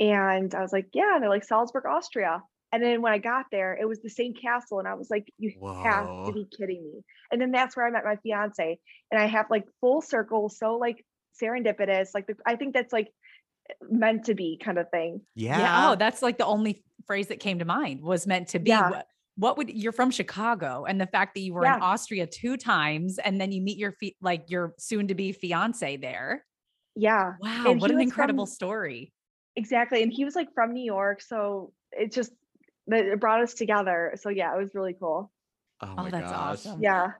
And 0.00 0.54
i 0.54 0.62
was 0.62 0.72
like 0.72 0.88
yeah 0.94 1.14
and 1.14 1.22
they're 1.22 1.30
like 1.30 1.44
salzburg 1.44 1.84
austria 1.86 2.42
and 2.72 2.82
then 2.82 3.02
when 3.02 3.12
i 3.12 3.18
got 3.18 3.46
there 3.52 3.76
it 3.80 3.86
was 3.86 4.00
the 4.00 4.08
same 4.10 4.32
castle 4.34 4.78
and 4.78 4.88
i 4.88 4.94
was 4.94 5.10
like 5.10 5.26
you 5.38 5.52
have 5.84 6.06
to 6.26 6.32
be 6.32 6.46
kidding 6.56 6.82
me 6.82 7.02
and 7.30 7.40
then 7.40 7.50
that's 7.50 7.76
where 7.76 7.86
i 7.86 7.90
met 7.90 8.04
my 8.04 8.16
fiance 8.16 8.78
and 9.10 9.20
I 9.22 9.26
have 9.26 9.46
like 9.50 9.64
full 9.80 10.00
circle, 10.00 10.48
so 10.48 10.76
like 10.78 11.04
serendipitous. 11.40 12.08
Like 12.14 12.26
the, 12.26 12.34
I 12.46 12.56
think 12.56 12.72
that's 12.72 12.94
like 12.94 13.08
meant 13.90 14.24
to 14.24 14.34
be 14.34 14.58
kind 14.62 14.78
of 14.78 14.88
thing. 14.90 15.20
yeah. 15.34 15.58
Yeah. 15.58 15.90
Oh, 15.90 15.96
that's 15.96 16.22
like 16.22 16.38
the 16.38 16.46
only 16.46 16.82
phrase 17.06 17.26
that 17.28 17.38
came 17.40 17.58
to 17.58 17.64
mind 17.66 18.00
was 18.02 18.26
meant 18.26 18.48
to 18.48 18.58
be. 18.58 18.70
Yeah. 18.70 18.88
What, 18.90 19.06
what 19.36 19.56
would 19.58 19.68
you're 19.70 19.92
from 19.92 20.10
Chicago 20.10 20.84
and 20.86 20.98
the 20.98 21.06
fact 21.06 21.34
that 21.34 21.40
you 21.40 21.52
were 21.52 21.62
Yeah. 21.64 21.76
in 21.76 21.82
Austria 21.82 22.26
two 22.26 22.56
times 22.56 23.18
and 23.18 23.38
then 23.40 23.52
you 23.52 23.60
meet 23.60 23.76
your 23.76 23.92
fi- 23.92 24.16
like 24.22 24.44
your 24.48 24.74
soon 24.78 25.08
to 25.08 25.14
be 25.14 25.32
fiance 25.32 25.96
there. 25.98 26.44
Yeah, 26.96 27.32
Wow, 27.40 27.64
And 27.70 27.80
what 27.80 27.90
an 27.90 28.00
incredible 28.00 28.46
from- 28.46 28.52
story. 28.54 29.12
exactly. 29.56 30.02
And 30.02 30.10
he 30.12 30.24
was 30.24 30.34
like 30.34 30.48
from 30.54 30.72
New 30.72 30.84
York, 30.84 31.20
so 31.20 31.72
it 31.92 32.12
just 32.12 32.32
that 32.88 33.04
it 33.04 33.20
brought 33.20 33.42
us 33.42 33.54
together. 33.54 34.14
So 34.20 34.28
yeah, 34.28 34.54
it 34.54 34.58
was 34.58 34.74
really 34.74 34.94
cool. 34.98 35.30
Oh, 35.80 35.94
oh, 35.98 36.02
my 36.04 36.10
that's 36.10 36.30
gosh. 36.30 36.66
awesome. 36.66 36.82
Yeah, 36.82 37.12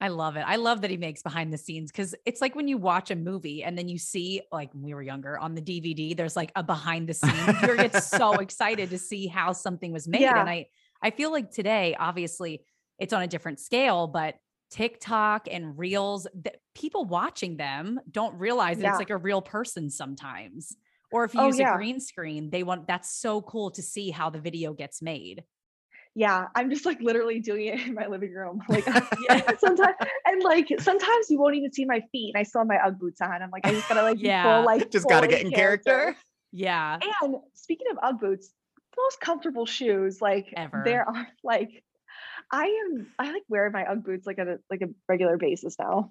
I 0.00 0.08
love 0.08 0.36
it. 0.36 0.44
I 0.46 0.56
love 0.56 0.82
that 0.82 0.90
he 0.90 0.98
makes 0.98 1.22
behind 1.22 1.52
the 1.52 1.58
scenes 1.58 1.90
because 1.90 2.14
it's 2.26 2.40
like 2.42 2.54
when 2.54 2.68
you 2.68 2.76
watch 2.76 3.10
a 3.10 3.16
movie 3.16 3.62
and 3.64 3.78
then 3.78 3.88
you 3.88 3.98
see, 3.98 4.42
like 4.52 4.72
when 4.74 4.82
we 4.82 4.92
were 4.92 5.02
younger 5.02 5.38
on 5.38 5.54
the 5.54 5.62
DVD, 5.62 6.14
there's 6.14 6.36
like 6.36 6.52
a 6.54 6.62
behind 6.62 7.08
the 7.08 7.14
scenes. 7.14 7.62
you 7.62 7.76
get 7.76 8.02
so 8.02 8.32
excited 8.40 8.90
to 8.90 8.98
see 8.98 9.26
how 9.26 9.52
something 9.52 9.92
was 9.92 10.06
made. 10.06 10.20
Yeah. 10.20 10.38
And 10.38 10.48
I, 10.50 10.66
I 11.02 11.10
feel 11.10 11.32
like 11.32 11.50
today, 11.50 11.96
obviously, 11.98 12.62
it's 12.98 13.14
on 13.14 13.22
a 13.22 13.26
different 13.26 13.58
scale, 13.58 14.06
but 14.06 14.34
TikTok 14.70 15.48
and 15.50 15.78
Reels, 15.78 16.26
that 16.42 16.56
people 16.74 17.04
watching 17.06 17.56
them 17.56 17.98
don't 18.10 18.34
realize 18.38 18.76
that 18.78 18.82
Yeah. 18.84 18.90
it's 18.90 18.98
like 18.98 19.10
a 19.10 19.16
real 19.16 19.40
person 19.40 19.88
sometimes. 19.88 20.76
Or 21.12 21.24
if 21.24 21.34
you 21.34 21.40
Oh, 21.40 21.46
use 21.46 21.58
yeah. 21.58 21.74
a 21.74 21.76
green 21.76 22.00
screen, 22.00 22.50
they 22.50 22.62
want 22.62 22.86
that's 22.88 23.10
so 23.20 23.40
cool 23.42 23.70
to 23.72 23.82
see 23.82 24.10
how 24.10 24.30
the 24.30 24.40
video 24.40 24.72
gets 24.72 25.00
made. 25.02 25.44
yeah. 26.14 26.46
I'm 26.54 26.70
just 26.70 26.84
like 26.86 27.00
literally 27.00 27.40
doing 27.40 27.66
it 27.66 27.80
in 27.86 27.94
my 27.94 28.06
living 28.06 28.32
room. 28.32 28.60
Like 28.68 28.84
Yeah. 29.28 29.50
sometimes 29.58 29.94
and 30.24 30.42
like 30.42 30.66
sometimes 30.80 31.30
you 31.30 31.38
won't 31.38 31.54
even 31.56 31.72
see 31.72 31.84
my 31.84 32.00
feet, 32.12 32.32
and 32.34 32.40
I 32.40 32.42
still 32.42 32.60
have 32.62 32.68
my 32.68 32.78
UGG 32.78 32.98
boots 32.98 33.20
on. 33.20 33.30
I'm 33.42 33.50
like 33.50 33.66
I 33.66 33.72
just 33.72 33.88
gotta 33.88 34.02
like 34.02 34.18
Yeah. 34.20 34.42
full 34.42 34.64
like 34.64 34.90
Just 34.96 35.08
gotta 35.08 35.26
get 35.28 35.42
in 35.42 35.50
character. 35.50 36.16
Yeah. 36.52 36.98
And 37.22 37.36
speaking 37.54 37.86
of 37.92 37.98
UGG 38.02 38.20
boots, 38.20 38.52
most 38.96 39.20
comfortable 39.20 39.66
shoes 39.66 40.20
like 40.22 40.46
Ever. 40.56 40.82
there 40.84 41.06
are 41.08 41.28
like 41.44 41.84
I 42.50 42.64
am 42.64 43.06
I 43.18 43.30
like 43.32 43.42
wear 43.48 43.68
my 43.70 43.84
UGG 43.84 44.04
boots 44.04 44.26
like 44.26 44.38
on 44.38 44.48
a 44.48 44.56
like 44.70 44.80
a 44.80 44.86
regular 45.08 45.36
basis 45.36 45.76
now. 45.78 46.08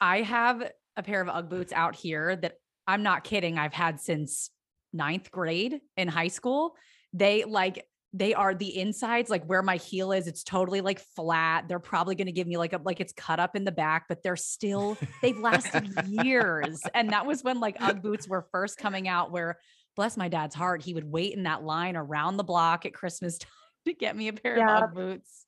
I 0.00 0.22
have 0.22 0.62
a 0.96 1.02
pair 1.02 1.20
of 1.20 1.28
Ugg 1.28 1.48
boots 1.48 1.72
out 1.72 1.96
here 1.96 2.36
that 2.36 2.58
I'm 2.86 3.02
not 3.02 3.24
kidding. 3.24 3.58
I've 3.58 3.72
had 3.72 4.00
since 4.00 4.50
ninth 4.92 5.30
grade 5.30 5.80
in 5.96 6.08
high 6.08 6.28
school. 6.28 6.74
They 7.12 7.44
like 7.44 7.86
they 8.14 8.34
are 8.34 8.54
the 8.54 8.78
insides, 8.78 9.30
like 9.30 9.44
where 9.46 9.62
my 9.62 9.76
heel 9.76 10.12
is, 10.12 10.26
it's 10.26 10.44
totally 10.44 10.82
like 10.82 11.00
flat. 11.16 11.66
They're 11.66 11.78
probably 11.78 12.14
going 12.14 12.26
to 12.26 12.32
give 12.32 12.46
me 12.46 12.58
like 12.58 12.74
a, 12.74 12.80
like 12.84 13.00
it's 13.00 13.14
cut 13.14 13.40
up 13.40 13.56
in 13.56 13.64
the 13.64 13.72
back, 13.72 14.04
but 14.06 14.22
they're 14.22 14.36
still, 14.36 14.98
they've 15.22 15.38
lasted 15.38 15.88
years. 16.06 16.82
And 16.92 17.10
that 17.10 17.24
was 17.24 17.42
when 17.42 17.58
like 17.58 17.76
Ugg 17.80 18.02
boots 18.02 18.28
were 18.28 18.46
first 18.52 18.76
coming 18.76 19.08
out, 19.08 19.32
where 19.32 19.58
bless 19.96 20.18
my 20.18 20.28
dad's 20.28 20.54
heart, 20.54 20.82
he 20.82 20.92
would 20.92 21.10
wait 21.10 21.32
in 21.34 21.44
that 21.44 21.62
line 21.62 21.96
around 21.96 22.36
the 22.36 22.44
block 22.44 22.84
at 22.84 22.92
Christmas 22.92 23.38
time 23.38 23.48
to 23.86 23.94
get 23.94 24.14
me 24.14 24.28
a 24.28 24.34
pair 24.34 24.58
Yep. 24.58 24.68
of 24.68 24.82
Ugg 24.82 24.94
boots. 24.94 25.46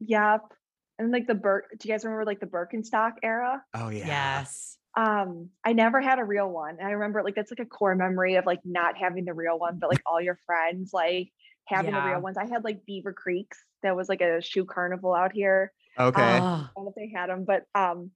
Yep. 0.00 0.40
And 0.98 1.12
like 1.12 1.26
the 1.26 1.34
Birk, 1.34 1.66
do 1.78 1.86
you 1.86 1.92
guys 1.92 2.04
remember 2.04 2.24
like 2.24 2.40
the 2.40 2.46
Birkenstock 2.46 3.12
era? 3.22 3.62
Oh 3.74 3.90
yeah. 3.90 4.06
Yes. 4.06 4.78
Um, 4.96 5.50
I 5.64 5.72
never 5.72 6.00
had 6.00 6.18
a 6.18 6.24
real 6.24 6.48
one. 6.48 6.76
And 6.78 6.86
I 6.86 6.92
remember 6.92 7.22
like 7.22 7.34
that's 7.34 7.50
like 7.50 7.58
a 7.60 7.66
core 7.66 7.94
memory 7.96 8.36
of 8.36 8.46
like 8.46 8.60
not 8.64 8.96
having 8.96 9.24
the 9.24 9.34
real 9.34 9.58
one, 9.58 9.78
but 9.78 9.90
like 9.90 10.02
all 10.06 10.20
your 10.20 10.38
friends 10.46 10.92
like 10.92 11.32
having 11.66 11.92
the 11.92 12.00
real 12.02 12.20
ones. 12.20 12.36
I 12.36 12.46
had 12.46 12.64
like 12.64 12.84
Beaver 12.86 13.12
Creeks. 13.12 13.58
That 13.82 13.96
was 13.96 14.08
like 14.08 14.20
a 14.20 14.40
shoe 14.40 14.64
carnival 14.64 15.12
out 15.14 15.32
here. 15.32 15.72
Okay. 15.98 16.20
Oh, 16.20 16.24
I 16.24 16.38
don't 16.38 16.84
know 16.84 16.88
if 16.88 16.94
they 16.94 17.10
had 17.14 17.28
them, 17.28 17.44
but 17.44 17.64
um, 17.74 18.10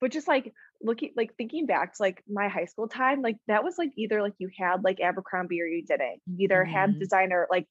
but 0.00 0.10
just 0.12 0.28
like 0.28 0.52
looking 0.80 1.12
like 1.16 1.34
thinking 1.36 1.66
back 1.66 1.94
to 1.94 2.02
like 2.02 2.22
my 2.28 2.48
high 2.48 2.64
school 2.66 2.88
time, 2.88 3.20
like 3.22 3.36
that 3.48 3.64
was 3.64 3.76
like 3.78 3.90
either 3.96 4.22
like 4.22 4.34
you 4.38 4.48
had 4.56 4.84
like 4.84 5.00
Abercrombie 5.00 5.60
or 5.60 5.66
you 5.66 5.84
didn't. 5.84 6.20
You 6.26 6.44
either 6.44 6.64
had 6.64 6.94
Mhm. 6.94 6.98
designer 6.98 7.46
like 7.50 7.66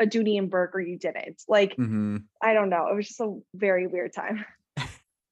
a 0.00 0.06
Dooney 0.06 0.38
and 0.38 0.50
Bourke 0.50 0.74
or 0.74 0.80
you 0.80 0.98
didn't. 0.98 1.42
Like 1.48 1.74
hmm 1.76 2.18
I 2.42 2.52
don't 2.52 2.68
know. 2.68 2.88
It 2.88 2.94
was 2.96 3.08
just 3.08 3.20
a 3.20 3.38
very 3.54 3.86
weird 3.86 4.12
time. 4.12 4.44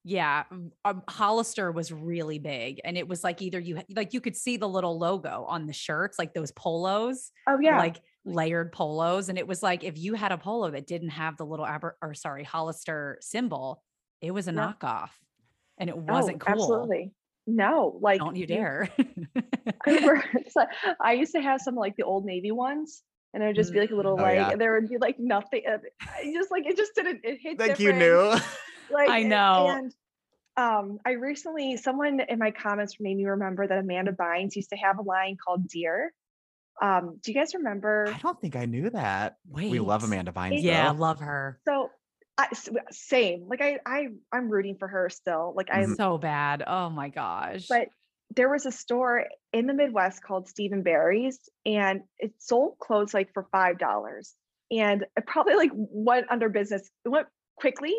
yeah. 0.05 0.45
um, 0.85 1.03
Hollister 1.09 1.71
was 1.73 1.93
really 1.93 2.39
big, 2.39 2.81
and 2.85 2.97
it 2.97 3.07
was 3.09 3.23
like 3.25 3.41
either 3.43 3.61
you 3.61 3.81
like 3.95 4.13
you 4.13 4.21
could 4.21 4.37
see 4.37 4.57
the 4.57 4.69
little 4.69 4.99
logo 4.99 5.45
on 5.49 5.67
the 5.67 5.73
shirts, 5.73 6.19
like 6.19 6.35
those 6.35 6.51
polos. 6.53 7.31
Oh 7.49 7.59
yeah. 7.61 7.79
like 7.79 8.01
layered 8.25 8.71
polos. 8.73 9.29
And 9.29 9.37
it 9.39 9.47
was 9.49 9.63
like 9.63 9.83
if 9.85 9.99
you 9.99 10.15
had 10.15 10.31
a 10.33 10.39
polo 10.39 10.71
that 10.71 10.87
didn't 10.87 11.09
have 11.11 11.37
the 11.37 11.45
little 11.45 11.65
Aber 11.65 11.97
or 12.03 12.15
sorry, 12.15 12.45
Hollister 12.45 13.19
symbol, 13.21 13.83
it 14.21 14.31
was 14.31 14.47
a 14.49 14.53
Yeah. 14.53 14.73
knockoff. 14.81 15.11
And 15.79 15.91
it 15.91 15.97
Oh, 15.97 16.05
wasn't 16.13 16.41
cool. 16.41 16.53
Absolutely. 16.53 17.13
No, 17.49 17.99
like 18.01 18.21
Don't 18.21 18.37
you 18.37 18.47
dare. 18.47 18.89
I 18.99 19.91
remember 19.91 20.25
it's 20.35 20.55
like, 20.55 20.69
I 21.01 21.15
used 21.15 21.33
to 21.33 21.41
have 21.43 21.61
some 21.61 21.75
like 21.75 21.97
the 21.97 22.05
old 22.05 22.25
Navy 22.25 22.53
ones, 22.53 23.03
and 23.35 23.43
it 23.43 23.47
would 23.47 23.57
just 23.57 23.73
be 23.73 23.81
like 23.81 23.91
a 23.91 23.97
little 23.97 24.13
Oh, 24.13 24.23
like, 24.23 24.37
yeah. 24.37 24.55
there 24.57 24.75
would 24.75 24.89
be 24.89 24.99
like 24.99 25.17
nothing. 25.19 25.63
uh, 25.69 25.79
I 26.03 26.31
just 26.33 26.51
like 26.53 26.65
it 26.67 26.77
just 26.77 26.95
didn't. 26.95 27.21
It 27.25 27.39
hit. 27.43 27.59
Like 27.59 27.81
you 27.81 27.93
different. 27.93 27.99
knew. 27.99 28.41
Like 28.93 29.11
I 29.11 29.23
know. 29.23 29.67
And 29.69 29.95
um, 30.57 30.99
I 31.07 31.13
recently 31.13 31.77
someone 31.77 32.21
in 32.21 32.39
my 32.39 32.51
comments 32.51 32.97
made 33.01 33.17
me 33.17 33.25
remember 33.25 33.67
that 33.67 33.79
Amanda 33.79 34.13
Bynes 34.13 34.55
used 34.55 34.71
to 34.71 34.77
have 34.77 34.99
a 34.99 35.03
line 35.03 35.37
called 35.43 35.69
"Dear." 35.69 36.13
Um, 36.81 37.19
do 37.23 37.33
you 37.33 37.39
guys 37.39 37.55
remember? 37.55 38.13
I 38.13 38.19
don't 38.19 38.41
think 38.41 38.57
I 38.57 38.65
knew 38.65 38.91
that. 38.91 39.37
Wait. 39.49 39.71
We 39.71 39.79
love 39.79 40.05
Amanda 40.05 40.33
Bynes. 40.33 40.63
Yeah, 40.63 40.93
though. 40.93 40.99
love 40.99 41.21
her. 41.21 41.61
So, 41.69 41.91
I, 42.39 42.49
s- 42.51 42.69
same. 42.91 43.47
Like 43.49 43.61
I, 43.61 43.79
I, 43.87 44.09
I'm 44.33 44.49
rooting 44.49 44.77
for 44.79 44.89
her 44.89 45.09
still. 45.11 45.53
Like 45.57 45.69
I'm 45.71 45.95
So 45.95 46.19
bad. 46.19 46.65
Oh 46.67 46.89
my 46.91 47.09
gosh. 47.09 47.67
but 47.69 47.89
there 48.35 48.51
was 48.51 48.65
a 48.65 48.73
store 48.73 49.27
in 49.53 49.67
the 49.67 49.75
Midwest 49.75 50.23
called 50.23 50.49
Steve 50.49 50.73
and 50.73 50.83
Barry's, 50.83 51.39
and 51.67 52.01
it 52.19 52.33
sold 52.39 52.79
clothes 52.79 53.13
like 53.13 53.33
for 53.35 53.47
five 53.53 53.79
dollars. 53.79 54.35
And 54.71 55.05
it 55.17 55.27
probably 55.27 55.55
like 55.55 55.71
went 55.75 56.27
under 56.31 56.49
business. 56.49 56.91
It 57.05 57.11
went 57.11 57.27
quickly 57.57 57.95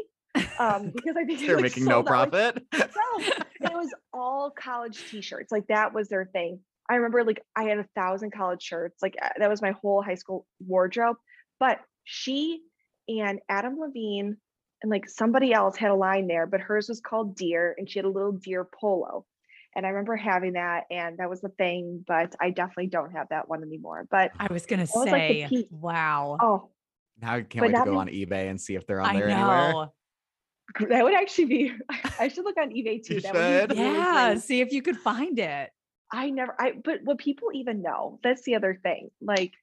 um, 0.59 0.91
because 0.95 1.15
I 1.17 1.25
think 1.25 1.39
They're 1.39 1.55
like, 1.55 1.63
making 1.63 1.85
no 1.85 2.03
sold 2.03 2.07
out, 2.09 2.31
like, 2.31 2.31
profit. 2.31 2.63
it 3.61 3.73
was 3.73 3.93
all 4.13 4.51
college 4.51 5.03
t-shirts. 5.09 5.51
Like 5.51 5.67
that 5.67 5.93
was 5.93 6.09
their 6.09 6.25
thing. 6.25 6.59
I 6.89 6.95
remember 6.95 7.23
like 7.23 7.41
I 7.55 7.63
had 7.63 7.77
a 7.79 7.85
thousand 7.95 8.31
college 8.31 8.61
shirts. 8.61 9.01
Like 9.01 9.15
uh, 9.21 9.29
that 9.39 9.49
was 9.49 9.61
my 9.61 9.71
whole 9.71 10.01
high 10.01 10.15
school 10.15 10.45
wardrobe. 10.59 11.17
But 11.59 11.79
she 12.03 12.61
and 13.07 13.39
Adam 13.49 13.77
Levine 13.79 14.37
and 14.81 14.91
like 14.91 15.09
somebody 15.09 15.53
else 15.53 15.77
had 15.77 15.91
a 15.91 15.95
line 15.95 16.27
there, 16.27 16.45
but 16.45 16.59
hers 16.59 16.89
was 16.89 16.99
called 16.99 17.35
Dear 17.35 17.73
and 17.77 17.89
she 17.89 17.99
had 17.99 18.05
a 18.05 18.09
little 18.09 18.33
deer 18.33 18.67
polo. 18.79 19.25
And 19.75 19.85
I 19.85 19.89
remember 19.89 20.15
having 20.15 20.53
that 20.53 20.83
and 20.91 21.17
that 21.17 21.29
was 21.29 21.41
the 21.41 21.49
thing, 21.49 22.03
but 22.05 22.35
I 22.39 22.51
definitely 22.51 22.87
don't 22.87 23.11
have 23.11 23.29
that 23.29 23.49
one 23.49 23.63
anymore. 23.63 24.05
But 24.11 24.31
I 24.39 24.51
was 24.51 24.65
gonna 24.65 24.87
was, 24.93 25.07
like, 25.07 25.49
say, 25.49 25.67
wow. 25.71 26.37
oh, 26.39 26.69
now 27.21 27.35
I 27.35 27.41
can't 27.41 27.53
But 27.53 27.61
wait 27.61 27.79
to 27.79 27.85
go 27.85 27.91
means- 27.91 27.97
on 27.97 28.07
eBay 28.09 28.49
and 28.49 28.59
see 28.59 28.75
if 28.75 28.85
they're 28.85 29.01
on 29.01 29.15
I 29.15 29.19
there 29.19 29.29
anywhere. 29.29 29.89
Know. 30.79 30.87
that 30.89 31.03
would 31.03 31.13
actually 31.15 31.45
be 31.45 31.71
I 32.19 32.27
should 32.27 32.45
look 32.45 32.57
on 32.57 32.69
eBay 32.69 33.03
too. 33.03 33.15
You 33.15 33.21
That 33.21 33.33
would 33.33 33.59
should. 33.61 33.69
be 33.69 33.75
really 33.81 33.95
Yeah. 33.97 34.31
great. 34.33 34.43
See 34.43 34.61
if 34.61 34.71
you 34.71 34.81
could 34.81 34.97
find 34.97 35.37
it. 35.39 35.69
I 36.11 36.29
never 36.29 36.55
I 36.59 36.73
but 36.83 36.99
what 37.03 37.17
people 37.17 37.49
even 37.53 37.81
know, 37.81 38.19
that's 38.23 38.43
the 38.43 38.55
other 38.55 38.79
thing. 38.83 39.09
Like 39.21 39.53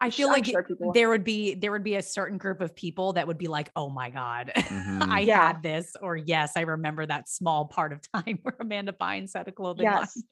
I 0.00 0.10
feel 0.10 0.28
I'm 0.28 0.34
like 0.34 0.44
sure 0.44 0.62
people- 0.62 0.92
there 0.92 1.08
would 1.08 1.24
be 1.24 1.54
there 1.54 1.72
would 1.72 1.82
be 1.84 1.94
a 1.96 2.02
certain 2.02 2.36
group 2.38 2.60
of 2.60 2.74
people 2.76 3.14
that 3.14 3.26
would 3.26 3.38
be 3.38 3.46
like, 3.48 3.70
oh 3.76 3.88
my 3.88 4.10
God, 4.10 4.52
Mhm. 4.56 5.08
I 5.08 5.20
Yeah. 5.20 5.46
had 5.48 5.62
this, 5.62 5.94
or 6.02 6.16
yes, 6.16 6.52
I 6.56 6.60
remember 6.62 7.06
that 7.06 7.28
small 7.28 7.64
part 7.66 7.92
of 7.92 8.00
time 8.14 8.38
where 8.42 8.54
Amanda 8.60 8.92
Bynes 8.92 9.32
had 9.34 9.48
a 9.48 9.52
clothing 9.52 9.84
Yes. 9.84 10.16
line. 10.16 10.24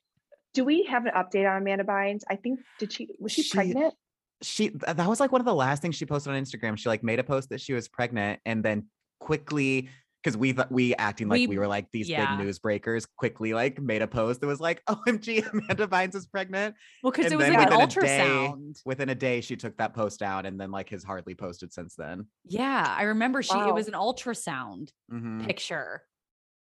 Do 0.52 0.64
we 0.64 0.84
have 0.84 1.06
an 1.06 1.12
update 1.16 1.50
on 1.50 1.60
Amanda 1.62 1.82
Bynes? 1.82 2.22
I 2.30 2.36
think 2.36 2.60
did 2.78 2.92
she 2.92 3.08
was 3.18 3.32
she, 3.32 3.42
She- 3.42 3.54
pregnant? 3.56 3.94
she 4.42 4.68
that 4.68 5.08
was 5.08 5.18
like 5.18 5.32
one 5.32 5.40
of 5.40 5.46
the 5.46 5.54
last 5.54 5.80
things 5.80 5.96
she 5.96 6.04
posted 6.06 6.32
on 6.34 6.40
Instagram. 6.42 6.76
She 6.78 6.88
like 6.88 7.02
made 7.02 7.18
a 7.18 7.24
post 7.24 7.48
that 7.48 7.60
she 7.60 7.72
was 7.72 7.88
pregnant 7.88 8.40
and 8.44 8.62
then 8.62 8.86
quickly 9.18 9.88
because 10.24 10.36
we 10.38 10.54
th- 10.54 10.68
we 10.70 10.94
acting 10.94 11.28
like 11.28 11.40
We- 11.40 11.46
we, 11.48 11.58
were 11.58 11.66
like 11.68 11.90
these 11.92 12.08
yeah. 12.08 12.34
big 12.36 12.46
news 12.46 12.58
breakers 12.58 13.04
quickly 13.04 13.52
like 13.52 13.78
made 13.80 14.00
a 14.00 14.06
post 14.06 14.40
that 14.40 14.46
was 14.46 14.58
like 14.58 14.82
OMG 14.88 15.46
Amanda 15.52 15.86
Bynes 15.86 16.14
is 16.14 16.26
pregnant. 16.26 16.74
Well, 17.02 17.12
because 17.12 17.30
it 17.30 17.36
was 17.36 17.46
like 17.48 17.58
an 17.70 17.78
within 17.78 17.82
a 17.82 17.86
day- 17.86 18.48
ultrasound. 18.48 18.80
Within 18.86 19.08
a 19.10 19.14
day 19.14 19.40
she 19.42 19.56
took 19.56 19.76
that 19.76 19.92
post 19.94 20.18
down 20.18 20.46
and 20.46 20.58
then 20.58 20.70
like 20.70 20.88
has 20.90 21.04
hardly 21.04 21.34
posted 21.34 21.72
since 21.74 21.94
then. 21.94 22.26
Yeah, 22.46 22.94
I 22.98 23.02
remember 23.02 23.42
she 23.42 23.58
it 23.58 23.74
was 23.74 23.86
an 23.86 23.94
ultrasound 23.94 24.88
Mhm. 25.12 25.44
picture, 25.44 26.02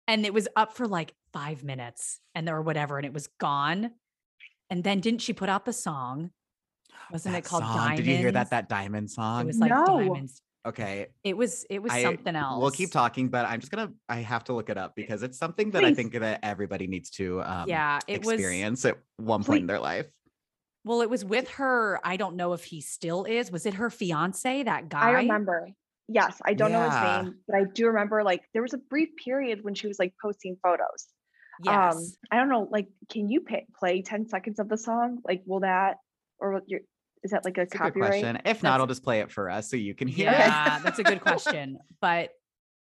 and 0.08 0.26
it 0.26 0.34
was 0.34 0.47
up 0.56 0.74
for 0.76 0.88
like 0.88 1.13
five 1.32 1.63
minutes, 1.63 2.19
and 2.34 2.50
or 2.50 2.62
whatever, 2.63 2.97
and 2.97 3.06
it 3.06 3.13
was 3.13 3.28
gone. 3.39 3.91
And 4.71 4.84
then 4.84 5.02
didn't 5.02 5.21
she 5.21 5.34
put 5.34 5.50
out 5.50 5.65
the 5.65 5.74
song? 5.74 6.32
Wasn't 7.12 7.36
it 7.36 7.43
called 7.43 7.63
song, 7.63 7.76
Diamonds? 7.76 8.02
Did 8.02 8.08
you 8.08 8.17
hear 8.17 8.32
that 8.32 8.50
that 8.50 8.69
diamond 8.69 9.12
song? 9.12 9.41
It 9.41 9.47
was 9.47 9.58
like 9.60 9.69
No. 9.69 9.86
diamonds. 9.86 10.41
Okay. 10.65 11.08
It 11.24 11.36
was 11.38 11.65
it 11.69 11.82
was 11.82 11.91
I- 11.91 12.04
something 12.04 12.36
else. 12.36 12.62
We'll 12.62 12.71
keep 12.71 12.91
talking, 12.91 13.30
but 13.30 13.45
I'm 13.45 13.60
just 13.60 13.71
gonna 13.71 13.91
I 14.10 14.17
have 14.17 14.43
to 14.45 14.54
look 14.54 14.69
it 14.69 14.78
up 14.78 14.93
because 14.95 15.24
it's 15.24 15.38
something 15.38 15.71
that 15.71 15.84
I 15.84 15.93
think 15.93 16.13
that 16.13 16.39
everybody 16.43 16.88
needs 16.88 17.10
to 17.12 17.41
um 17.43 17.67
Yeah, 17.67 18.00
it 18.08 18.24
was 18.26 18.34
experience 18.34 18.86
at 18.86 18.97
one 19.17 19.43
point 19.43 19.62
in 19.62 19.67
their 19.67 19.80
life. 19.80 20.08
Well, 20.84 21.02
it 21.02 21.10
was 21.10 21.24
with 21.24 21.47
her. 21.52 22.00
I 22.04 22.17
don't 22.17 22.36
know 22.36 22.54
if 22.54 22.63
he 22.63 22.82
still 22.82 23.26
is. 23.26 23.52
Was 23.52 23.65
it 23.67 23.76
her 23.76 23.89
fiance? 23.89 24.63
That 24.63 24.89
guy. 24.89 25.10
I 25.10 25.12
remember. 25.12 25.69
Yes, 26.08 26.41
I 26.43 26.56
don't 26.56 26.71
know 26.71 26.80
Yeah. 26.80 27.17
his 27.19 27.26
name, 27.26 27.36
but 27.47 27.56
I 27.56 27.63
do 27.74 27.88
remember 27.88 28.24
like 28.24 28.41
there 28.54 28.62
was 28.63 28.74
a 28.74 28.80
brief 28.80 29.10
period 29.24 29.63
when 29.63 29.76
she 29.76 29.88
was 29.88 30.00
like 30.00 30.13
posting 30.21 30.58
photos. 30.63 31.08
Yes. 31.63 31.95
Um, 31.95 32.04
I 32.32 32.36
don't 32.38 32.50
know, 32.50 32.67
like, 32.71 32.88
can 33.12 33.30
you 33.30 33.41
pay, 33.41 33.67
play 33.78 34.02
10 34.02 34.28
seconds 34.28 34.58
of 34.58 34.67
the 34.67 34.78
song? 34.78 35.19
Like, 35.24 35.43
will 35.45 35.60
that 35.60 35.97
or 36.39 36.54
will 36.54 36.62
your 36.65 36.80
is 37.24 37.32
that 37.32 37.46
like 37.46 37.58
a 37.58 37.62
It's 37.62 37.74
a 37.76 37.78
good 37.78 37.84
copyright? 37.84 38.10
question. 38.12 38.36
If 38.46 38.64
not, 38.64 38.72
That's- 38.72 38.80
I'll 38.82 38.88
just 38.88 39.04
play 39.04 39.20
it 39.22 39.32
for 39.32 39.50
us 39.50 39.70
so 39.70 39.78
you 39.78 39.94
can 39.94 40.08
hear 40.08 40.30
it. 40.30 40.34
yeah, 40.38 40.80
that's 40.84 41.00
a 41.00 41.04
good 41.04 41.22
question. 41.30 41.78
But 42.02 42.32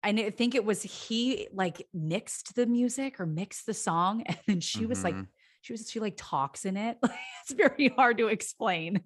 I 0.03 0.31
think 0.31 0.55
it 0.55 0.64
was 0.64 0.83
he 0.83 1.48
like 1.53 1.87
mixed 1.92 2.55
the 2.55 2.64
music 2.66 3.20
or 3.20 3.26
mixed 3.26 3.66
the 3.66 3.74
song, 3.74 4.22
and 4.26 4.38
then 4.46 4.61
she 4.61 4.87
was 4.87 5.05
like, 5.05 5.14
Mhm. 5.14 5.26
she 5.61 5.72
was 5.74 5.90
she 5.90 6.00
like 6.00 6.14
talks 6.16 6.64
in 6.64 6.76
it. 6.79 6.96
it's 7.03 7.53
very 7.53 7.88
hard 7.88 8.16
to 8.18 8.29
explain 8.29 9.03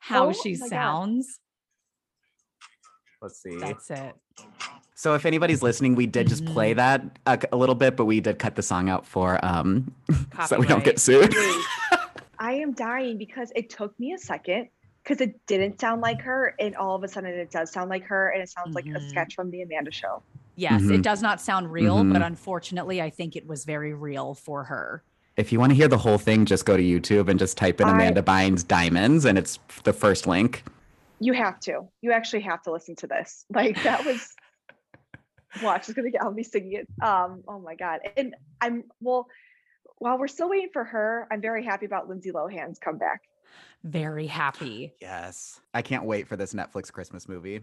how 0.00 0.28
Oh 0.28 0.32
she 0.32 0.52
my 0.52 0.58
God. 0.58 0.68
sounds. 0.68 1.38
Let's 3.20 3.40
see. 3.42 3.56
That's 3.56 3.90
it. 3.90 4.14
So 4.94 5.14
if 5.14 5.26
anybody's 5.26 5.62
listening, 5.62 5.94
we 5.96 6.06
did 6.06 6.28
just 6.28 6.44
play 6.44 6.72
Mhm. 6.72 6.76
that 6.76 7.18
a, 7.26 7.38
a 7.52 7.56
little 7.56 7.74
bit, 7.74 7.96
but 7.96 8.04
we 8.04 8.20
did 8.20 8.38
cut 8.38 8.54
the 8.56 8.62
song 8.62 8.88
out 8.88 9.06
for 9.06 9.44
um 9.44 9.92
so 10.46 10.58
we 10.58 10.66
don't 10.66 10.84
get 10.84 10.98
sued. 11.00 11.34
Wait, 12.52 12.58
I 12.58 12.62
am 12.62 12.72
dying 12.72 13.18
because 13.18 13.52
it 13.56 13.70
took 13.70 13.98
me 13.98 14.12
a 14.12 14.18
second 14.18 14.68
because 15.02 15.20
it 15.20 15.34
didn't 15.46 15.80
sound 15.80 16.00
like 16.00 16.20
her, 16.22 16.54
and 16.60 16.76
all 16.76 16.94
of 16.94 17.02
a 17.02 17.08
sudden 17.08 17.30
it 17.30 17.50
does 17.50 17.72
sound 17.72 17.90
like 17.90 18.04
her, 18.04 18.28
and 18.28 18.42
it 18.42 18.48
sounds 18.48 18.74
like 18.74 18.86
a 18.86 18.90
Mhm. 18.90 19.08
sketch 19.08 19.34
from 19.34 19.50
the 19.50 19.62
Amanda 19.62 19.90
Show. 19.90 20.22
Yes, 20.54 20.82
Mhm. 20.82 20.94
it 20.96 21.02
does 21.02 21.22
not 21.22 21.40
sound 21.40 21.72
real, 21.72 22.04
but 22.04 22.22
Mhm. 22.22 22.26
unfortunately, 22.26 23.00
I 23.02 23.10
think 23.10 23.34
it 23.36 23.46
was 23.46 23.64
very 23.64 23.94
real 23.94 24.34
for 24.34 24.64
her. 24.64 25.02
if 25.34 25.50
you 25.50 25.58
want 25.58 25.70
to 25.70 25.74
hear 25.74 25.88
the 25.88 25.96
whole 25.96 26.18
thing, 26.18 26.44
just 26.44 26.66
go 26.66 26.76
to 26.76 26.82
YouTube 26.82 27.30
and 27.30 27.38
just 27.38 27.56
type 27.56 27.80
in 27.80 27.88
I- 27.88 27.92
Amanda 27.92 28.20
Bynes 28.22 28.68
Diamonds, 28.68 29.24
and 29.24 29.38
it's 29.38 29.58
the 29.82 29.94
first 29.94 30.26
link. 30.26 30.62
You 31.20 31.32
have 31.32 31.58
to. 31.60 31.88
You 32.02 32.12
actually 32.12 32.42
have 32.42 32.60
to 32.64 32.70
listen 32.70 32.94
to 32.96 33.06
this. 33.06 33.46
Like 33.50 33.82
that 33.82 34.04
was. 34.04 34.36
Watch, 35.62 35.88
it's 35.88 35.94
gonna 35.96 36.10
get. 36.10 36.20
I'll 36.20 36.32
be 36.34 36.42
singing 36.42 36.72
it. 36.74 36.88
Um. 37.02 37.42
Oh 37.48 37.58
my 37.58 37.74
god. 37.76 38.00
And 38.14 38.34
I'm 38.60 38.84
well. 39.00 39.26
While 40.02 40.18
we're 40.18 40.26
still 40.26 40.48
waiting 40.50 40.70
for 40.72 40.82
her, 40.82 41.28
I'm 41.30 41.40
very 41.40 41.64
happy 41.64 41.86
about 41.86 42.08
Lindsay 42.08 42.32
Lohan's 42.32 42.80
comeback. 42.80 43.20
Very 43.84 44.26
happy. 44.26 44.92
Yes. 45.00 45.60
I 45.74 45.80
can't 45.82 46.02
wait 46.04 46.26
for 46.26 46.36
this 46.36 46.54
Netflix 46.54 46.90
Christmas 46.92 47.28
movie. 47.28 47.60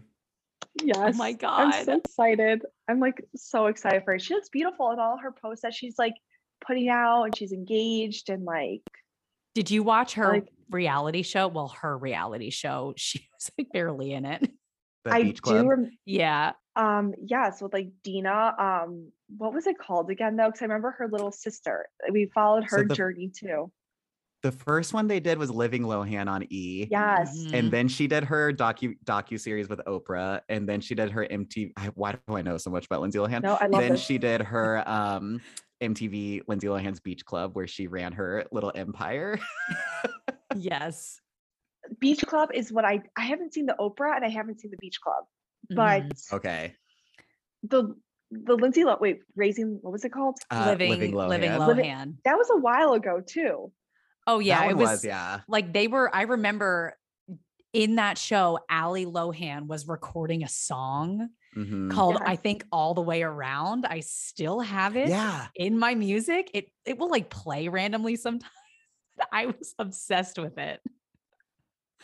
Yes. 0.82 0.96
Oh 0.98 1.12
my 1.18 1.32
God. 1.32 1.74
I'm 1.74 1.84
so 1.84 1.96
excited. 1.98 2.62
I'm 2.88 2.98
like 2.98 3.22
so 3.36 3.66
excited 3.66 4.04
for 4.06 4.12
her. 4.12 4.18
She 4.18 4.32
looks 4.32 4.48
beautiful 4.48 4.90
in 4.92 4.98
all 4.98 5.18
her 5.18 5.32
posts 5.32 5.60
that 5.64 5.74
she's 5.74 5.98
like 5.98 6.14
putting 6.66 6.88
out 6.88 7.24
and 7.24 7.36
she's 7.36 7.52
engaged 7.52 8.30
and 8.30 8.44
like 8.44 8.80
Did 9.54 9.70
you 9.70 9.82
watch 9.82 10.14
her 10.14 10.28
Like- 10.32 10.48
reality 10.70 11.20
show. 11.22 11.46
Well, 11.48 11.74
her 11.82 11.98
reality 11.98 12.48
show. 12.48 12.94
She 12.96 13.18
was 13.36 13.50
like 13.58 13.68
barely 13.70 14.14
in 14.14 14.24
it. 14.24 14.50
The 15.04 15.12
I 15.12 15.22
beach 15.24 15.42
club. 15.42 15.62
do. 15.64 15.68
Rem- 15.68 15.90
Yeah. 16.06 16.52
um, 16.74 17.12
yes, 17.22 17.60
with 17.60 17.74
like 17.74 17.90
Dina. 18.02 18.54
Um, 18.58 19.12
what 19.38 19.52
was 19.52 19.66
it 19.66 19.78
called 19.78 20.10
again 20.10 20.36
though? 20.36 20.46
Because 20.46 20.62
I 20.62 20.64
remember 20.64 20.90
her 20.98 21.08
little 21.08 21.32
sister. 21.32 21.86
We 22.12 22.26
followed 22.34 22.68
So 22.68 22.78
her 22.78 22.84
the- 22.86 22.94
journey 22.94 23.28
too. 23.34 23.70
the 24.42 24.52
first 24.52 24.94
one 24.94 25.06
they 25.06 25.20
did 25.20 25.36
was 25.38 25.50
Living 25.50 25.82
Lohan 25.82 26.26
on 26.26 26.44
E. 26.48 26.88
Yes. 26.90 27.36
Mhm. 27.38 27.54
And 27.58 27.70
then 27.70 27.88
she 27.88 28.06
did 28.06 28.24
her 28.24 28.52
docu 28.52 28.96
docu 29.04 29.38
series 29.38 29.68
with 29.68 29.80
Oprah, 29.86 30.40
and 30.48 30.66
then 30.68 30.80
she 30.80 30.94
did 30.94 31.10
her 31.10 31.26
MTV. 31.30 31.72
Why 31.94 32.12
do 32.12 32.34
I 32.34 32.40
know 32.42 32.56
so 32.56 32.70
much 32.70 32.86
about 32.86 33.02
Lindsay 33.02 33.18
Lohan? 33.18 33.42
No, 33.42 33.54
I 33.60 33.66
love 33.66 33.80
then 33.82 33.92
this. 33.92 34.00
she 34.00 34.16
did 34.18 34.40
her 34.54 34.82
um 34.88 35.40
MTV 35.82 36.42
Lindsay 36.48 36.68
Lohan's 36.68 37.00
Beach 37.00 37.24
Club, 37.24 37.54
where 37.54 37.66
she 37.66 37.86
ran 37.86 38.12
her 38.12 38.44
little 38.52 38.72
empire. 38.74 39.38
Yes. 40.56 41.20
Beach 42.00 42.20
Club 42.26 42.50
is 42.52 42.72
what 42.72 42.84
I 42.84 43.02
I 43.16 43.22
haven't 43.22 43.54
seen 43.54 43.66
the 43.66 43.76
Oprah 43.78 44.16
and 44.16 44.24
I 44.24 44.28
haven't 44.28 44.60
seen 44.60 44.70
the 44.70 44.76
Beach 44.78 45.00
Club, 45.00 45.24
but 45.70 46.02
Mhm. 46.02 46.32
okay, 46.34 46.74
the 47.62 47.94
the 48.30 48.54
Lindsay 48.54 48.84
Lo- 48.84 48.96
wait 49.00 49.20
raising 49.36 49.78
what 49.82 49.92
was 49.92 50.04
it 50.04 50.10
called? 50.12 50.38
uh, 50.50 50.64
living, 50.66 50.90
Living 50.90 51.14
living, 51.14 51.50
Lohan. 51.50 51.66
Living- 51.66 51.84
Lohan. 51.86 52.14
That 52.24 52.36
was 52.36 52.48
a 52.50 52.56
while 52.58 52.92
ago 52.92 53.20
too. 53.26 53.72
Oh 54.26 54.38
yeah, 54.38 54.68
it 54.68 54.76
was, 54.76 54.90
was 54.90 55.04
yeah. 55.04 55.40
like 55.48 55.72
they 55.72 55.88
were. 55.88 56.14
I 56.14 56.22
remember 56.22 56.96
in 57.72 57.96
that 57.96 58.18
show, 58.18 58.58
Ali 58.70 59.06
Lohan 59.06 59.66
was 59.66 59.88
recording 59.88 60.42
a 60.44 60.48
song 60.48 61.30
Mhm. 61.56 61.90
called 61.90 62.18
"I 62.24 62.36
Think 62.36 62.64
All 62.70 62.94
the 62.94 63.00
Way 63.00 63.22
Around." 63.22 63.86
I 63.86 64.00
still 64.00 64.60
have 64.60 64.96
it 64.96 65.08
Yeah, 65.08 65.48
in 65.56 65.78
my 65.78 65.94
music. 65.94 66.50
It 66.54 66.66
it 66.84 66.98
will 66.98 67.10
like 67.10 67.30
play 67.30 67.66
randomly 67.68 68.14
sometimes. 68.16 68.52
I 69.32 69.46
was 69.46 69.74
obsessed 69.78 70.38
with 70.38 70.58
it. 70.58 70.80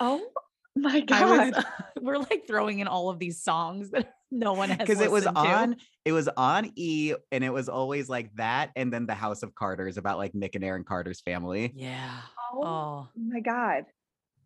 Oh 0.00 0.26
my 0.74 1.00
god. 1.00 1.54
was, 1.54 1.64
we're 2.00 2.18
like 2.18 2.46
throwing 2.46 2.80
in 2.80 2.88
all 2.88 3.08
of 3.10 3.18
these 3.18 3.42
songs 3.42 3.90
that 3.90 4.12
no 4.30 4.52
one 4.54 4.68
has 4.70 4.78
because 4.78 5.00
it 5.00 5.10
was 5.10 5.24
listened 5.24 5.36
to. 5.36 5.42
on 5.42 5.76
it 6.04 6.12
was 6.12 6.28
on 6.36 6.72
E, 6.76 7.14
and 7.32 7.42
it 7.44 7.50
was 7.52 7.68
always 7.68 8.08
like 8.08 8.34
that, 8.36 8.70
and 8.76 8.92
then 8.92 9.06
the 9.06 9.14
House 9.14 9.42
of 9.42 9.54
Carter's 9.54 9.96
about 9.98 10.18
like 10.18 10.34
Nick 10.34 10.54
and 10.54 10.64
Aaron 10.64 10.84
Carter's 10.84 11.20
family. 11.20 11.72
Yeah. 11.74 12.10
oh 12.52 12.62
Oh, 12.64 13.08
my 13.16 13.40
god. 13.40 13.84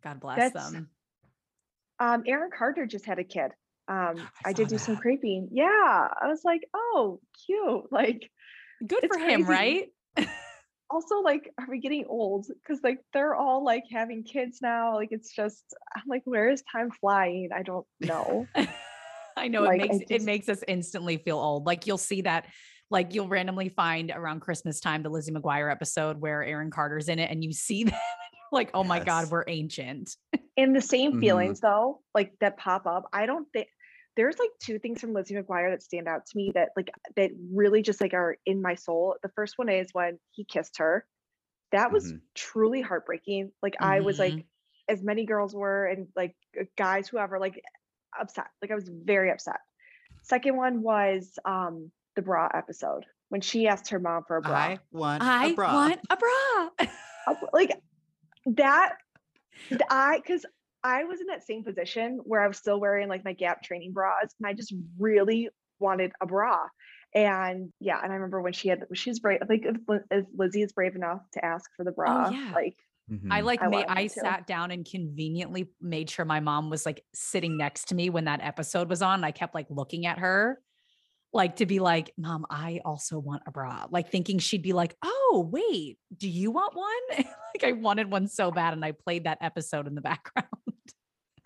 God 0.03 0.19
bless 0.19 0.37
That's- 0.37 0.71
them. 0.71 0.89
Um, 1.99 2.23
Aaron 2.25 2.49
Carter 2.55 2.87
just 2.87 3.05
had 3.05 3.19
a 3.19 3.23
kid. 3.23 3.51
Um, 3.87 4.15
I 4.45 4.49
I, 4.49 4.53
did 4.53 4.69
saw 4.69 4.75
do 4.75 4.77
some 4.79 4.97
creeping. 4.97 5.49
Yeah, 5.51 5.65
I 6.21 6.27
was 6.27 6.41
like, 6.43 6.61
oh, 6.73 7.19
cute. 7.45 7.91
Like, 7.91 8.29
Good 8.87 9.03
it's 9.03 9.15
for 9.15 9.21
him, 9.21 9.45
crazy. 9.45 9.91
right? 10.17 10.27
also, 10.89 11.19
like, 11.21 11.51
are 11.59 11.67
we 11.69 11.79
getting 11.79 12.05
old? 12.09 12.47
Because 12.47 12.83
like 12.83 12.99
they're 13.13 13.35
all 13.35 13.63
like 13.63 13.83
having 13.91 14.23
kids 14.23 14.59
now. 14.61 14.95
Like, 14.95 15.09
it's 15.11 15.31
just, 15.35 15.63
I'm 15.95 16.01
like, 16.07 16.23
where 16.25 16.49
is 16.49 16.63
time 16.71 16.89
flying? 16.99 17.49
I 17.55 17.61
don't 17.61 17.85
know. 17.99 18.47
I 19.37 19.47
know 19.47 19.63
Like, 19.63 19.79
it 19.81 19.83
I 19.83 19.87
makes 19.87 20.05
it 20.09 20.21
makes 20.23 20.49
us 20.49 20.63
instantly 20.67 21.17
feel 21.17 21.37
old. 21.37 21.65
Like 21.65 21.87
you'll 21.87 21.97
see 21.97 22.21
that, 22.23 22.47
like 22.89 23.13
you'll 23.13 23.27
randomly 23.27 23.69
find 23.69 24.11
around 24.13 24.41
Christmas 24.41 24.79
time 24.79 25.03
the 25.03 25.09
Lizzie 25.09 25.31
McGuire 25.31 25.71
episode 25.71 26.19
where 26.19 26.43
Aaron 26.43 26.71
Carter's 26.71 27.07
in 27.09 27.19
it, 27.19 27.29
and 27.31 27.43
you 27.43 27.53
see 27.53 27.83
them, 27.85 27.99
like, 28.51 28.69
oh 28.73 28.83
my 28.83 28.97
Yes. 28.97 29.05
God, 29.05 29.31
we're 29.31 29.45
ancient. 29.47 30.15
And 30.57 30.75
the 30.75 30.81
same 30.81 31.13
Mhm. 31.13 31.19
feelings 31.19 31.59
though, 31.61 32.01
like 32.13 32.33
that 32.39 32.57
pop 32.57 32.85
up. 32.85 33.09
I 33.13 33.25
don't 33.25 33.47
think 33.53 33.67
there's 34.17 34.37
like 34.37 34.49
two 34.59 34.77
things 34.77 34.99
from 34.99 35.13
Lizzie 35.13 35.35
McGuire 35.35 35.71
that 35.71 35.81
stand 35.81 36.07
out 36.07 36.25
to 36.25 36.37
me 36.37 36.51
that 36.53 36.69
like 36.75 36.91
that 37.15 37.31
really 37.53 37.81
just 37.81 38.01
like 38.01 38.13
are 38.13 38.37
in 38.45 38.61
my 38.61 38.75
soul. 38.75 39.15
The 39.23 39.29
first 39.29 39.57
one 39.57 39.69
is 39.69 39.87
when 39.93 40.19
he 40.31 40.43
kissed 40.43 40.77
her. 40.79 41.05
That 41.71 41.93
was 41.93 42.11
Mhm. 42.11 42.21
truly 42.35 42.81
heartbreaking. 42.81 43.53
Like 43.63 43.77
I 43.79 44.01
was 44.01 44.19
like, 44.19 44.33
Mhm. 44.33 44.45
as 44.89 45.01
many 45.01 45.25
girls 45.25 45.55
were, 45.55 45.85
and 45.85 46.09
like 46.17 46.35
guys, 46.77 47.07
whoever, 47.07 47.39
like 47.39 47.63
upset. 48.19 48.47
Like 48.61 48.71
I 48.71 48.75
was 48.75 48.89
very 48.89 49.31
upset. 49.31 49.59
Second 50.23 50.57
one 50.57 50.81
was 50.81 51.37
um 51.45 51.91
the 52.15 52.21
bra 52.21 52.49
episode 52.53 53.05
when 53.29 53.41
she 53.41 53.67
asked 53.67 53.89
her 53.89 53.99
mom 53.99 54.23
for 54.27 54.37
a 54.37 54.41
bra. 54.41 54.55
I 54.55 54.79
want 54.91 55.23
I 55.23 55.47
a 55.47 55.53
bra. 55.53 55.73
want 55.73 55.99
a 56.09 56.17
bra. 56.17 56.87
Like 57.53 57.79
that 58.45 58.93
i 59.89 60.17
because 60.17 60.45
i 60.83 61.03
was 61.03 61.21
in 61.21 61.27
that 61.27 61.45
same 61.45 61.63
position 61.63 62.19
where 62.23 62.41
i 62.41 62.47
was 62.47 62.57
still 62.57 62.79
wearing 62.79 63.07
like 63.07 63.23
my 63.23 63.33
gap 63.33 63.61
training 63.63 63.91
bras 63.91 64.33
and 64.39 64.47
i 64.47 64.53
just 64.53 64.73
really 64.99 65.49
wanted 65.79 66.11
a 66.21 66.25
bra 66.25 66.59
and 67.13 67.71
yeah 67.79 67.99
and 68.01 68.11
i 68.11 68.15
remember 68.15 68.41
when 68.41 68.53
she 68.53 68.67
had 68.67 68.83
she 68.93 69.09
was 69.09 69.19
brave 69.19 69.39
like 69.49 69.65
if, 69.65 69.77
if 70.09 70.25
lizzie 70.35 70.61
is 70.61 70.71
brave 70.71 70.95
enough 70.95 71.21
to 71.31 71.43
ask 71.43 71.69
for 71.75 71.83
the 71.83 71.91
bra 71.91 72.29
yeah. 72.29 72.51
like 72.53 72.77
I 73.29 73.41
Mhm. 73.41 73.43
like 73.43 73.61
I 73.61 73.67
made, 73.67 73.85
I 73.87 74.07
sat 74.07 74.47
down 74.47 74.71
and 74.71 74.85
conveniently 74.89 75.69
made 75.81 76.09
sure 76.09 76.23
my 76.25 76.39
mom 76.39 76.69
was 76.69 76.85
like 76.85 77.03
sitting 77.13 77.57
next 77.57 77.89
to 77.89 77.95
me 77.95 78.09
when 78.09 78.25
that 78.25 78.41
episode 78.41 78.89
was 78.89 79.01
on. 79.01 79.23
I 79.23 79.31
kept 79.31 79.53
like 79.53 79.67
looking 79.69 80.05
at 80.05 80.19
her, 80.19 80.61
like 81.33 81.57
to 81.57 81.65
be 81.65 81.79
like, 81.79 82.11
Mom, 82.17 82.45
I 82.49 82.79
also 82.85 83.19
want 83.19 83.43
a 83.45 83.51
bra. 83.51 83.87
Like 83.89 84.09
thinking 84.09 84.39
she'd 84.39 84.61
be 84.61 84.73
like, 84.73 84.95
Oh, 85.03 85.49
wait, 85.51 85.97
do 86.15 86.29
you 86.29 86.51
want 86.51 86.73
one? 86.75 86.91
like 87.55 87.63
I 87.65 87.73
wanted 87.73 88.09
one 88.09 88.27
so 88.27 88.49
bad. 88.51 88.73
And 88.73 88.83
I 88.85 88.93
played 88.93 89.25
that 89.25 89.39
episode 89.41 89.87
in 89.87 89.95
the 89.95 90.01
background. 90.11 90.47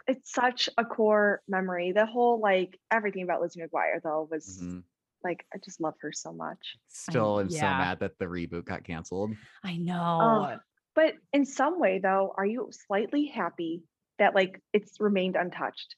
it's 0.08 0.32
such 0.32 0.70
a 0.78 0.86
core 0.86 1.42
memory 1.48 1.92
the 1.92 2.06
whole 2.06 2.40
like 2.40 2.80
everything 2.92 3.24
about 3.24 3.42
lizzie 3.42 3.60
mcguire 3.60 4.00
though 4.04 4.28
was 4.30 4.62
Mhm. 4.62 4.84
like 5.24 5.44
i 5.52 5.58
just 5.66 5.82
love 5.82 5.96
her 6.02 6.12
so 6.12 6.32
much 6.32 6.78
Still 6.90 7.38
I, 7.38 7.42
am 7.42 7.50
so 7.50 7.62
mad 7.62 8.00
that 8.02 8.20
the 8.20 8.26
reboot 8.26 8.66
got 8.66 8.84
canceled. 8.84 9.32
I 9.64 9.78
know. 9.78 10.60
But 10.96 11.14
in 11.34 11.46
some 11.46 11.80
way 11.80 12.00
though 12.00 12.34
are 12.38 12.46
you 12.46 12.70
slightly 12.88 13.26
happy 13.28 13.84
that 14.18 14.34
like 14.34 14.62
it's 14.74 15.00
remained 15.00 15.36
untouched 15.36 15.96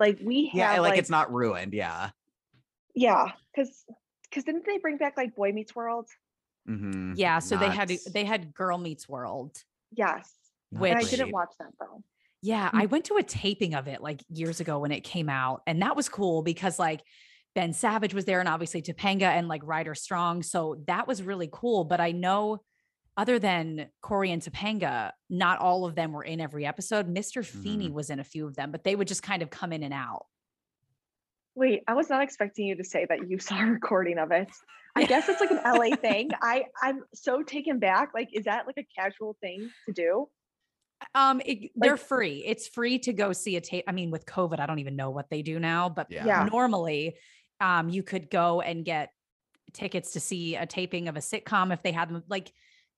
like 0.00 0.18
we 0.24 0.46
have 0.46 0.54
Yeah, 0.54 0.80
like, 0.80 0.90
like 0.92 0.98
it's 0.98 1.10
not 1.10 1.32
ruined. 1.32 1.74
Yeah. 1.74 2.10
Yeah, 2.94 3.32
because 3.54 3.84
because 4.28 4.44
didn't 4.44 4.64
they 4.66 4.78
bring 4.78 4.96
back 4.96 5.16
like 5.16 5.36
Boy 5.36 5.52
Meets 5.52 5.76
World? 5.76 6.08
Mhm. 6.68 7.14
yeah. 7.16 7.38
So 7.38 7.56
they 7.56 7.68
had 7.68 7.92
they 8.12 8.24
had 8.24 8.52
Girl 8.54 8.78
Meets 8.78 9.08
World. 9.08 9.56
Yes, 9.92 10.32
not 10.72 10.80
Which- 10.80 10.92
and 10.92 11.00
I 11.00 11.04
didn't 11.04 11.32
watch 11.32 11.52
that 11.60 11.68
though. 11.78 12.02
Yeah, 12.42 12.70
I 12.72 12.86
went 12.86 13.04
to 13.06 13.16
a 13.18 13.22
taping 13.22 13.74
of 13.74 13.86
it 13.86 14.00
like 14.00 14.24
years 14.30 14.60
ago 14.60 14.78
when 14.78 14.92
it 14.92 15.02
came 15.02 15.28
out, 15.28 15.62
and 15.66 15.82
that 15.82 15.94
was 15.94 16.08
cool 16.08 16.42
because 16.42 16.78
like 16.78 17.02
Ben 17.54 17.72
Savage 17.74 18.14
was 18.14 18.24
there, 18.24 18.40
and 18.40 18.48
obviously 18.48 18.80
Topanga 18.80 19.24
and 19.24 19.46
like 19.46 19.60
Ryder 19.64 19.94
Strong, 19.94 20.42
so 20.44 20.82
that 20.86 21.06
was 21.06 21.22
really 21.22 21.50
cool. 21.52 21.84
But 21.84 22.00
I 22.00 22.12
know, 22.12 22.62
other 23.20 23.38
than 23.38 23.86
Corey 24.00 24.30
and 24.30 24.40
Topanga, 24.40 25.10
not 25.28 25.58
all 25.58 25.84
of 25.84 25.94
them 25.94 26.10
were 26.10 26.22
in 26.22 26.40
every 26.40 26.64
episode. 26.64 27.06
Mr. 27.06 27.44
Feeney 27.44 27.90
was 27.90 28.08
in 28.08 28.18
a 28.18 28.24
few 28.24 28.46
of 28.46 28.56
them, 28.56 28.70
but 28.70 28.82
they 28.82 28.96
would 28.96 29.06
just 29.08 29.22
kind 29.22 29.42
of 29.42 29.50
come 29.50 29.74
in 29.74 29.82
and 29.82 29.92
out. 29.92 30.24
Wait, 31.54 31.82
I 31.86 31.92
was 31.92 32.08
not 32.08 32.22
expecting 32.22 32.64
you 32.66 32.76
to 32.76 32.84
say 32.84 33.04
that 33.10 33.28
you 33.28 33.38
saw 33.46 33.60
a 33.60 33.66
recording 33.66 34.16
of 34.16 34.30
it. 34.30 34.48
I 34.96 35.04
guess 35.04 35.28
it's 35.28 35.38
like 35.38 35.50
an 35.50 35.60
LA 35.62 35.96
thing. 36.00 36.30
I 36.40 36.64
I'm 36.82 37.02
so 37.12 37.42
taken 37.42 37.78
back. 37.78 38.12
Like, 38.14 38.30
is 38.32 38.46
that 38.46 38.66
like 38.66 38.78
a 38.78 38.86
casual 38.98 39.36
thing 39.42 39.68
to 39.86 39.92
do? 39.92 40.30
Um, 41.14 41.42
it, 41.44 41.72
they're 41.76 41.98
free. 41.98 42.42
It's 42.46 42.68
free 42.68 42.98
to 43.00 43.12
go 43.12 43.34
see 43.34 43.56
a 43.56 43.60
tape. 43.60 43.84
I 43.86 43.92
mean, 43.92 44.10
with 44.10 44.24
COVID, 44.24 44.58
I 44.60 44.64
don't 44.64 44.78
even 44.78 44.96
know 44.96 45.10
what 45.10 45.28
they 45.28 45.42
do 45.42 45.60
now, 45.60 45.90
but 45.90 46.06
Yeah. 46.08 46.24
Yeah. 46.24 46.48
normally, 46.50 47.16
um, 47.60 47.90
you 47.90 48.02
could 48.02 48.30
go 48.30 48.62
and 48.62 48.82
get 48.82 49.10
tickets 49.74 50.12
to 50.12 50.20
see 50.20 50.56
a 50.56 50.64
taping 50.64 51.08
of 51.08 51.16
a 51.16 51.20
sitcom 51.20 51.70
if 51.70 51.82
they 51.82 51.92
had 51.92 52.08
them. 52.08 52.22
Like 52.26 52.50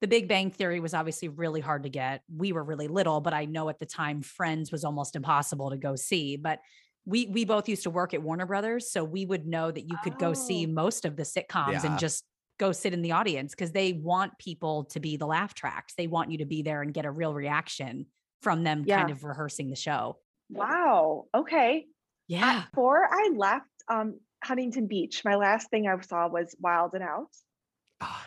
The 0.02 0.08
Big 0.08 0.26
Bang 0.28 0.50
Theory 0.50 0.80
was 0.80 0.94
obviously 0.94 1.28
really 1.28 1.60
hard 1.60 1.84
to 1.84 1.88
get. 1.88 2.22
We 2.28 2.52
were 2.52 2.64
really 2.64 2.88
little, 2.88 3.20
but 3.20 3.32
I 3.32 3.44
know 3.44 3.68
at 3.68 3.78
the 3.78 3.86
time 3.86 4.20
Friends 4.20 4.72
was 4.72 4.84
almost 4.84 5.14
impossible 5.16 5.70
to 5.70 5.76
go 5.76 5.94
see. 5.96 6.36
But 6.36 6.58
we 7.06 7.26
we 7.28 7.44
both 7.44 7.68
used 7.68 7.84
to 7.84 7.90
work 7.90 8.12
at 8.12 8.20
Warner 8.22 8.44
Brothers, 8.46 8.90
so 8.90 9.04
we 9.04 9.24
would 9.26 9.46
know 9.46 9.70
that 9.70 9.88
you 9.88 9.96
could 10.04 10.18
go 10.18 10.34
see 10.34 10.66
Oh. 10.66 10.70
most 10.72 11.04
of 11.04 11.16
the 11.16 11.22
sitcoms 11.22 11.72
Yeah. 11.72 11.86
and 11.86 11.98
just 12.00 12.24
go 12.58 12.72
sit 12.72 12.92
in 12.92 13.02
the 13.02 13.12
audience 13.12 13.52
because 13.52 13.72
they 13.72 13.92
want 13.92 14.36
people 14.38 14.84
to 14.86 15.00
be 15.00 15.16
the 15.16 15.26
laugh 15.26 15.54
tracks. 15.54 15.94
They 15.94 16.06
want 16.08 16.30
you 16.32 16.38
to 16.38 16.44
be 16.46 16.62
there 16.62 16.82
and 16.82 16.92
get 16.92 17.04
a 17.06 17.10
real 17.10 17.32
reaction 17.32 18.06
from 18.42 18.64
them 18.64 18.82
Yeah. 18.84 18.98
kind 18.98 19.10
of 19.10 19.24
rehearsing 19.24 19.70
the 19.70 19.76
show. 19.76 20.18
Wow. 20.50 21.26
Okay. 21.34 21.86
Yeah. 22.26 22.64
Before 22.72 23.06
I 23.08 23.30
left 23.34 23.66
um 23.88 24.18
Huntington 24.44 24.88
Beach, 24.88 25.24
my 25.24 25.36
last 25.36 25.70
thing 25.70 25.86
I 25.86 26.00
saw 26.00 26.26
was 26.28 26.56
Wild 26.58 26.94
and 26.94 27.04
Out. 27.04 27.28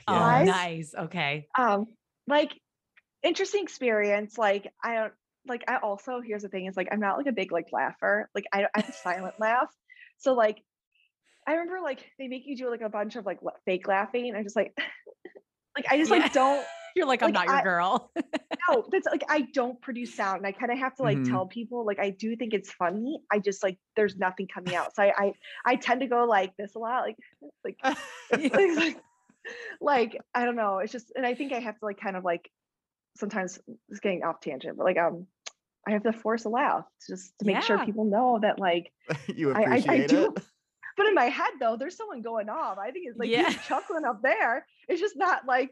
Oh, 0.07 0.13
Yes. 0.13 0.47
nice. 0.47 0.93
Okay. 0.95 1.47
um 1.57 1.87
like 2.27 2.51
interesting 3.23 3.63
experience 3.63 4.37
like 4.37 4.71
i 4.83 4.95
don't 4.95 5.13
like 5.47 5.63
i 5.67 5.77
also 5.77 6.21
here's 6.21 6.41
the 6.43 6.49
thing 6.49 6.65
is 6.67 6.75
like 6.77 6.87
i'm 6.91 6.99
not 6.99 7.17
like 7.17 7.25
a 7.27 7.31
big 7.31 7.51
like 7.51 7.65
laugher 7.71 8.29
like 8.35 8.45
i 8.53 8.65
i 8.75 8.79
have 8.81 8.89
a 8.89 8.93
silent 8.93 9.33
laugh 9.39 9.69
so 10.17 10.33
like 10.33 10.61
i 11.47 11.51
remember 11.53 11.79
like 11.83 12.05
they 12.19 12.27
make 12.27 12.43
you 12.45 12.55
do 12.55 12.69
like 12.69 12.81
a 12.81 12.89
bunch 12.89 13.15
of 13.15 13.25
like 13.25 13.39
fake 13.65 13.87
laughing 13.87 14.33
i'm 14.35 14.43
just 14.43 14.55
like 14.55 14.75
like 15.75 15.85
i 15.89 15.97
just 15.97 16.11
Yeah. 16.11 16.17
like 16.19 16.33
don't 16.33 16.65
You're 16.97 17.07
like, 17.07 17.21
I'm 17.21 17.33
Like, 17.33 17.33
not 17.33 17.47
your 17.47 17.55
I- 17.57 17.63
girl. 17.63 18.11
no, 18.69 18.85
that's 18.89 19.05
like 19.11 19.23
i 19.27 19.41
don't 19.53 19.81
produce 19.81 20.15
sound 20.15 20.37
and 20.37 20.47
i 20.47 20.53
kind 20.53 20.71
of 20.71 20.77
have 20.77 20.95
to 20.95 21.03
like 21.03 21.17
Mhm. 21.17 21.29
tell 21.29 21.45
people 21.45 21.85
like 21.85 21.99
i 21.99 22.09
do 22.11 22.35
think 22.37 22.53
it's 22.53 22.71
funny 22.71 23.19
i 23.31 23.37
just 23.39 23.61
like 23.63 23.77
there's 23.97 24.15
nothing 24.15 24.47
coming 24.47 24.75
out 24.75 24.95
so 24.95 25.03
i 25.03 25.11
i, 25.17 25.33
I 25.65 25.75
tend 25.75 25.99
to 26.01 26.07
go 26.07 26.23
like 26.25 26.53
this 26.57 26.73
a 26.75 26.79
lot 26.79 27.01
like 27.03 27.17
like 27.65 27.77
like, 28.31 28.53
like, 28.77 28.97
like, 29.81 30.17
I 30.33 30.45
don't 30.45 30.55
know. 30.55 30.79
It's 30.79 30.91
just, 30.91 31.11
and 31.15 31.25
I 31.25 31.33
think 31.35 31.53
I 31.53 31.59
have 31.59 31.77
to 31.79 31.85
like 31.85 31.99
kind 31.99 32.15
of 32.15 32.23
like 32.23 32.49
sometimes 33.17 33.59
it's 33.89 33.99
getting 33.99 34.23
off 34.23 34.41
tangent, 34.41 34.77
but 34.77 34.83
like 34.85 34.97
um 34.97 35.27
I 35.87 35.91
have 35.91 36.03
to 36.03 36.13
force 36.13 36.45
a 36.45 36.49
laugh 36.49 36.85
just 37.07 37.37
to 37.39 37.45
make 37.45 37.61
sure 37.61 37.77
people 37.85 38.05
know 38.05 38.39
that 38.41 38.59
like 38.59 38.91
you 39.27 39.53
I, 39.53 39.59
I, 39.59 39.61
appreciate 39.63 40.03
I 40.03 40.07
do. 40.07 40.25
it. 40.35 40.43
But 40.97 41.07
in 41.07 41.13
my 41.13 41.25
head 41.25 41.51
though, 41.59 41.75
there's 41.75 41.97
someone 41.97 42.21
going 42.21 42.47
off. 42.47 42.77
I 42.77 42.89
think 42.91 43.07
it's 43.09 43.19
like 43.19 43.27
Yeah. 43.29 43.49
chuckling 43.67 44.05
up 44.05 44.21
there. 44.21 44.65
It's 44.87 45.01
just 45.01 45.17
not 45.17 45.45
like 45.45 45.71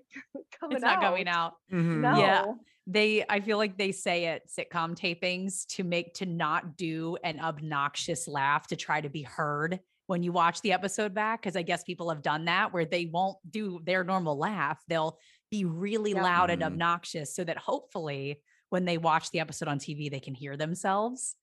coming 0.60 0.76
It's 0.76 0.84
not 0.84 0.98
out. 1.02 1.12
going 1.12 1.30
out. 1.30 1.54
Mhm. 1.72 2.02
No. 2.02 2.18
Yeah. 2.20 2.46
They, 2.88 3.24
I 3.30 3.40
feel 3.40 3.58
like 3.58 3.78
they 3.78 3.94
say 3.94 4.26
at 4.26 4.50
sitcom 4.50 5.00
tapings 5.00 5.66
to 5.76 5.86
make 5.86 6.16
to 6.16 6.26
not 6.26 6.76
do 6.76 7.16
an 7.24 7.40
obnoxious 7.40 8.28
laugh 8.28 8.68
to 8.68 8.76
try 8.76 9.00
to 9.00 9.08
be 9.10 9.22
heard 9.22 9.80
when 10.08 10.24
you 10.24 10.32
watch 10.32 10.62
the 10.62 10.74
episode 10.74 11.14
back. 11.14 11.42
Cause 11.44 11.56
I 11.56 11.62
guess 11.62 11.84
people 11.84 12.10
have 12.10 12.22
done 12.22 12.46
that 12.46 12.74
where 12.74 12.86
they 12.86 13.06
won't 13.06 13.38
do 13.50 13.80
their 13.84 14.04
normal 14.04 14.38
laugh. 14.38 14.82
They'll 14.88 15.18
be 15.50 15.66
really 15.66 16.12
Yep. 16.12 16.24
loud 16.24 16.50
and 16.50 16.62
Mhm. 16.62 16.66
obnoxious 16.68 17.36
so 17.36 17.44
that 17.44 17.58
hopefully 17.58 18.42
when 18.70 18.86
they 18.86 18.98
watch 18.98 19.30
the 19.32 19.40
episode 19.40 19.68
on 19.68 19.78
TV, 19.80 20.10
they 20.10 20.20
can 20.20 20.34
hear 20.36 20.58
themselves. 20.58 21.36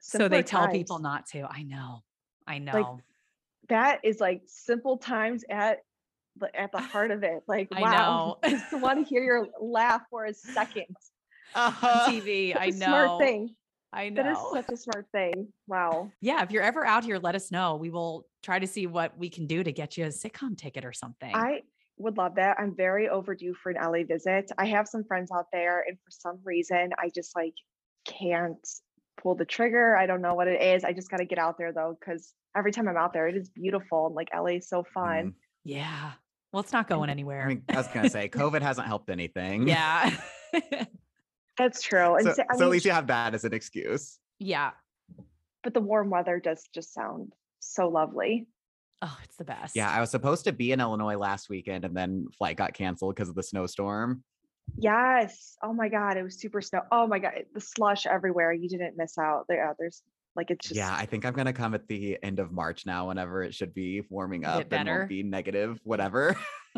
so 0.00 0.28
they 0.28 0.42
tell 0.42 0.66
times. 0.66 0.72
people 0.76 0.98
not 0.98 1.26
to. 1.26 1.42
I 1.50 1.62
know. 1.62 2.02
I 2.46 2.58
know. 2.58 3.00
that 3.68 3.98
is 4.04 4.20
like 4.20 4.42
simple 4.46 4.96
times 4.98 5.42
at 5.50 5.80
the 6.36 6.54
at 6.54 6.70
the 6.70 6.78
heart 6.80 7.10
of 7.10 7.24
it. 7.24 7.42
Like 7.48 7.68
I 7.72 7.80
wow, 7.80 8.38
know. 8.44 8.50
just 8.50 8.72
want 8.74 8.98
to 9.00 9.04
hear 9.04 9.24
your 9.24 9.48
laugh 9.60 10.02
for 10.10 10.24
a 10.26 10.34
second. 10.34 10.86
Uh-huh. 11.54 12.06
TV. 12.10 12.54
I 12.58 12.70
know. 12.70 12.86
Smart 12.86 13.20
thing. 13.20 13.56
I 13.96 14.10
That 14.10 14.26
is 14.26 14.38
such 14.52 14.68
a 14.70 14.76
smart 14.76 15.06
thing. 15.10 15.48
Wow. 15.66 16.10
yeah. 16.20 16.42
If 16.42 16.50
you're 16.50 16.62
ever 16.62 16.84
out 16.84 17.04
here, 17.04 17.18
let 17.18 17.34
us 17.34 17.50
know. 17.50 17.76
We 17.76 17.90
will 17.90 18.26
try 18.42 18.58
to 18.58 18.66
see 18.66 18.86
what 18.86 19.16
we 19.16 19.30
can 19.30 19.46
do 19.46 19.64
to 19.64 19.72
get 19.72 19.96
you 19.96 20.04
a 20.04 20.08
sitcom 20.08 20.56
ticket 20.56 20.84
or 20.84 20.92
something. 20.92 21.34
I 21.34 21.62
would 21.96 22.18
love 22.18 22.34
that. 22.34 22.58
I'm 22.60 22.76
very 22.76 23.08
overdue 23.08 23.54
for 23.54 23.70
an 23.70 23.76
LA 23.82 24.04
visit. 24.04 24.52
I 24.58 24.66
have 24.66 24.86
some 24.86 25.02
friends 25.04 25.30
out 25.34 25.46
there, 25.50 25.82
and 25.88 25.96
for 26.04 26.10
some 26.10 26.38
reason, 26.44 26.90
I 26.98 27.08
just 27.14 27.34
like 27.34 27.54
can't 28.06 28.58
pull 29.20 29.34
the 29.34 29.46
trigger. 29.46 29.96
I 29.96 30.06
don't 30.06 30.20
know 30.20 30.34
what 30.34 30.46
it 30.46 30.60
is. 30.60 30.84
I 30.84 30.92
just 30.92 31.10
got 31.10 31.18
to 31.18 31.24
get 31.24 31.38
out 31.38 31.56
there 31.56 31.72
though, 31.72 31.96
because 31.98 32.34
every 32.54 32.72
time 32.72 32.86
I'm 32.88 32.98
out 32.98 33.14
there, 33.14 33.28
it 33.28 33.36
is 33.36 33.48
beautiful 33.48 34.06
and 34.06 34.14
like 34.14 34.28
LA 34.34 34.56
is 34.58 34.68
so 34.68 34.84
fun. 34.94 35.28
Mhm. 35.28 35.34
yeah. 35.64 36.12
Well, 36.52 36.62
it's 36.62 36.72
not 36.72 36.86
going 36.88 37.10
anywhere. 37.10 37.42
I 37.44 37.48
mean, 37.48 37.62
I 37.68 37.76
was 37.76 37.88
gonna 37.88 38.08
say 38.08 38.28
COVID 38.28 38.62
hasn't 38.62 38.86
helped 38.86 39.10
anything. 39.10 39.66
yeah. 39.68 40.16
That's 41.58 41.82
true. 41.82 42.16
And 42.16 42.26
So, 42.26 42.32
so, 42.34 42.42
I 42.50 42.56
so 42.56 42.64
at 42.64 42.70
least 42.70 42.84
you 42.84 42.90
have 42.92 43.06
that 43.08 43.34
as 43.34 43.44
an 43.44 43.54
excuse. 43.54 44.18
yeah. 44.38 44.72
but 45.62 45.74
the 45.74 45.80
warm 45.80 46.10
weather 46.10 46.38
does 46.40 46.62
just 46.74 46.92
sound 46.94 47.32
so 47.60 47.88
lovely. 47.88 48.46
Oh, 49.02 49.18
it's 49.24 49.36
the 49.36 49.44
best. 49.44 49.74
Yeah, 49.76 49.90
I 49.90 50.00
was 50.00 50.10
supposed 50.10 50.44
to 50.44 50.52
be 50.52 50.72
in 50.72 50.80
Illinois 50.80 51.16
last 51.16 51.48
weekend 51.50 51.84
and 51.84 51.94
then 51.96 52.26
flight 52.38 52.56
got 52.56 52.72
canceled 52.72 53.14
because 53.14 53.28
of 53.28 53.34
the 53.34 53.42
snowstorm. 53.42 54.22
Yes. 54.78 55.56
Oh 55.62 55.72
my 55.72 55.88
God. 55.88 56.16
It 56.16 56.22
was 56.22 56.40
super 56.40 56.60
snow. 56.60 56.82
Oh 56.90 57.06
my 57.06 57.18
God. 57.18 57.32
The 57.54 57.60
slush 57.60 58.06
everywhere. 58.06 58.52
You 58.52 58.68
didn't 58.68 58.96
miss 58.96 59.16
out. 59.18 59.44
There, 59.48 59.68
uh, 59.70 59.74
there's 59.78 60.02
like 60.34 60.50
it's 60.50 60.68
just 60.68 60.76
yeah, 60.76 60.94
I 60.94 61.06
think 61.06 61.24
I'm 61.24 61.34
gonna 61.34 61.52
come 61.52 61.74
at 61.74 61.86
the 61.88 62.18
end 62.22 62.38
of 62.40 62.52
March 62.52 62.84
now, 62.86 63.08
whenever 63.08 63.42
it 63.42 63.54
should 63.54 63.72
be 63.74 64.02
warming 64.10 64.44
up 64.44 64.60
and 64.60 64.68
better. 64.68 64.98
won't 64.98 65.08
be 65.08 65.22
negative, 65.22 65.80
whatever. 65.84 66.36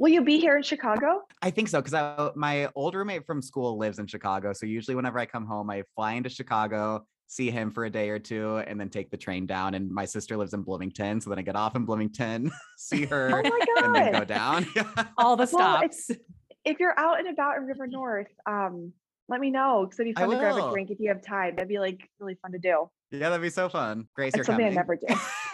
Will 0.00 0.08
you 0.08 0.24
be 0.24 0.40
here 0.40 0.56
in 0.56 0.62
Chicago? 0.62 1.20
I 1.42 1.50
think 1.50 1.68
so 1.68 1.82
because 1.82 2.32
my 2.34 2.70
old 2.74 2.94
roommate 2.94 3.26
from 3.26 3.42
school 3.42 3.76
lives 3.76 3.98
in 3.98 4.06
Chicago. 4.06 4.54
So 4.54 4.64
usually 4.64 4.94
whenever 4.94 5.18
I 5.18 5.26
come 5.26 5.44
home, 5.44 5.68
I 5.68 5.82
fly 5.94 6.14
into 6.14 6.30
Chicago, 6.30 7.04
see 7.26 7.50
him 7.50 7.70
for 7.70 7.84
a 7.84 7.90
day 7.90 8.08
or 8.08 8.18
two, 8.18 8.56
and 8.66 8.80
then 8.80 8.88
take 8.88 9.10
the 9.10 9.18
train 9.18 9.44
down. 9.44 9.74
And 9.74 9.90
my 9.90 10.06
sister 10.06 10.38
lives 10.38 10.54
in 10.54 10.62
Bloomington, 10.62 11.20
so 11.20 11.28
then 11.28 11.38
I 11.38 11.42
get 11.42 11.54
off 11.54 11.76
in 11.76 11.84
Bloomington, 11.84 12.50
see 12.78 13.04
her, 13.04 13.42
Oh 13.44 13.84
and 13.84 13.94
then 13.94 14.12
go 14.12 14.24
down. 14.24 14.66
All 15.18 15.36
the 15.36 15.46
Well, 15.52 15.80
stops. 15.80 16.10
If 16.64 16.80
you're 16.80 16.98
out 16.98 17.18
and 17.18 17.28
about 17.28 17.58
in 17.58 17.66
River 17.66 17.86
North, 17.86 18.32
um, 18.46 18.94
let 19.28 19.38
me 19.38 19.50
know 19.50 19.84
because 19.84 20.00
it'd 20.00 20.14
be 20.14 20.18
I 20.18 20.24
fun 20.24 20.30
to 20.30 20.38
grab 20.38 20.56
a 20.56 20.70
drink 20.72 20.90
if 20.90 20.98
you 20.98 21.08
have 21.08 21.22
time. 21.22 21.56
That'd 21.56 21.68
be 21.68 21.78
like 21.78 22.08
really 22.18 22.38
fun 22.40 22.52
to 22.52 22.58
do. 22.58 22.88
yeah, 23.10 23.28
that'd 23.28 23.42
be 23.42 23.50
so 23.50 23.68
fun. 23.68 24.08
Grace, 24.14 24.32
you're 24.34 24.44
That's 24.44 24.56
something 24.56 24.74
coming. 24.74 24.98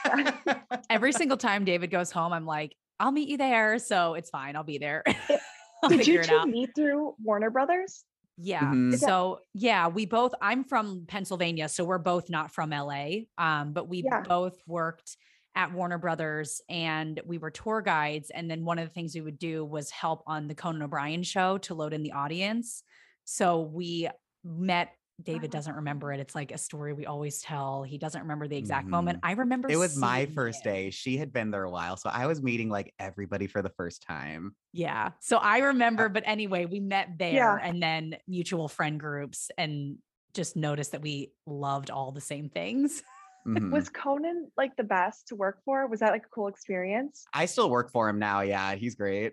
I 0.05 0.15
never 0.15 0.55
do. 0.55 0.81
Every 0.91 1.13
single 1.13 1.37
time 1.37 1.65
David 1.65 1.91
goes 1.91 2.13
home, 2.13 2.33
I'm 2.33 2.47
like, 2.47 2.77
I'll 2.99 3.13
meet 3.13 3.29
you 3.29 3.37
there. 3.37 3.79
So 3.79 4.15
it's 4.15 4.31
fine. 4.31 4.57
I'll 4.57 4.65
be 4.65 4.79
there. 4.79 5.05
I'll 5.83 5.91
Did 5.91 6.07
you 6.07 6.21
it 6.21 6.25
two 6.25 6.47
meet 6.47 6.71
through 6.75 7.15
Warner 7.23 7.51
Brothers? 7.51 8.05
Yeah. 8.39 8.63
Mhm. 8.65 8.99
So 8.99 9.41
yeah, 9.55 9.89
we 9.89 10.07
both 10.07 10.35
I'm 10.43 10.65
from 10.65 11.05
Pennsylvania, 11.07 11.69
so 11.69 11.85
we're 11.85 11.99
both 11.99 12.29
not 12.29 12.53
from 12.53 12.71
LA. 12.71 13.25
Um, 13.39 13.73
but 13.73 13.89
we 13.89 14.03
Yeah. 14.05 14.23
both 14.23 14.61
worked 14.67 15.17
at 15.55 15.73
Warner 15.73 15.97
Brothers 15.99 16.61
and 16.69 17.19
we 17.25 17.39
were 17.39 17.51
tour 17.51 17.81
guides. 17.81 18.31
And 18.31 18.51
then 18.51 18.65
one 18.67 18.79
of 18.79 18.87
the 18.87 18.93
things 18.93 19.15
we 19.15 19.23
would 19.23 19.39
do 19.39 19.65
was 19.65 19.91
help 19.91 20.23
on 20.27 20.49
the 20.49 20.55
Conan 20.55 20.83
O'Brien 20.83 21.23
show 21.23 21.57
to 21.59 21.75
load 21.75 21.95
in 21.95 22.03
the 22.03 22.13
audience. 22.13 22.83
So 23.25 23.61
we 23.63 24.09
met 24.45 24.91
David 25.23 25.51
doesn't 25.51 25.75
remember 25.75 26.13
it. 26.13 26.21
It's 26.21 26.35
like 26.35 26.53
a 26.53 26.59
story 26.59 26.93
we 26.93 27.07
always 27.07 27.41
tell. 27.41 27.83
He 27.83 27.97
doesn't 27.97 28.21
remember 28.21 28.47
the 28.49 28.57
exact 28.57 28.87
moment. 28.87 29.19
Mhm. 29.19 29.29
I 29.29 29.33
remember 29.33 29.71
It 29.71 29.77
was 29.77 29.97
my 29.97 30.27
first 30.27 30.65
him. 30.65 30.73
day. 30.73 30.91
She 30.91 31.17
had 31.17 31.33
been 31.33 31.51
there 31.51 31.65
a 31.65 31.71
while. 31.71 31.97
So 31.97 32.11
I 32.13 32.27
was 32.27 32.43
meeting 32.43 32.69
like 32.69 32.93
everybody 32.99 33.47
for 33.47 33.63
the 33.63 33.71
first 33.71 34.03
time. 34.03 34.55
Yeah. 34.73 35.13
So 35.21 35.39
I 35.39 35.59
remember, 35.59 36.09
but 36.11 36.23
anyway, 36.27 36.67
we 36.67 36.81
met 36.81 37.17
there 37.19 37.33
Yeah. 37.33 37.59
and 37.63 37.83
then 37.83 38.17
mutual 38.29 38.69
friend 38.69 39.01
groups 39.01 39.51
and 39.57 39.99
just 40.35 40.55
noticed 40.55 40.93
that 40.93 41.01
we 41.01 41.33
loved 41.47 41.91
all 41.91 42.13
the 42.13 42.21
same 42.21 42.51
things. 42.51 43.03
Mhm. 43.47 43.71
Was 43.73 43.89
Conan 43.89 44.51
like 44.59 44.77
the 44.77 44.85
best 44.85 45.29
to 45.29 45.35
work 45.37 45.63
for? 45.65 45.87
Was 45.87 46.01
that 46.01 46.11
like 46.13 46.27
a 46.27 46.29
cool 46.29 46.49
experience? 46.49 47.25
I 47.33 47.47
still 47.47 47.71
work 47.71 47.91
for 47.91 48.09
him 48.09 48.19
now. 48.19 48.43
Yeah, 48.43 48.75
he's 48.75 48.95
great. 48.97 49.33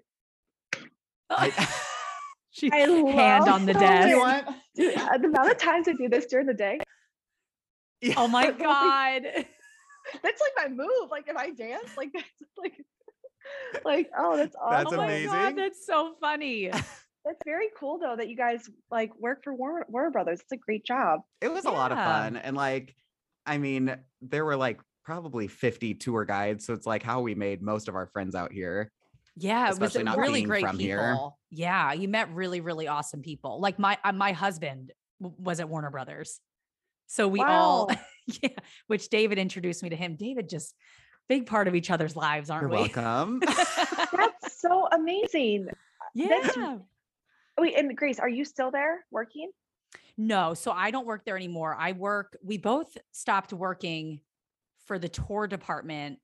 I- 1.30 1.52
she 2.56 2.72
I 2.72 2.78
hand 2.78 3.50
on 3.50 3.66
the 3.66 3.74
Conan. 3.74 3.90
desk. 3.90 4.10
you 4.10 4.20
want? 4.20 4.48
Dude, 4.76 4.96
uh, 4.98 5.18
the 5.18 5.28
amount 5.28 5.52
of 5.52 5.58
times 5.58 5.88
I 5.88 5.94
do 5.94 6.10
this 6.10 6.26
during 6.28 6.48
the 6.48 6.54
day, 6.54 6.80
Oh 8.18 8.28
my 8.28 8.52
God. 8.52 9.24
that's 10.22 10.42
like 10.42 10.52
my 10.58 10.68
move. 10.70 11.10
Like 11.10 11.26
if 11.28 11.36
I 11.38 11.52
dance, 11.52 11.90
like 11.98 12.12
that's 12.14 12.28
like, 12.58 12.74
like 13.86 14.10
oh, 14.18 14.38
that's 14.38 14.56
awesome. 14.62 14.84
That's 14.84 14.94
oh 14.94 14.98
my 14.98 15.06
amazing. 15.06 15.32
God. 15.32 15.58
That's 15.58 15.86
so 15.86 16.16
funny. 16.20 16.70
That's 17.26 17.40
very 17.46 17.68
cool 17.80 18.00
though 18.00 18.16
that 18.18 18.28
you 18.30 18.36
guys 18.36 18.70
like 18.92 19.12
work 19.20 19.44
for 19.44 19.54
Warner, 19.54 19.86
Warner 19.90 20.12
Brothers. 20.12 20.42
It's 20.42 20.52
a 20.52 20.58
great 20.58 20.86
job. 20.86 21.22
It 21.42 21.52
was 21.52 21.66
a 21.66 21.72
lot 21.72 21.92
of 21.92 21.98
fun. 21.98 22.36
And 22.36 22.56
like, 22.56 22.96
I 23.46 23.58
mean, 23.58 23.96
there 24.22 24.44
were 24.44 24.58
like 24.58 24.82
probably 25.06 25.48
50 25.48 25.94
tour 25.96 26.26
guides. 26.26 26.66
So 26.66 26.74
it's 26.74 26.86
like 26.86 27.04
how 27.04 27.22
we 27.22 27.36
made 27.36 27.62
most 27.62 27.88
of 27.88 27.96
our 27.96 28.08
friends 28.08 28.36
out 28.36 28.52
here. 28.52 28.92
Yeah, 29.36 29.66
it 29.66 29.70
was 29.70 29.78
Especially 29.78 30.04
not 30.04 30.18
really 30.18 30.44
great 30.44 30.62
from 30.66 30.78
people. 30.78 30.86
here. 30.86 31.28
Yeah, 31.50 31.94
you 31.94 32.08
met 32.08 32.32
really, 32.34 32.62
really 32.62 32.88
awesome 32.88 33.22
people. 33.22 33.60
Like 33.60 33.80
my 33.80 33.98
uh, 34.04 34.12
my 34.12 34.32
husband 34.32 34.92
was 35.20 35.60
at 35.60 35.70
Warner 35.70 35.90
Brothers, 35.90 36.40
so 37.08 37.28
we 37.28 37.42
all 37.42 37.90
yeah. 38.42 38.50
Which 38.88 39.10
David 39.10 39.40
introduced 39.40 39.82
me 39.82 39.90
to 39.90 39.96
him. 39.96 40.16
David 40.16 40.50
just 40.50 40.76
big 41.28 41.46
part 41.48 41.68
of 41.68 41.76
each 41.76 41.90
other's 41.90 42.16
lives, 42.16 42.50
aren't 42.50 42.64
You're 42.64 42.70
we? 42.70 42.78
welcome. 42.94 43.40
That's 44.14 44.60
so 44.62 44.88
amazing. 44.92 45.68
yeah. 46.14 46.78
Wait, 47.60 47.78
and 47.78 47.96
Grace, 47.96 48.20
are 48.20 48.30
you 48.30 48.46
still 48.46 48.72
there 48.72 49.06
working? 49.12 49.52
No, 50.18 50.54
so 50.54 50.72
I 50.72 50.92
don't 50.92 51.06
work 51.08 51.26
there 51.26 51.36
anymore. 51.36 51.76
I 51.80 51.94
work. 51.94 52.38
We 52.44 52.58
both 52.58 52.98
stopped 53.12 53.54
working 53.54 54.22
for 54.86 55.00
the 55.00 55.10
tour 55.10 55.48
department 55.48 56.20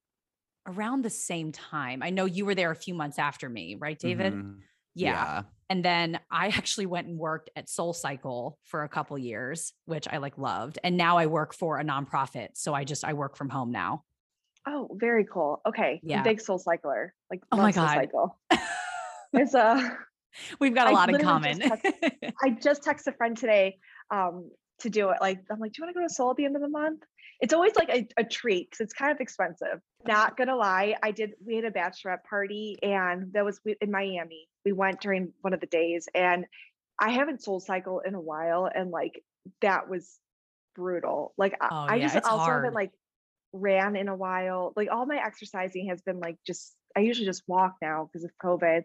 around 0.68 1.04
the 1.04 1.10
same 1.10 1.52
time. 1.52 2.02
I 2.04 2.10
know 2.10 2.26
you 2.26 2.46
were 2.46 2.56
there 2.56 2.72
a 2.72 2.76
few 2.76 2.94
months 2.94 3.18
after 3.20 3.50
me, 3.50 3.76
right, 3.76 3.98
David? 3.98 4.34
Mhm. 4.34 4.60
yeah. 4.96 5.44
And 5.70 5.86
then 5.86 6.20
I 6.32 6.48
actually 6.58 6.86
went 6.88 7.08
and 7.08 7.18
worked 7.18 7.50
at 7.56 7.70
Soul 7.70 7.94
Cycle 7.94 8.58
for 8.66 8.84
a 8.84 8.90
couple 8.90 9.18
years, 9.18 9.74
which 9.86 10.08
I 10.08 10.18
like 10.18 10.38
loved. 10.38 10.80
And 10.84 10.98
now 10.98 11.18
I 11.18 11.28
work 11.28 11.54
for 11.54 11.80
a 11.80 11.84
nonprofit. 11.84 12.50
So 12.56 12.74
I 12.74 12.84
just 12.84 13.04
I 13.06 13.14
work 13.14 13.36
from 13.38 13.50
home 13.50 13.72
now. 13.72 14.04
Oh, 14.68 14.90
very 15.00 15.26
cool. 15.26 15.62
Okay. 15.66 16.00
Yeah. 16.04 16.22
big 16.22 16.42
soul 16.42 16.60
cycler. 16.60 17.14
Like 17.32 17.42
Oh 17.52 17.58
my 17.58 17.72
Soul 17.72 17.86
God. 17.86 17.96
Cycle. 17.96 18.40
It's 19.34 19.54
uh 19.54 19.90
We've 20.60 20.74
got 20.74 20.88
a 20.88 20.90
I 20.92 20.94
lot 20.94 21.10
in 21.10 21.14
literally 21.18 21.54
common. 21.54 21.60
just 21.60 21.86
I 22.44 22.50
just 22.52 22.84
texted 22.84 23.08
a 23.08 23.14
friend 23.14 23.38
today 23.38 23.78
um 24.12 24.52
to 24.80 24.90
do 24.90 25.10
it. 25.12 25.18
Like 25.22 25.40
I'm 25.52 25.60
like, 25.60 25.74
do 25.74 25.82
you 25.82 25.86
want 25.86 25.96
to 25.96 26.00
go 26.02 26.08
to 26.08 26.14
Soul 26.14 26.32
at 26.32 26.38
the 26.38 26.46
end 26.46 26.56
of 26.56 26.62
the 26.62 26.68
month? 26.70 27.04
It's 27.40 27.54
always 27.54 27.76
like 27.76 27.90
a, 27.90 28.08
a 28.18 28.24
treat 28.24 28.70
because 28.70 28.84
it's 28.84 28.94
kind 28.94 29.12
of 29.12 29.20
expensive. 29.22 29.80
Not 30.06 30.36
gonna 30.38 30.56
lie, 30.56 30.96
I 31.02 31.12
did. 31.12 31.32
We 31.46 31.56
had 31.56 31.66
a 31.66 31.72
bachelorette 31.72 32.24
party 32.30 32.78
and 32.84 33.32
that 33.34 33.46
was 33.46 33.60
in 33.82 33.92
Miami. 33.92 34.50
We 34.66 34.74
went 34.74 35.00
during 35.00 35.32
one 35.42 35.54
of 35.54 35.62
the 35.62 35.68
days 35.68 36.08
and 36.14 36.46
I 37.00 37.12
haven't 37.12 37.42
Soul 37.42 37.60
Cycle 37.62 38.02
in 38.02 38.14
a 38.16 38.20
while 38.22 38.70
and 38.74 38.92
like 38.92 39.24
that 39.62 39.90
was 39.90 40.20
brutal. 40.76 41.34
Like 41.38 41.56
I- 41.62 41.70
Oh, 41.72 41.86
I 41.90 41.96
yeah, 41.96 42.14
just 42.14 42.26
also 42.26 42.38
hard. 42.44 42.64
haven't 42.66 42.74
like 42.76 42.92
ran 43.54 43.96
in 43.96 44.10
a 44.10 44.16
while. 44.16 44.74
Like 44.76 44.90
all 44.92 45.06
my 45.06 45.18
exercising 45.18 45.88
has 45.90 46.02
been 46.02 46.20
like 46.20 46.38
just 46.46 46.76
I 46.98 47.02
usually 47.02 47.26
just 47.26 47.44
walk 47.48 47.76
now 47.82 48.10
because 48.12 48.26
of 48.26 48.32
COVID. 48.44 48.84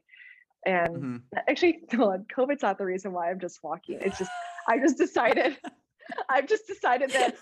And 0.65 0.89
Mhm. 0.89 1.23
actually 1.49 1.81
hold 1.93 2.13
on, 2.13 2.27
COVID's 2.33 2.63
not 2.63 2.79
the 2.79 2.85
reason 2.85 3.13
why 3.13 3.31
I'm 3.31 3.41
just 3.41 3.59
walking. 3.65 3.99
It's 4.01 4.19
just 4.19 4.31
I 4.69 4.79
just 4.79 4.97
decided 4.97 5.59
I've 6.29 6.47
just 6.47 6.67
decided 6.69 7.11
that 7.11 7.35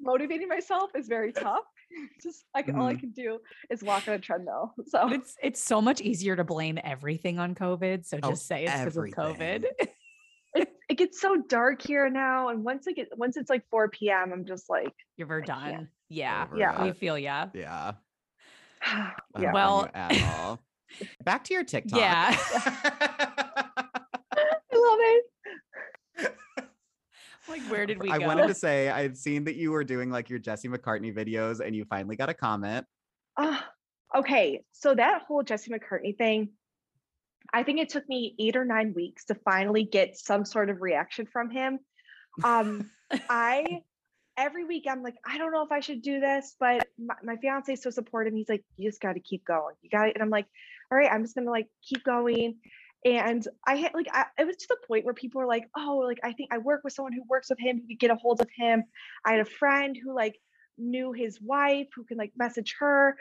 motivating 0.00 0.48
myself 0.48 0.90
is 0.96 1.08
very 1.08 1.32
tough. 1.32 1.64
Just 2.22 2.44
like 2.54 2.68
all 2.74 2.86
I 2.86 2.94
Mhm. 2.94 3.00
can 3.00 3.10
do 3.10 3.38
is 3.70 3.82
walk 3.82 4.08
on 4.08 4.14
a 4.14 4.18
treadmill. 4.18 4.74
So 4.88 5.08
it's 5.10 5.34
it's 5.42 5.62
so 5.62 5.80
much 5.80 6.00
easier 6.00 6.36
to 6.36 6.44
blame 6.44 6.78
everything 6.82 7.38
on 7.38 7.54
COVID. 7.54 8.04
So 8.04 8.18
Oh, 8.22 8.30
just 8.30 8.46
say 8.46 8.64
it's 8.64 8.72
because 8.72 8.96
of. 8.96 9.04
COVID. 9.14 9.64
it, 10.54 10.68
it 10.88 10.94
gets 10.98 11.20
so 11.20 11.36
dark 11.48 11.80
here 11.82 12.08
now. 12.10 12.48
And 12.48 12.64
once 12.64 12.86
it 12.86 12.96
get 12.96 13.08
once 13.16 13.36
it's 13.36 13.48
like 13.50 13.64
4 13.70 13.88
p.m., 13.90 14.32
I'm 14.32 14.44
just 14.44 14.68
like, 14.68 14.92
You're 15.16 15.28
we're 15.28 15.40
done. 15.42 15.88
Yeah. 16.08 16.44
Over 16.48 16.58
Yeah. 16.58 16.84
We 16.84 16.92
feel 16.92 17.16
ya. 17.18 17.48
Yeah. 17.54 17.92
yeah. 18.82 19.12
I 19.34 19.40
don't 19.40 19.42
blame 19.42 19.52
Well- 19.54 19.90
at 19.94 20.22
all. 20.40 20.60
Back 21.24 21.44
to 21.44 21.54
your 21.54 21.64
TikTok. 21.64 21.98
Yeah. 21.98 22.36
I 22.38 23.64
love 24.72 24.98
it. 25.00 25.24
Like 27.48 27.62
where 27.62 27.86
did 27.86 28.02
we 28.02 28.10
I 28.10 28.18
go? 28.18 28.26
wanted 28.26 28.48
to 28.48 28.54
say 28.54 28.88
I 28.88 29.02
had 29.02 29.16
seen 29.16 29.44
that 29.44 29.56
you 29.56 29.70
were 29.70 29.84
doing 29.84 30.10
like 30.10 30.28
your 30.28 30.38
Jesse 30.38 30.68
McCartney 30.68 31.14
videos 31.14 31.60
and 31.64 31.74
you 31.74 31.84
finally 31.84 32.16
got 32.16 32.28
a 32.28 32.34
comment. 32.34 32.86
Ah, 33.36 33.68
okay. 34.16 34.62
So 34.72 34.94
that 34.94 35.22
whole 35.22 35.42
Jesse 35.42 35.70
McCartney 35.70 36.16
thing, 36.16 36.50
I 37.52 37.62
think 37.62 37.78
it 37.80 37.88
took 37.88 38.08
me 38.08 38.34
eight 38.38 38.56
or 38.56 38.64
nine 38.64 38.92
weeks 38.94 39.24
to 39.26 39.34
finally 39.34 39.84
get 39.84 40.18
some 40.18 40.44
sort 40.44 40.70
of 40.70 40.82
reaction 40.82 41.26
from 41.26 41.50
him. 41.50 41.78
Um, 42.42 42.90
I 43.30 43.82
every 44.36 44.64
week 44.64 44.84
I'm 44.88 45.02
like, 45.02 45.16
I 45.24 45.38
don't 45.38 45.52
know 45.52 45.62
if 45.64 45.72
I 45.72 45.80
should 45.80 46.02
do 46.02 46.20
this, 46.20 46.56
but 46.60 46.86
my, 46.98 47.14
my 47.22 47.36
fiance 47.36 47.72
is 47.72 47.82
so 47.82 47.90
supportive. 47.90 48.34
He's 48.34 48.48
like, 48.48 48.64
you 48.76 48.88
just 48.88 49.00
got 49.00 49.14
to 49.14 49.20
keep 49.20 49.44
going. 49.44 49.74
You 49.82 49.88
got 49.90 50.08
it. 50.08 50.14
And 50.14 50.22
I'm 50.22 50.30
like, 50.30 50.46
all 50.90 50.98
right, 50.98 51.10
I'm 51.10 51.22
just 51.22 51.34
gonna 51.34 51.50
like 51.50 51.68
keep 51.82 52.04
going. 52.04 52.56
And 53.06 53.46
I 53.64 53.76
had 53.76 53.94
like, 53.94 54.08
I, 54.12 54.24
it 54.36 54.46
was 54.46 54.56
to 54.56 54.66
the 54.68 54.78
point 54.88 55.04
where 55.04 55.14
people 55.14 55.40
were 55.40 55.46
like, 55.46 55.68
oh, 55.76 56.02
like 56.04 56.18
I 56.24 56.32
think 56.32 56.52
I 56.52 56.58
work 56.58 56.80
with 56.82 56.92
someone 56.92 57.12
who 57.12 57.22
works 57.28 57.48
with 57.48 57.60
him 57.60 57.76
who 57.80 57.86
could 57.86 58.00
get 58.00 58.10
a 58.10 58.16
hold 58.16 58.40
of 58.40 58.48
him. 58.56 58.82
I 59.24 59.30
had 59.32 59.40
a 59.40 59.44
friend 59.44 59.96
who 60.02 60.12
like 60.12 60.34
knew 60.76 61.12
his 61.12 61.40
wife 61.40 61.86
who 61.94 62.02
can 62.02 62.18
like 62.18 62.32
message 62.36 62.74
her. 62.80 63.16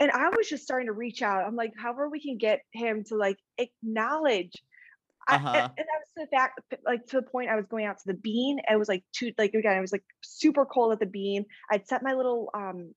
And 0.00 0.10
I 0.10 0.30
was 0.30 0.48
just 0.48 0.62
starting 0.62 0.86
to 0.86 0.94
reach 0.94 1.20
out. 1.20 1.44
I'm 1.46 1.54
like, 1.54 1.72
however 1.78 2.08
we 2.08 2.20
can 2.20 2.38
get 2.38 2.60
him 2.72 3.04
to 3.08 3.16
like 3.16 3.36
acknowledge. 3.58 4.52
I, 5.28 5.36
Uh-huh. 5.36 5.48
and, 5.48 5.72
and 5.76 5.86
I 5.94 5.98
was 5.98 6.08
to 6.16 6.24
the 6.24 6.26
fact, 6.34 6.60
like 6.86 7.06
to 7.08 7.16
the 7.16 7.22
point 7.22 7.50
I 7.50 7.56
was 7.56 7.66
going 7.66 7.84
out 7.84 7.98
to 7.98 8.06
the 8.06 8.14
bean. 8.14 8.58
It 8.70 8.78
was 8.78 8.88
like 8.88 9.04
two, 9.12 9.32
like 9.36 9.52
again, 9.52 9.76
it 9.76 9.82
was 9.82 9.92
like 9.92 10.04
super 10.22 10.64
cold 10.64 10.92
at 10.92 11.00
the 11.00 11.06
bean. 11.06 11.44
I'd 11.70 11.86
set 11.86 12.02
my 12.02 12.14
little, 12.14 12.48
um, 12.54 12.94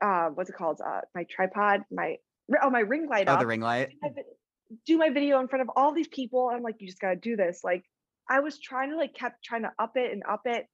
uh, 0.00 0.28
what's 0.28 0.50
it 0.50 0.56
called? 0.56 0.80
Uh, 0.86 1.00
my 1.16 1.24
tripod, 1.24 1.80
my 1.90 2.16
oh, 2.62 2.70
my 2.70 2.80
ring 2.80 3.08
light 3.08 3.28
Oh, 3.28 3.32
up 3.32 3.40
the 3.40 3.46
ring 3.46 3.60
light. 3.60 3.90
Do 4.70 4.76
my 4.76 4.76
vid- 4.76 4.84
do 4.86 4.98
my 4.98 5.10
video 5.10 5.40
in 5.40 5.48
front 5.48 5.62
of 5.62 5.70
all 5.76 5.92
these 5.92 6.08
people. 6.08 6.50
I'm 6.52 6.62
like, 6.62 6.76
you 6.80 6.86
just 6.86 7.00
gotta 7.00 7.16
do 7.16 7.36
this. 7.36 7.60
Like, 7.64 7.84
I 8.28 8.40
was 8.40 8.58
trying 8.58 8.90
to 8.90 8.96
like 8.96 9.14
kept 9.14 9.44
trying 9.44 9.62
to 9.62 9.72
up 9.78 9.96
it 9.96 10.12
and 10.12 10.22
up 10.28 10.42
it, 10.46 10.66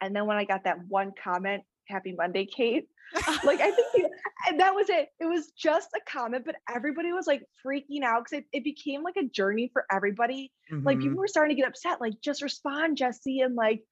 and 0.00 0.14
then 0.14 0.26
when 0.26 0.36
I 0.36 0.44
got 0.44 0.64
that 0.64 0.78
one 0.88 1.12
comment, 1.22 1.62
"Happy 1.88 2.12
Monday, 2.16 2.46
Kate," 2.46 2.88
like 3.44 3.60
I 3.60 3.70
think, 3.70 3.86
you- 3.94 4.10
and 4.48 4.60
that 4.60 4.74
was 4.74 4.88
it. 4.90 5.08
It 5.20 5.26
was 5.26 5.52
just 5.52 5.88
a 5.94 6.00
comment, 6.10 6.44
but 6.44 6.56
everybody 6.74 7.12
was 7.12 7.26
like 7.26 7.42
freaking 7.64 8.02
out 8.04 8.24
because 8.24 8.40
it, 8.40 8.58
it 8.58 8.64
became 8.64 9.02
like 9.02 9.16
a 9.16 9.24
journey 9.28 9.70
for 9.72 9.84
everybody. 9.90 10.52
Like 10.84 10.98
Mhm. 10.98 11.02
people 11.02 11.18
were 11.18 11.28
starting 11.28 11.54
to 11.56 11.60
get 11.62 11.68
upset. 11.68 12.00
Like, 12.00 12.14
just 12.20 12.42
respond, 12.42 12.96
Jesse, 12.96 13.40
and 13.40 13.54
like, 13.54 13.82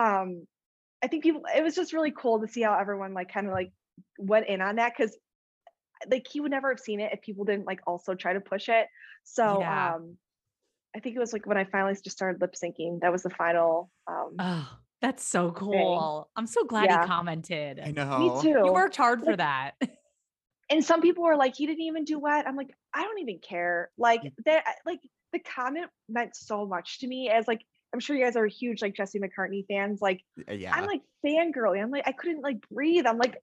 um, 0.00 0.46
I 1.02 1.06
think 1.08 1.22
people. 1.22 1.42
It 1.56 1.62
was 1.62 1.74
just 1.76 1.92
really 1.92 2.10
cool 2.12 2.40
to 2.40 2.48
see 2.48 2.62
how 2.62 2.76
everyone 2.78 3.14
like 3.14 3.32
kind 3.32 3.46
of 3.46 3.52
like 3.52 3.72
went 4.18 4.48
in 4.48 4.60
on 4.60 4.76
that 4.76 4.92
because 4.96 5.16
like 6.10 6.26
he 6.30 6.40
would 6.40 6.50
never 6.50 6.70
have 6.70 6.80
seen 6.80 7.00
it 7.00 7.12
if 7.12 7.20
people 7.22 7.44
didn't 7.44 7.66
like 7.66 7.80
also 7.86 8.14
try 8.14 8.32
to 8.32 8.40
push 8.40 8.68
it. 8.68 8.86
So 9.24 9.60
Yeah. 9.60 9.94
um 9.94 10.16
I 10.96 11.00
think 11.00 11.16
it 11.16 11.18
was 11.18 11.32
like 11.32 11.46
when 11.46 11.56
I 11.56 11.64
finally 11.64 11.94
just 11.94 12.16
started 12.16 12.40
lip 12.40 12.54
syncing, 12.54 13.00
that 13.00 13.10
was 13.12 13.22
the 13.22 13.30
final 13.30 13.90
um 14.06 14.34
Oh, 14.38 14.78
that's 15.00 15.24
so 15.24 15.50
cool. 15.50 16.30
I'm 16.36 16.46
so 16.46 16.64
glad 16.64 16.84
Yeah. 16.84 17.02
he 17.02 17.06
commented. 17.06 17.80
I 17.80 17.90
know. 17.90 18.18
me 18.18 18.42
too. 18.42 18.60
You 18.64 18.72
worked 18.72 18.96
hard 18.96 19.22
for 19.24 19.36
that. 19.36 19.72
and 20.70 20.82
some 20.84 21.00
people 21.02 21.24
were 21.24 21.36
like, 21.36 21.54
he 21.56 21.66
didn't 21.66 21.82
even 21.82 22.04
do 22.04 22.18
what? 22.18 22.46
I'm 22.46 22.56
like, 22.56 22.70
I 22.94 23.02
don't 23.02 23.18
even 23.18 23.38
care. 23.38 23.90
Like 23.98 24.22
Mm. 24.22 24.32
that 24.46 24.64
like 24.86 25.00
the 25.32 25.40
comment 25.40 25.90
meant 26.08 26.36
so 26.36 26.64
much 26.66 27.00
to 27.00 27.06
me 27.08 27.28
as 27.28 27.46
like 27.48 27.62
I'm 27.92 28.00
sure 28.00 28.16
you 28.16 28.24
guys 28.24 28.34
are 28.36 28.46
huge 28.46 28.82
like 28.82 28.94
Jesse 28.94 29.20
McCartney 29.20 29.66
fans. 29.66 30.00
Like 30.00 30.22
Uh, 30.48 30.52
Yeah. 30.52 30.74
I'm 30.74 30.86
like 30.86 31.02
fangirling. 31.24 31.82
I'm 31.82 31.90
like, 31.90 32.06
I 32.06 32.12
couldn't 32.12 32.40
like 32.42 32.58
breathe. 32.68 33.06
I'm 33.06 33.18
like, 33.18 33.36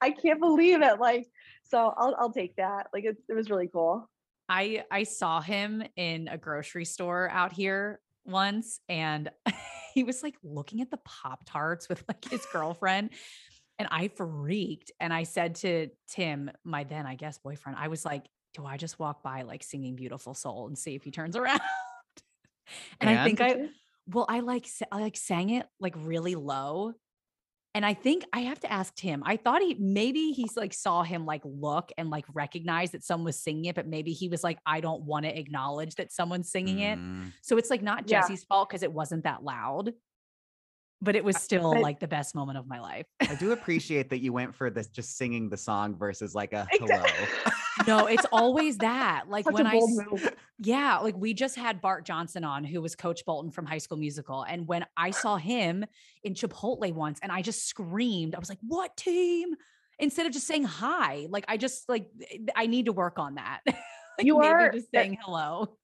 I 0.00 0.10
can't 0.10 0.40
believe 0.40 0.82
it. 0.82 1.00
Like, 1.00 1.26
so 1.64 1.92
I'll 1.96 2.14
I'll 2.18 2.32
take 2.32 2.56
that. 2.56 2.88
Like 2.92 3.04
it, 3.04 3.16
it 3.28 3.34
was 3.34 3.50
really 3.50 3.68
cool. 3.68 4.08
I 4.48 4.84
I 4.90 5.02
saw 5.02 5.40
him 5.40 5.82
in 5.96 6.28
a 6.28 6.38
grocery 6.38 6.84
store 6.84 7.28
out 7.30 7.52
here 7.52 8.00
once 8.24 8.80
and 8.88 9.30
he 9.94 10.04
was 10.04 10.22
like 10.22 10.36
looking 10.42 10.80
at 10.80 10.90
the 10.90 10.98
pop 10.98 11.44
tarts 11.46 11.88
with 11.88 12.04
like 12.08 12.24
his 12.28 12.46
girlfriend 12.52 13.10
and 13.78 13.88
I 13.90 14.08
freaked 14.08 14.90
and 15.00 15.12
I 15.12 15.22
said 15.22 15.56
to 15.56 15.88
Tim 16.08 16.50
my 16.64 16.84
then 16.84 17.06
I 17.06 17.14
guess 17.14 17.38
boyfriend 17.38 17.78
I 17.78 17.88
was 17.88 18.04
like 18.04 18.24
do 18.54 18.64
I 18.64 18.76
just 18.76 18.98
walk 18.98 19.22
by 19.22 19.42
like 19.42 19.62
singing 19.62 19.96
beautiful 19.96 20.34
soul 20.34 20.66
and 20.68 20.78
see 20.78 20.94
if 20.94 21.02
he 21.02 21.10
turns 21.10 21.36
around 21.36 21.60
and, 23.00 23.10
I 23.10 23.24
think 23.24 23.40
I 23.40 23.68
well 24.06 24.26
I 24.28 24.40
like 24.40 24.66
I 24.92 25.00
like 25.00 25.16
sang 25.16 25.50
it 25.50 25.66
like 25.80 25.94
really 25.96 26.34
low 26.34 26.92
and 27.78 27.86
I 27.86 27.94
think 27.94 28.24
I 28.32 28.40
have 28.40 28.58
to 28.62 28.72
ask 28.72 28.92
Tim. 28.96 29.22
I 29.24 29.36
thought 29.36 29.62
he 29.62 29.76
maybe 29.78 30.32
he's 30.32 30.56
like 30.56 30.74
saw 30.74 31.04
him 31.04 31.24
like 31.24 31.42
look 31.44 31.92
and 31.96 32.10
like 32.10 32.24
recognize 32.34 32.90
that 32.90 33.04
someone 33.04 33.26
was 33.26 33.38
singing 33.40 33.66
it, 33.66 33.76
but 33.76 33.86
maybe 33.86 34.10
he 34.10 34.28
was 34.28 34.42
like, 34.42 34.58
I 34.66 34.80
don't 34.80 35.04
want 35.04 35.26
to 35.26 35.38
acknowledge 35.38 35.94
that 35.94 36.10
someone's 36.10 36.50
singing 36.50 36.80
it. 36.80 36.98
Mm. 36.98 37.32
So 37.40 37.56
it's 37.56 37.70
like 37.70 37.80
not 37.80 38.10
Yeah. 38.10 38.22
Jesse's 38.22 38.42
fault 38.42 38.68
because 38.68 38.82
it 38.82 38.92
wasn't 38.92 39.22
that 39.22 39.44
loud, 39.44 39.92
but 41.00 41.14
it 41.14 41.22
was 41.22 41.36
still 41.36 41.72
but- 41.74 41.82
like 41.82 42.00
the 42.00 42.08
best 42.08 42.34
moment 42.34 42.58
of 42.58 42.66
my 42.66 42.80
life. 42.80 43.06
I 43.20 43.36
do 43.36 43.52
appreciate 43.52 44.10
that 44.10 44.18
you 44.18 44.32
went 44.32 44.56
for 44.56 44.70
this 44.70 44.88
just 44.88 45.16
singing 45.16 45.48
the 45.48 45.56
song 45.56 45.96
versus 45.96 46.34
like 46.34 46.52
a 46.54 46.66
hello. 46.72 47.04
No, 47.86 48.06
it's 48.06 48.26
always 48.32 48.78
that. 48.78 49.24
Like 49.28 49.44
Such 49.44 49.54
when 49.54 49.66
I, 49.66 49.74
move. 49.74 50.34
Yeah, 50.58 50.98
like 50.98 51.16
we 51.16 51.34
just 51.34 51.56
had 51.56 51.80
Bart 51.80 52.04
Johnson 52.04 52.44
on, 52.44 52.64
who 52.64 52.80
was 52.82 52.94
Coach 52.96 53.24
Bolton 53.24 53.50
from 53.50 53.66
High 53.66 53.78
School 53.78 53.98
Musical. 53.98 54.42
And 54.42 54.66
when 54.66 54.84
I 54.96 55.10
saw 55.10 55.36
him 55.36 55.84
in 56.24 56.34
Chipotle 56.34 56.92
once, 56.92 57.18
and 57.22 57.30
I 57.30 57.42
just 57.42 57.66
screamed, 57.66 58.34
I 58.34 58.38
was 58.38 58.48
like, 58.48 58.58
"What 58.66 58.96
team?" 58.96 59.54
Instead 60.00 60.26
of 60.26 60.32
just 60.32 60.46
saying 60.46 60.64
hi, 60.64 61.26
like 61.30 61.44
I 61.48 61.56
just 61.56 61.88
like 61.88 62.08
I 62.56 62.66
need 62.66 62.86
to 62.86 62.92
work 62.92 63.18
on 63.18 63.36
that. 63.36 63.60
like 63.66 63.76
You 64.26 64.38
maybe 64.38 64.48
are- 64.52 64.72
just 64.72 64.90
saying 64.94 65.18
hello. 65.22 65.76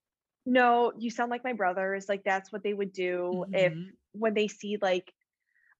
No, 0.47 0.93
you 0.99 1.11
sound 1.11 1.31
like 1.31 1.43
my 1.43 1.55
brothers. 1.55 2.07
Like 2.09 2.23
that's 2.25 2.53
what 2.53 2.63
they 2.63 2.75
would 2.75 2.93
do 2.93 3.45
if 3.53 3.73
Mhm. 3.73 3.87
when 4.13 4.35
they 4.35 4.49
see 4.49 4.77
like 4.81 5.11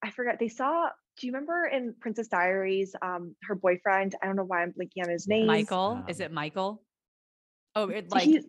I 0.03 0.11
forgot 0.11 0.39
they 0.39 0.49
saw 0.49 0.89
do 1.19 1.27
you 1.27 1.33
remember 1.33 1.67
in 1.67 1.95
Princess 2.01 2.29
Diaries 2.29 2.95
um 3.03 3.35
her 3.45 3.55
boyfriend 3.55 4.15
I 4.23 4.27
don't 4.27 4.37
know 4.37 4.45
why 4.45 4.63
I'm 4.63 4.73
blinking 4.73 5.05
on 5.05 5.11
his 5.11 5.27
name 5.29 5.47
Michael, 5.47 6.03
is 6.09 6.21
um, 6.21 6.25
it 6.27 6.33
Michael? 6.33 6.83
Oh, 7.77 7.89
it 7.89 8.11
like 8.11 8.25
he 8.25 8.41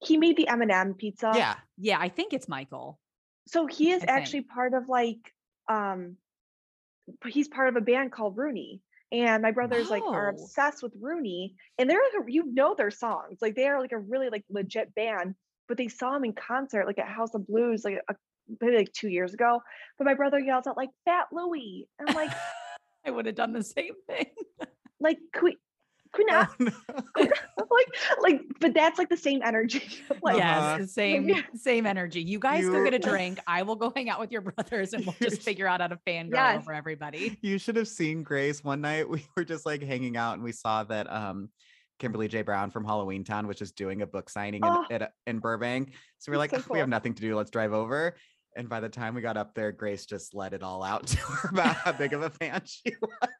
he 0.00 0.16
made 0.16 0.36
the 0.36 0.48
M&M 0.48 0.94
pizza 0.94 1.32
Yeah. 1.34 1.56
yeah, 1.76 1.98
I 2.00 2.08
think 2.08 2.32
it's 2.32 2.48
Michael. 2.48 2.98
so 3.46 3.66
he 3.66 3.90
is 3.90 4.02
I 4.02 4.06
think. 4.06 4.18
actually 4.18 4.40
part 4.42 4.74
of 4.74 4.88
like 4.88 5.32
um 5.68 6.16
he's 7.26 7.48
part 7.48 7.68
of 7.68 7.76
a 7.76 7.80
band 7.80 8.12
called 8.12 8.36
Rooney 8.36 8.80
and 9.10 9.42
my 9.42 9.50
brothers 9.50 9.88
like 9.90 10.02
are 10.02 10.28
Oh. 10.28 10.30
obsessed 10.30 10.82
with 10.82 10.92
Rooney 11.00 11.54
and 11.78 11.88
they're 11.88 12.00
like 12.12 12.28
a, 12.28 12.32
you 12.32 12.52
know 12.52 12.74
their 12.74 12.90
songs 12.90 13.38
like 13.40 13.54
they 13.54 13.66
are 13.66 13.80
like 13.80 13.92
a 13.92 13.98
really 13.98 14.28
like 14.28 14.44
legit 14.50 14.94
band 14.94 15.34
but 15.66 15.76
they 15.78 15.88
saw 15.88 16.14
him 16.16 16.24
in 16.24 16.32
concert 16.34 16.86
like 16.86 16.98
at 16.98 17.08
House 17.08 17.34
of 17.34 17.46
Blues 17.46 17.84
like 17.84 18.00
a, 18.08 18.14
maybe 18.60 18.76
like 18.76 18.92
two 18.92 19.08
years 19.08 19.34
ago 19.34 19.60
but 19.98 20.04
my 20.04 20.14
brother 20.14 20.38
yells 20.38 20.66
out 20.66 20.76
like 20.76 20.90
Fat 21.04 21.26
Louie 21.32 21.86
and 21.98 22.08
I'm 22.10 22.14
like 22.16 22.30
I 23.06 23.10
would 23.10 23.26
have 23.26 23.34
done 23.34 23.52
the 23.52 23.62
same 23.62 23.94
thing. 24.06 24.26
like 25.00 25.18
could 25.32 25.44
we 25.44 25.56
could 26.12 26.24
we 26.26 26.32
not 26.32 26.50
like 27.18 27.86
like 28.22 28.40
but 28.60 28.72
that's 28.74 28.98
like 28.98 29.08
the 29.10 29.16
same 29.16 29.40
energy 29.44 29.82
like 30.22 30.36
Uh-huh. 30.36 30.76
yes, 30.78 30.80
the 30.80 30.86
same 30.88 31.28
Yeah. 31.28 31.42
same 31.54 31.84
energy. 31.86 32.22
You 32.22 32.38
guys 32.38 32.64
go 32.66 32.82
get 32.82 32.94
a 32.94 32.98
drink. 32.98 33.38
I 33.46 33.62
will 33.62 33.76
go 33.76 33.92
hang 33.94 34.08
out 34.08 34.18
with 34.18 34.32
your 34.32 34.40
brothers, 34.40 34.94
and 34.94 35.04
we'll 35.04 35.14
just 35.22 35.42
figure 35.42 35.66
out 35.66 35.80
how 35.82 35.86
to 35.88 35.98
fangirl 36.06 36.32
Yes. 36.34 36.62
over 36.62 36.72
everybody. 36.72 37.38
You 37.42 37.58
should 37.58 37.76
have 37.76 37.88
seen 37.88 38.22
Grace 38.22 38.64
one 38.64 38.80
night. 38.80 39.08
We 39.08 39.24
were 39.36 39.44
just 39.44 39.66
like 39.66 39.82
hanging 39.82 40.16
out 40.16 40.34
and 40.34 40.42
we 40.42 40.52
saw 40.52 40.82
that 40.84 41.12
um 41.12 41.50
Kimberly 41.98 42.28
J. 42.28 42.42
Brown 42.42 42.70
from 42.70 42.84
Halloween 42.84 43.22
Town 43.24 43.46
was 43.46 43.56
just 43.58 43.74
doing 43.76 44.02
a 44.02 44.06
book 44.06 44.30
signing 44.30 44.62
in, 44.64 44.68
Oh. 44.70 44.86
at, 44.90 45.12
in 45.26 45.40
Burbank. 45.40 45.92
So 46.18 46.30
we're 46.32 46.38
like, 46.38 46.50
so 46.52 46.56
"Ugh, 46.58 46.64
we 46.70 46.78
have 46.78 46.88
nothing 46.88 47.12
to 47.12 47.20
do. 47.20 47.34
Let's 47.36 47.50
drive 47.50 47.72
over. 47.72 48.14
And 48.58 48.68
by 48.68 48.80
the 48.80 48.88
time 48.88 49.14
we 49.14 49.20
got 49.20 49.36
up 49.36 49.54
there, 49.54 49.70
Grace 49.70 50.04
just 50.04 50.34
let 50.34 50.52
it 50.52 50.62
all 50.64 50.82
out 50.82 51.06
to 51.06 51.16
her 51.18 51.48
about 51.50 51.76
how 51.76 51.92
big 51.92 52.12
of 52.12 52.22
a 52.22 52.30
fan 52.30 52.60
she 52.66 52.92
was. 53.00 53.30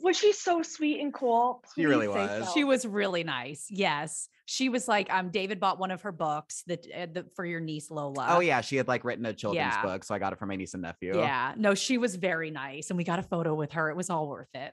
was 0.00 0.16
she 0.16 0.32
so 0.32 0.62
sweet 0.62 1.00
and 1.00 1.12
cool 1.12 1.62
She 1.74 1.84
really 1.84 2.06
was. 2.06 2.46
so. 2.46 2.52
She 2.54 2.62
was 2.62 2.86
really 2.86 3.24
nice. 3.24 3.66
Yes, 3.68 4.28
she 4.46 4.68
was 4.68 4.86
like, 4.86 5.12
um, 5.12 5.30
David 5.30 5.58
bought 5.58 5.80
one 5.80 5.90
of 5.90 6.02
her 6.02 6.12
books 6.12 6.62
that 6.68 6.86
uh, 6.96 7.06
the, 7.12 7.26
for 7.34 7.44
your 7.44 7.58
niece 7.60 7.90
Lola. 7.90 8.26
Oh 8.30 8.40
yeah, 8.40 8.60
she 8.60 8.76
had 8.76 8.86
like 8.86 9.02
written 9.04 9.26
a 9.26 9.32
children's 9.34 9.74
Yeah. 9.74 9.82
book, 9.82 10.04
so 10.04 10.14
I 10.14 10.20
got 10.20 10.32
it 10.32 10.38
for 10.38 10.46
my 10.46 10.54
niece 10.54 10.74
and 10.74 10.82
nephew. 10.82 11.18
yeah. 11.18 11.54
No, 11.56 11.74
she 11.74 11.98
was 11.98 12.14
very 12.14 12.52
nice, 12.52 12.90
and 12.90 12.96
we 12.96 13.02
got 13.02 13.18
a 13.18 13.22
photo 13.24 13.54
with 13.56 13.72
her. 13.72 13.90
It 13.90 13.96
was 13.96 14.10
all 14.10 14.28
worth 14.28 14.48
it. 14.54 14.72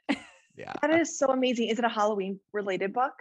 yeah, 0.56 0.74
that 0.84 0.92
is 1.00 1.18
so 1.18 1.28
amazing 1.32 1.70
is 1.70 1.80
it 1.80 1.84
a 1.86 1.90
Halloween 1.90 2.40
related 2.54 2.94
book 2.94 3.14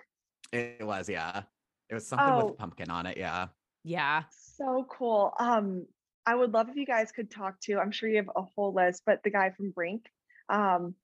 it 0.53 0.85
was. 0.87 1.09
Yeah, 1.09 1.45
it 1.89 1.95
was 1.95 2.07
something 2.07 2.29
Oh. 2.29 2.45
with 2.49 2.59
pumpkin 2.59 2.91
on 2.91 3.07
it. 3.07 3.17
Yeah, 3.17 3.47
yeah. 3.85 4.25
So 4.57 4.87
cool. 4.89 5.33
Um, 5.41 5.87
I 6.27 6.35
would 6.35 6.53
love 6.53 6.69
if 6.69 6.77
you 6.77 6.87
guys 6.87 7.13
could 7.13 7.31
talk 7.31 7.61
to. 7.63 7.79
I'm 7.79 7.91
sure 7.93 8.09
you 8.09 8.17
have 8.17 8.31
a 8.35 8.43
whole 8.43 8.73
list, 8.73 9.03
but 9.07 9.23
the 9.23 9.31
guy 9.31 9.51
from 9.51 9.71
Brink, 9.71 10.07
um, 10.49 10.95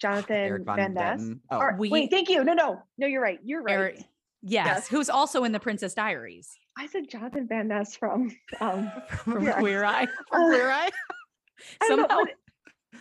Jonathan 0.00 0.36
Erik 0.36 0.64
Van 0.66 0.94
Ness. 0.94 1.30
Oh, 1.50 1.58
Or- 1.58 1.76
We- 1.78 1.88
wait, 1.90 2.10
thank 2.10 2.28
you. 2.28 2.44
No, 2.44 2.52
no, 2.52 2.82
no, 2.98 3.06
you're 3.06 3.22
right. 3.22 3.38
You're 3.42 3.62
right. 3.62 3.72
Erik- 3.78 3.96
yes, 4.42 4.66
Yes. 4.66 4.88
who's 4.88 5.08
also 5.08 5.44
in 5.44 5.52
the 5.52 5.60
Princess 5.60 5.94
Diaries. 5.94 6.58
I 6.78 6.86
said 6.88 7.08
Jonathan 7.08 7.46
Van 7.48 7.68
Ness 7.68 7.96
from 7.96 8.36
um, 8.60 8.92
From 9.08 9.44
Yeah. 9.44 9.58
Queer 9.58 9.84
Eye. 9.84 10.04
uh, 10.04 10.48
Where 10.48 10.70
I? 10.70 10.90
I 11.80 11.88
don't 11.88 12.06
know, 12.10 12.26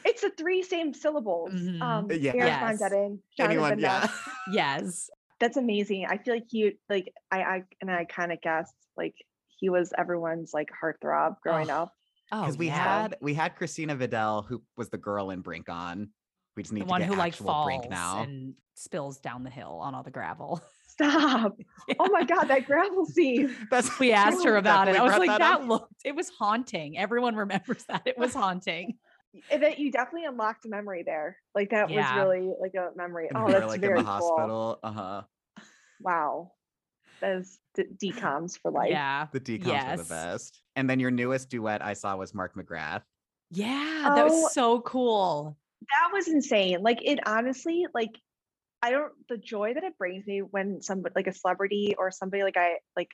it's 0.05 0.21
the 0.21 0.29
three 0.29 0.63
same 0.63 0.93
syllables. 0.93 1.51
Mhm. 1.51 1.81
Um, 1.81 2.07
Yeah. 2.09 2.31
Erik 2.35 2.53
Von 2.53 2.69
Yes. 2.71 2.81
Detten, 2.81 3.19
Jonathan 3.35 3.51
Anyone? 3.57 3.69
Van 3.71 3.79
Yeah. 3.79 4.07
Yes. 4.53 5.09
That's 5.41 5.57
amazing. 5.57 6.05
I 6.05 6.17
feel 6.19 6.33
like 6.35 6.53
you 6.53 6.77
like 6.87 7.13
I 7.29 7.65
and 7.81 7.91
I 7.91 7.97
an 7.99 8.05
iconic 8.05 8.41
guest. 8.41 8.73
Like 8.95 9.15
he 9.57 9.69
was 9.69 9.93
everyone's 9.97 10.51
like 10.53 10.69
heartthrob 10.81 11.35
growing 11.41 11.69
Oh, 11.71 11.83
up. 11.83 11.93
Oh, 12.31 12.41
Because 12.41 12.57
we 12.57 12.67
yeah. 12.67 13.01
had 13.03 13.17
we 13.21 13.33
had 13.33 13.55
Christina 13.55 13.95
Vidal, 13.95 14.41
who 14.43 14.61
was 14.77 14.89
the 14.89 14.97
girl 14.97 15.29
in 15.31 15.41
Brink 15.41 15.69
on. 15.69 16.09
We 16.55 16.63
just 16.63 16.73
need 16.73 16.81
the 16.81 16.85
to 16.85 16.89
one 16.91 17.01
get 17.01 17.09
who 17.09 17.15
like 17.15 17.33
actual 17.33 17.47
falls 17.47 17.65
Brink 17.65 17.89
now. 17.89 18.23
and 18.23 18.53
spills 18.75 19.19
down 19.19 19.43
the 19.43 19.49
hill 19.49 19.79
on 19.81 19.93
all 19.95 20.03
the 20.03 20.11
gravel. 20.11 20.61
Stop. 20.87 21.57
Oh 21.99 22.09
my 22.09 22.23
god, 22.23 22.45
that 22.45 22.65
gravel 22.65 23.05
scene. 23.13 23.53
That's 23.69 23.99
We 23.99 24.13
asked 24.13 24.43
her 24.45 24.55
about 24.57 24.87
it. 24.87 24.95
I 24.95 25.03
was 25.03 25.17
like, 25.17 25.27
that 25.27 25.39
that, 25.39 25.67
looked, 25.67 25.93
it 26.05 26.15
was 26.15 26.29
haunting. 26.29 26.97
Everyone 26.97 27.35
remembers 27.35 27.83
that. 27.89 28.03
It 28.05 28.17
was 28.17 28.33
haunting. 28.33 28.97
That 29.51 29.77
you 29.79 29.91
definitely 29.91 30.25
unlocked 30.25 30.65
a 30.65 30.69
memory 30.69 31.03
there. 31.05 31.35
Like 31.53 31.71
that 31.71 31.89
Yeah. 31.89 32.15
was 32.15 32.23
really 32.25 32.53
like 32.61 32.73
a 32.75 32.91
memory. 32.95 33.27
And 33.27 33.37
Oh, 33.37 33.41
we 33.45 33.53
were, 33.53 33.59
that's 33.59 33.71
like 33.71 33.81
very 33.81 33.99
in 33.99 34.05
the 34.05 34.11
cool. 34.11 34.29
hospital. 34.29 34.79
Uh 34.81 34.91
huh. 34.91 35.21
Wow. 35.99 36.51
That 37.21 37.37
is 37.37 37.59
d- 37.75 38.11
DCOMs 38.11 38.59
for 38.61 38.71
life. 38.71 38.89
yeah. 38.89 39.27
The 39.31 39.39
DCOMs 39.39 39.65
were 39.65 39.71
Yes. 39.71 39.99
the 40.07 40.13
best. 40.13 40.61
And 40.75 40.89
then 40.89 40.99
your 40.99 41.11
newest 41.11 41.49
duet 41.49 41.83
I 41.83 41.93
saw 41.93 42.15
was 42.15 42.33
Mark 42.33 42.55
McGrath. 42.55 43.03
Yeah. 43.51 44.11
That 44.15 44.25
Oh. 44.29 44.41
was 44.41 44.53
so 44.53 44.81
cool. 44.81 45.57
That 45.81 46.09
was 46.13 46.27
insane. 46.27 46.81
Like 46.81 46.99
it 47.03 47.19
honestly, 47.27 47.85
like 47.93 48.19
I 48.81 48.91
don't 48.91 49.13
the 49.29 49.37
joy 49.37 49.73
that 49.73 49.83
it 49.83 49.97
brings 49.97 50.25
me 50.27 50.39
when 50.41 50.81
somebody 50.81 51.13
like 51.15 51.27
a 51.27 51.33
celebrity 51.33 51.95
or 51.97 52.11
somebody 52.11 52.43
like 52.43 52.57
I 52.57 52.77
like 52.95 53.09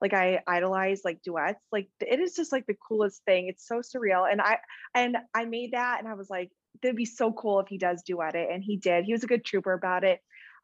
like 0.00 0.14
I 0.14 0.42
idolize 0.46 1.02
like 1.04 1.20
duets. 1.22 1.60
Like 1.70 1.88
it 2.00 2.20
is 2.20 2.34
just 2.34 2.52
like 2.52 2.66
the 2.66 2.76
coolest 2.88 3.22
thing. 3.24 3.48
It's 3.48 3.66
so 3.66 3.80
surreal. 3.80 4.30
And 4.30 4.40
I 4.40 4.58
and 4.94 5.16
I 5.34 5.44
made 5.44 5.72
that 5.72 5.98
and 6.00 6.08
I 6.08 6.14
was 6.14 6.30
like, 6.30 6.50
that'd 6.82 6.96
be 6.96 7.04
so 7.04 7.32
cool 7.32 7.60
if 7.60 7.68
he 7.68 7.76
does 7.78 8.02
duet 8.02 8.34
it. 8.34 8.48
And 8.50 8.62
he 8.64 8.76
did. 8.78 9.04
He 9.04 9.12
was 9.12 9.24
a 9.24 9.28
good 9.28 9.44
trooper 9.44 9.72
about 9.74 10.04
it. 10.04 10.20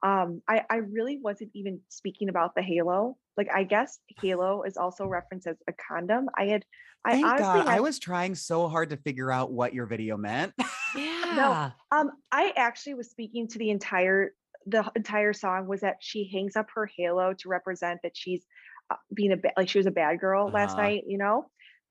Um, 0.07 0.41
I, 0.49 0.63
I 0.71 0.77
really 0.77 1.19
wasn't 1.21 1.51
even 1.55 1.81
speaking 1.89 2.29
about 2.29 2.55
the 2.55 2.63
halo. 2.63 3.17
Like 3.37 3.49
I 3.53 3.65
guess 3.65 3.99
halo 4.21 4.63
is 4.63 4.77
also 4.77 5.05
referenced 5.07 5.49
as 5.49 5.57
a 5.69 5.73
condom. 5.73 6.29
I 6.39 6.45
had 6.45 6.65
I 7.05 7.13
Thank 7.13 7.27
honestly 7.27 7.45
God. 7.45 7.69
I 7.69 7.81
was 7.81 7.99
trying 7.99 8.35
so 8.37 8.69
hard 8.69 8.91
to 8.91 8.97
figure 8.97 9.33
out 9.33 9.53
what 9.53 9.75
your 9.75 9.87
video 9.87 10.17
meant. 10.17 10.55
Yeah. 10.97 11.71
Um, 11.91 12.11
I 12.31 12.53
actually 12.57 12.95
was 12.95 13.11
speaking 13.11 13.49
to 13.49 13.59
the 13.59 13.71
entire 13.71 14.31
the 14.67 14.91
entire 14.97 15.33
song 15.33 15.67
was 15.67 15.81
that 15.81 15.97
she 16.01 16.31
hangs 16.33 16.57
up 16.57 16.67
her 16.75 16.89
halo 16.97 17.33
to 17.35 17.49
represent 17.49 18.01
that 18.03 18.13
she's 18.15 18.45
uh, 18.91 18.97
being 19.13 19.33
a 19.33 19.37
ba- 19.37 19.53
like 19.57 19.69
she 19.69 19.79
was 19.79 19.87
a 19.87 19.91
bad 19.93 20.21
girl 20.21 20.51
last 20.53 20.73
Uh-huh. 20.75 20.83
night. 20.83 21.05
You 21.07 21.19
know, 21.19 21.47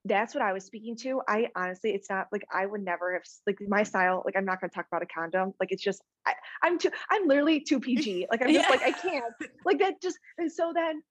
that's 0.05 0.33
what 0.35 0.43
I 0.43 0.53
was 0.53 0.63
speaking 0.65 0.95
to. 0.97 1.21
I 1.27 1.47
honestly, 1.55 1.91
it's 1.91 2.09
not 2.09 2.27
like 2.31 2.43
I 2.53 2.65
would 2.65 2.81
never 2.81 3.13
have 3.13 3.23
like 3.47 3.57
my 3.67 3.83
style. 3.83 4.21
Like 4.23 4.35
I'm 4.37 4.45
not 4.45 4.61
going 4.61 4.69
to 4.69 4.75
talk 4.75 4.85
about 4.91 5.01
a 5.03 5.07
condom. 5.07 5.53
Like 5.59 5.71
it's 5.71 5.83
just 5.83 6.01
I, 6.25 6.33
I'm 6.63 6.77
too. 6.77 6.91
I'm 7.09 7.27
literally 7.27 7.61
too 7.61 7.79
PG. 7.81 8.27
Like 8.31 8.41
I'm 8.41 8.53
just 8.53 8.69
Yeah. 8.69 8.75
like 8.75 8.83
I 8.83 8.91
can't. 8.91 9.33
Like 9.65 9.79
that 9.79 10.01
just 10.01 10.17
and 10.37 10.51
so 10.51 10.71
then. 10.73 11.01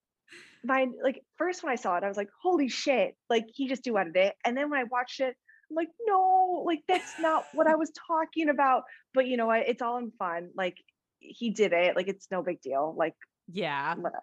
My 0.66 0.86
like 1.03 1.20
first 1.36 1.62
when 1.62 1.72
I 1.72 1.76
saw 1.76 1.97
it, 1.99 2.05
I 2.05 2.09
was 2.09 2.16
like, 2.16 2.30
"Holy 2.42 2.68
shit!" 2.68 3.16
Like 3.28 3.45
he 3.53 3.68
just 3.68 3.84
duetted 3.84 4.16
it, 4.16 4.34
and 4.47 4.57
then 4.57 4.70
when 4.70 4.80
I 4.80 4.84
watched 4.84 5.20
it, 5.20 5.36
I'm 5.70 5.76
like, 5.76 5.88
"No, 6.07 6.62
like 6.64 6.80
that's 6.88 7.16
not 7.18 7.45
what 7.53 7.66
I 7.66 7.74
was 7.76 7.92
talking 8.09 8.49
about." 8.49 8.84
but 9.12 9.26
you 9.26 9.36
know 9.36 9.47
what? 9.47 9.68
It's 9.68 9.82
all 9.82 9.99
in 9.99 10.11
fun. 10.18 10.51
Like 10.57 10.76
he 11.18 11.51
did 11.51 11.72
it. 11.74 11.97
Like 11.97 12.09
it's 12.09 12.28
no 12.30 12.42
big 12.42 12.62
deal. 12.62 12.95
Like 12.97 13.14
Yeah. 13.53 13.95
whatever. 13.95 14.22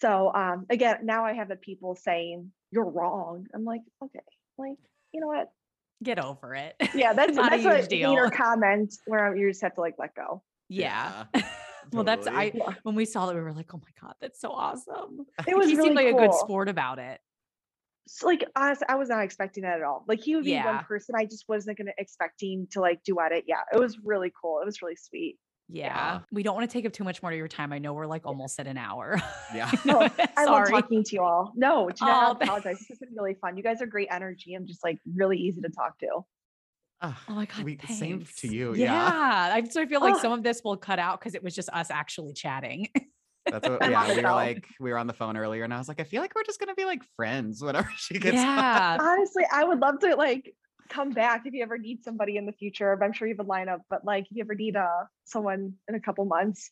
So 0.00 0.30
um 0.34 0.66
again, 0.68 0.98
now 1.04 1.24
I 1.24 1.32
have 1.34 1.48
the 1.48 1.56
people 1.56 1.96
saying 1.96 2.52
you're 2.72 2.88
wrong. 2.88 3.46
I'm 3.54 3.64
like, 3.64 3.82
okay, 4.02 4.20
like 4.58 4.78
you 5.12 5.20
know 5.20 5.28
what? 5.28 5.50
Get 6.02 6.18
over 6.18 6.54
it. 6.54 6.74
Yeah, 6.94 7.12
that's 7.14 7.36
Not 7.36 7.52
a 7.52 7.62
that's 7.62 7.62
huge 7.62 7.84
a 7.84 7.88
deal. 7.88 8.10
meaner 8.10 8.30
comment 8.30 8.92
where 9.06 9.36
you 9.36 9.48
just 9.50 9.62
have 9.62 9.74
to 9.74 9.80
like 9.80 9.94
let 9.98 10.14
go. 10.14 10.42
Yeah. 10.68 11.24
Well, 11.92 12.04
that's 12.04 12.24
totally. 12.26 12.42
I 12.44 12.52
Yeah. 12.54 12.74
when 12.84 12.94
we 12.94 13.04
saw 13.04 13.26
that 13.26 13.34
we 13.34 13.40
were 13.42 13.52
like, 13.52 13.74
oh 13.74 13.78
my 13.78 13.90
god, 14.00 14.14
that's 14.20 14.40
so 14.40 14.50
awesome. 14.50 15.26
It 15.46 15.54
was 15.54 15.66
he 15.68 15.74
really 15.74 15.88
seemed 15.88 15.96
like 15.96 16.08
cool. 16.10 16.18
a 16.24 16.28
good 16.28 16.34
sport 16.36 16.68
about 16.70 16.98
it. 17.00 17.20
So, 18.06 18.28
like 18.28 18.44
honestly, 18.56 18.86
I 18.88 18.94
was 18.94 19.10
not 19.10 19.22
expecting 19.24 19.64
that 19.64 19.78
at 19.78 19.82
all. 19.82 20.04
Like 20.08 20.22
he 20.22 20.34
would 20.36 20.44
be 20.44 20.52
Yeah. 20.52 20.64
one 20.76 20.84
person 20.84 21.16
I 21.18 21.24
just 21.26 21.44
wasn't 21.48 21.76
gonna 21.76 21.90
expecting 21.98 22.66
to 22.70 22.80
like 22.80 23.02
duet 23.02 23.32
it. 23.32 23.44
Yeah, 23.46 23.60
it 23.74 23.78
was 23.78 23.98
really 23.98 24.32
cool. 24.40 24.60
It 24.62 24.64
was 24.64 24.80
really 24.80 24.96
sweet. 24.96 25.38
Yeah. 25.72 25.86
Yeah. 25.86 26.20
We 26.30 26.42
don't 26.42 26.54
want 26.54 26.68
to 26.70 26.72
take 26.72 26.84
up 26.86 26.92
too 26.92 27.04
much 27.04 27.22
more 27.22 27.32
of 27.32 27.36
your 27.38 27.48
time. 27.48 27.72
I 27.72 27.78
know 27.78 27.92
we're 27.94 28.06
like 28.06 28.26
almost 28.26 28.60
at 28.60 28.66
an 28.66 28.76
hour. 28.78 29.20
Yeah. 29.54 29.70
No, 29.84 30.00
I 30.36 30.44
love 30.44 30.68
talking 30.68 31.02
to 31.02 31.14
you 31.16 31.22
all. 31.22 31.52
No, 31.56 31.88
do 31.88 31.94
Oh, 32.02 32.06
not 32.06 32.40
th- 32.40 32.48
apologize. 32.48 32.78
This 32.78 32.88
has 32.90 32.98
been 32.98 33.10
really 33.16 33.34
fun. 33.40 33.56
You 33.56 33.62
guys 33.62 33.80
are 33.82 33.86
great 33.86 34.08
energy. 34.10 34.54
I'm 34.54 34.66
just 34.66 34.84
like 34.84 34.98
really 35.14 35.38
easy 35.38 35.60
to 35.62 35.68
talk 35.70 35.98
to. 36.00 36.08
Oh 37.04 37.16
my 37.30 37.46
god. 37.46 37.64
we- 37.64 37.78
same 37.88 38.18
thanks. 38.18 38.36
to 38.42 38.48
you. 38.48 38.74
Yeah. 38.74 38.92
Yeah. 38.92 39.54
I 39.54 39.64
so 39.68 39.80
I 39.82 39.86
feel 39.86 40.00
like 40.00 40.14
Oh. 40.16 40.18
some 40.20 40.32
of 40.32 40.42
this 40.42 40.60
will 40.64 40.76
cut 40.76 40.98
out 40.98 41.18
because 41.20 41.34
it 41.34 41.42
was 41.42 41.54
just 41.54 41.68
us 41.70 41.90
actually 41.90 42.32
chatting. 42.34 42.88
That's 43.44 43.68
what, 43.68 43.80
yeah. 43.90 44.06
We 44.14 44.22
were 44.22 44.30
like, 44.30 44.66
we 44.78 44.92
were 44.92 44.98
on 44.98 45.08
the 45.08 45.12
phone 45.12 45.36
earlier 45.36 45.64
and 45.64 45.74
I 45.74 45.78
was 45.78 45.88
like, 45.88 46.00
I 46.00 46.04
feel 46.04 46.22
like 46.22 46.32
we're 46.36 46.44
just 46.44 46.60
going 46.60 46.68
to 46.68 46.76
be 46.76 46.84
like 46.84 47.02
friends 47.16 47.60
whenever 47.60 47.90
she 47.96 48.14
gets 48.20 48.36
yeah. 48.36 48.96
Honestly, 49.00 49.42
I 49.52 49.64
would 49.64 49.80
love 49.80 49.98
to 50.00 50.14
like 50.14 50.54
come 50.88 51.10
back 51.10 51.42
if 51.46 51.54
you 51.54 51.62
ever 51.62 51.78
need 51.78 52.02
somebody 52.04 52.36
in 52.36 52.46
the 52.46 52.52
future. 52.52 52.98
I'm 53.02 53.12
sure 53.12 53.26
you 53.28 53.34
have 53.36 53.44
a 53.46 53.48
lineup, 53.48 53.80
but 53.90 54.04
like 54.04 54.24
if 54.30 54.36
you 54.36 54.42
ever 54.42 54.54
need 54.54 54.76
uh 54.76 55.04
someone 55.24 55.74
in 55.88 55.94
a 55.94 56.00
couple 56.00 56.24
months. 56.24 56.70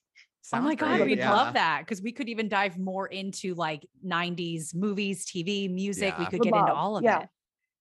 Oh 0.53 0.61
my 0.61 0.71
Sounds 0.71 0.81
god, 0.81 0.97
great, 0.99 1.11
we'd 1.11 1.19
yeah. 1.19 1.33
love 1.33 1.55
that 1.55 1.81
because 1.81 2.01
we 2.01 2.13
could 2.13 2.29
even 2.29 2.49
dive 2.49 2.79
more 2.79 3.07
into 3.07 3.55
like 3.55 3.87
90s 4.07 4.75
movies, 4.75 5.27
TV, 5.27 5.71
music. 5.73 6.17
We 6.19 6.25
Yeah. 6.25 6.31
could 6.31 6.39
Would 6.41 6.45
get 6.51 6.59
into 6.59 6.73
all 6.73 6.97
of 6.97 7.05
Yeah. 7.05 7.23
it. 7.25 7.29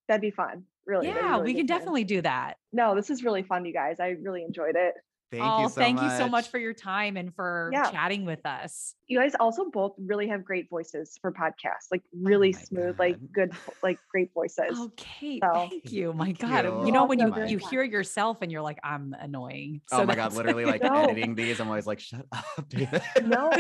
That'd 0.07 0.21
be 0.21 0.31
fun. 0.31 0.65
Really. 0.85 1.07
Yeah, 1.07 1.31
really 1.37 1.43
we 1.43 1.53
can 1.53 1.67
time. 1.67 1.77
definitely 1.77 2.03
do 2.03 2.21
that. 2.21 2.55
No, 2.73 2.95
this 2.95 3.09
is 3.09 3.23
really 3.23 3.43
fun, 3.43 3.63
you 3.65 3.71
guys. 3.73 3.99
I 3.99 4.09
really 4.09 4.43
enjoyed 4.43 4.75
it. 4.75 4.95
Thank 5.31 5.43
oh, 5.43 5.61
you 5.63 5.69
so 5.69 5.75
thank 5.75 5.95
much. 5.97 6.11
you 6.11 6.17
so 6.17 6.27
much 6.27 6.49
for 6.49 6.57
your 6.57 6.73
time 6.73 7.15
and 7.15 7.33
for 7.35 7.69
Yeah. 7.71 7.91
chatting 7.91 8.25
with 8.25 8.43
us. 8.45 8.95
You 9.07 9.19
guys 9.19 9.35
also 9.39 9.69
both 9.69 9.93
really 9.99 10.27
have 10.27 10.43
great 10.43 10.69
voices 10.69 11.17
for 11.21 11.31
podcasts. 11.31 11.87
Like 11.91 12.01
oh 12.05 12.17
really 12.21 12.53
Oh 12.55 12.57
my 12.57 12.63
smooth, 12.63 12.99
like 12.99 13.17
good, 13.31 13.51
like 13.83 13.99
great 14.11 14.33
voices. 14.33 14.71
Oh, 14.71 14.91
Kate, 14.97 15.43
So- 15.43 15.67
thank 15.69 15.91
you. 15.91 16.13
My 16.13 16.25
Thank 16.25 16.39
God, 16.39 16.65
you. 16.65 16.85
you 16.87 16.91
know 16.91 17.05
when 17.05 17.19
you 17.19 17.33
you 17.45 17.57
hear 17.57 17.83
yourself 17.83 18.41
and 18.41 18.51
you're 18.51 18.61
like, 18.63 18.79
I'm 18.83 19.15
annoying. 19.19 19.81
oh 19.91 20.03
my 20.05 20.15
God. 20.15 20.33
Literally 20.33 20.65
like 20.65 20.81
No. 20.81 21.03
editing 21.03 21.35
these. 21.35 21.59
I'm 21.59 21.67
always 21.67 21.85
like, 21.87 21.99
shut 21.99 22.25
up, 22.31 22.45
David. 22.69 23.01
No. 23.23 23.51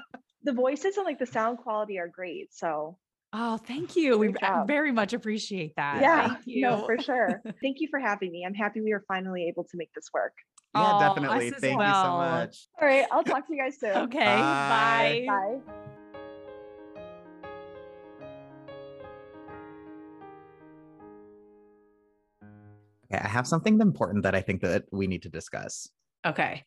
the 0.44 0.52
voices 0.52 0.96
and 0.96 1.04
like 1.04 1.18
the 1.18 1.26
sound 1.26 1.58
quality 1.58 1.98
are 1.98 2.08
great. 2.08 2.54
So 2.54 2.96
Oh, 3.34 3.58
thank 3.58 3.94
you. 3.96 4.16
We 4.16 4.28
Great 4.28 4.42
I 4.42 4.48
job. 4.48 4.66
very 4.66 4.90
much 4.90 5.12
appreciate 5.12 5.76
that. 5.76 6.00
yeah, 6.00 6.28
Thank 6.28 6.46
you. 6.46 6.62
no, 6.62 6.86
for 6.86 6.96
sure. 6.98 7.42
Thank 7.62 7.76
you 7.80 7.88
for 7.90 8.00
having 8.00 8.32
me. 8.32 8.42
I'm 8.46 8.54
happy 8.54 8.80
we 8.80 8.92
are 8.92 9.04
finally 9.06 9.48
able 9.48 9.64
to 9.64 9.76
make 9.76 9.92
this 9.92 10.08
work. 10.14 10.32
Yeah, 10.80 10.96
Oh, 10.96 11.00
definitely. 11.14 11.48
us 11.48 11.54
as 11.54 11.60
Thank 11.60 11.80
you 11.80 11.86
so 11.86 12.16
much. 12.16 12.68
All 12.80 12.88
right, 12.88 13.06
I'll 13.10 13.24
talk 13.24 13.46
to 13.46 13.54
you 13.54 13.62
guys 13.62 13.76
soon. 13.80 13.96
Okay. 13.96 14.18
Bye. 14.18 15.24
Bye. 15.26 15.60
Bye. 15.66 15.72
Okay, 23.12 23.22
I 23.24 23.28
have 23.28 23.46
something 23.46 23.80
important 23.80 24.22
that 24.24 24.34
I 24.34 24.40
think 24.40 24.60
that 24.62 24.84
we 24.92 25.06
need 25.06 25.22
to 25.22 25.28
discuss. 25.28 25.88
Okay. 26.26 26.64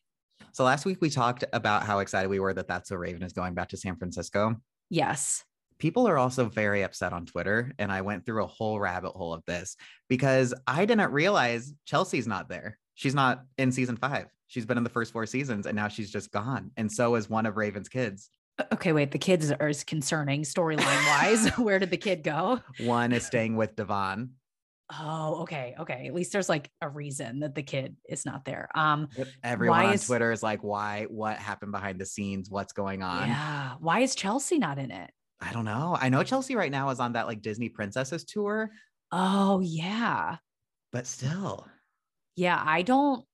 So 0.52 0.64
last 0.64 0.84
week 0.84 0.98
we 1.00 1.08
talked 1.08 1.44
about 1.52 1.84
how 1.84 2.00
excited 2.00 2.28
we 2.28 2.40
were 2.40 2.52
that 2.54 2.66
That's 2.68 2.88
So 2.88 2.96
Raven 2.96 3.22
is 3.22 3.32
going 3.32 3.54
back 3.54 3.68
to 3.70 3.76
San 3.76 3.96
Francisco. 3.96 4.56
Yes. 4.90 5.44
People 5.78 6.08
are 6.08 6.18
also 6.18 6.48
very 6.48 6.82
upset 6.82 7.12
on 7.12 7.26
Twitter, 7.26 7.72
and 7.78 7.90
I 7.90 8.02
went 8.02 8.24
through 8.24 8.44
a 8.44 8.46
whole 8.46 8.78
rabbit 8.78 9.12
hole 9.12 9.32
of 9.32 9.42
this 9.46 9.76
because 10.08 10.52
I 10.66 10.84
didn't 10.84 11.10
realize 11.12 11.72
Chelsea's 11.86 12.26
not 12.26 12.48
there. 12.48 12.78
She's 13.02 13.16
not 13.16 13.42
in 13.58 13.72
season 13.72 13.96
five. 13.96 14.26
She's 14.46 14.64
been 14.64 14.78
in 14.78 14.84
the 14.84 14.90
first 14.90 15.12
four 15.12 15.26
seasons, 15.26 15.66
and 15.66 15.74
now 15.74 15.88
she's 15.88 16.08
just 16.08 16.30
gone. 16.30 16.70
And 16.76 16.90
so 16.90 17.16
is 17.16 17.28
one 17.28 17.46
of 17.46 17.56
Raven's 17.56 17.88
kids. 17.88 18.30
Okay, 18.72 18.92
wait. 18.92 19.10
The 19.10 19.18
kids 19.18 19.50
are 19.50 19.68
is 19.68 19.82
concerning 19.82 20.42
storyline 20.42 20.84
wise. 21.08 21.48
Where 21.58 21.80
did 21.80 21.90
the 21.90 21.96
kid 21.96 22.22
go? 22.22 22.60
One 22.78 23.10
is 23.12 23.26
staying 23.26 23.56
with 23.56 23.74
Devon. 23.74 24.34
Oh, 25.00 25.40
okay. 25.42 25.74
Okay. 25.80 26.06
At 26.06 26.14
least 26.14 26.30
there's 26.32 26.48
like 26.48 26.70
a 26.80 26.88
reason 26.88 27.40
that 27.40 27.56
the 27.56 27.64
kid 27.64 27.96
is 28.08 28.24
not 28.24 28.44
there. 28.44 28.68
Um, 28.76 29.08
everyone 29.42 29.86
on 29.86 29.94
is- 29.94 30.06
Twitter 30.06 30.30
is 30.30 30.44
like, 30.44 30.62
"Why? 30.62 31.06
What 31.10 31.38
happened 31.38 31.72
behind 31.72 31.98
the 32.00 32.06
scenes? 32.06 32.48
What's 32.50 32.72
going 32.72 33.02
on?" 33.02 33.26
yeah. 33.26 33.72
Why 33.80 33.98
is 34.00 34.14
Chelsea 34.14 34.58
not 34.60 34.78
in 34.78 34.92
it? 34.92 35.10
I 35.40 35.52
don't 35.52 35.64
know. 35.64 35.98
I 36.00 36.08
know 36.08 36.22
Chelsea 36.22 36.54
right 36.54 36.70
now 36.70 36.90
is 36.90 37.00
on 37.00 37.14
that 37.14 37.26
like 37.26 37.42
Disney 37.42 37.68
Princesses 37.68 38.22
tour, 38.24 38.70
Oh, 39.10 39.58
yeah. 39.58 40.36
but 40.92 41.04
still, 41.08 41.66
Yeah. 42.36 42.60
I 42.64 42.82
don't, 42.82 43.24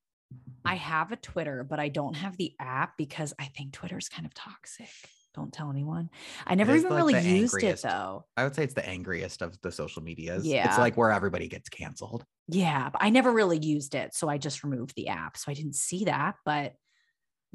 I 0.65 0.75
have 0.75 1.13
a 1.13 1.17
Twitter, 1.17 1.65
but 1.65 1.81
I 1.81 1.89
don't 1.89 2.15
have 2.15 2.37
the 2.37 2.53
app 2.61 2.97
because 2.99 3.33
I 3.39 3.45
think 3.45 3.73
Twitter's 3.73 4.09
kind 4.09 4.27
of 4.27 4.35
toxic. 4.35 4.89
don't 5.35 5.53
tell 5.53 5.71
anyone. 5.71 6.11
I 6.47 6.55
never 6.55 6.75
even 6.75 6.91
like 6.91 6.99
really 6.99 7.15
used 7.15 7.55
angriest. 7.55 7.85
it 7.85 7.89
though. 7.89 8.25
I 8.37 8.45
would 8.45 8.55
say 8.55 8.65
it's 8.65 8.75
the 8.75 8.87
angriest 8.87 9.41
of 9.41 9.59
the 9.63 9.73
social 9.73 10.03
medias. 10.03 10.45
Yeah. 10.45 10.69
It's 10.69 10.79
like 10.79 10.97
where 10.97 11.13
everybody 11.13 11.49
gets 11.49 11.69
canceled. 11.69 12.25
Yeah, 12.49 12.91
but 12.91 13.03
I 13.03 13.11
never 13.11 13.33
really 13.33 13.59
used 13.59 13.95
it. 13.95 14.15
So 14.15 14.29
I 14.29 14.39
just 14.39 14.65
removed 14.65 14.95
the 14.97 15.09
app. 15.09 15.37
So 15.37 15.51
I 15.51 15.55
didn't 15.55 15.77
see 15.77 16.05
that. 16.05 16.35
But 16.45 16.75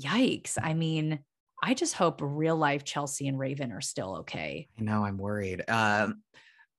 yikes. 0.02 0.58
I 0.62 0.74
mean, 0.74 1.20
I 1.62 1.74
just 1.74 1.94
hope 1.94 2.20
real 2.22 2.58
life 2.58 2.84
Chelsea 2.84 3.28
and 3.28 3.40
Raven 3.40 3.72
are 3.72 3.82
still 3.82 4.18
okay. 4.22 4.68
I 4.78 4.82
know 4.82 5.06
I'm 5.06 5.18
worried. 5.18 5.64
Um, 5.70 6.22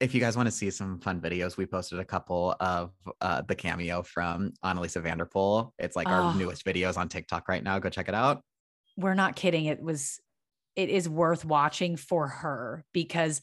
if 0.00 0.14
you 0.14 0.20
guys 0.20 0.36
want 0.36 0.46
to 0.46 0.50
see 0.50 0.70
some 0.70 0.98
fun 0.98 1.20
videos, 1.20 1.56
we 1.56 1.66
posted 1.66 1.98
a 2.00 2.04
couple 2.04 2.54
of 2.60 2.92
uh, 3.20 3.42
the 3.42 3.54
cameo 3.54 4.02
from 4.02 4.52
Anneliese 4.64 5.00
van 5.02 5.18
der 5.18 5.24
Pol. 5.24 5.72
It's 5.78 5.96
like 5.96 6.08
Oh. 6.08 6.12
our 6.12 6.34
newest 6.34 6.64
videos 6.64 6.96
on 6.96 7.08
TikTok 7.08 7.48
right 7.48 7.62
now. 7.62 7.78
Go 7.78 7.88
check 7.88 8.08
it 8.08 8.14
out. 8.14 8.42
We're 8.96 9.14
not 9.14 9.36
kidding. 9.36 9.66
It 9.66 9.80
was, 9.80 10.20
it 10.76 10.88
is 10.90 11.08
worth 11.08 11.44
watching 11.44 11.96
for 11.96 12.26
her 12.28 12.84
because 12.92 13.40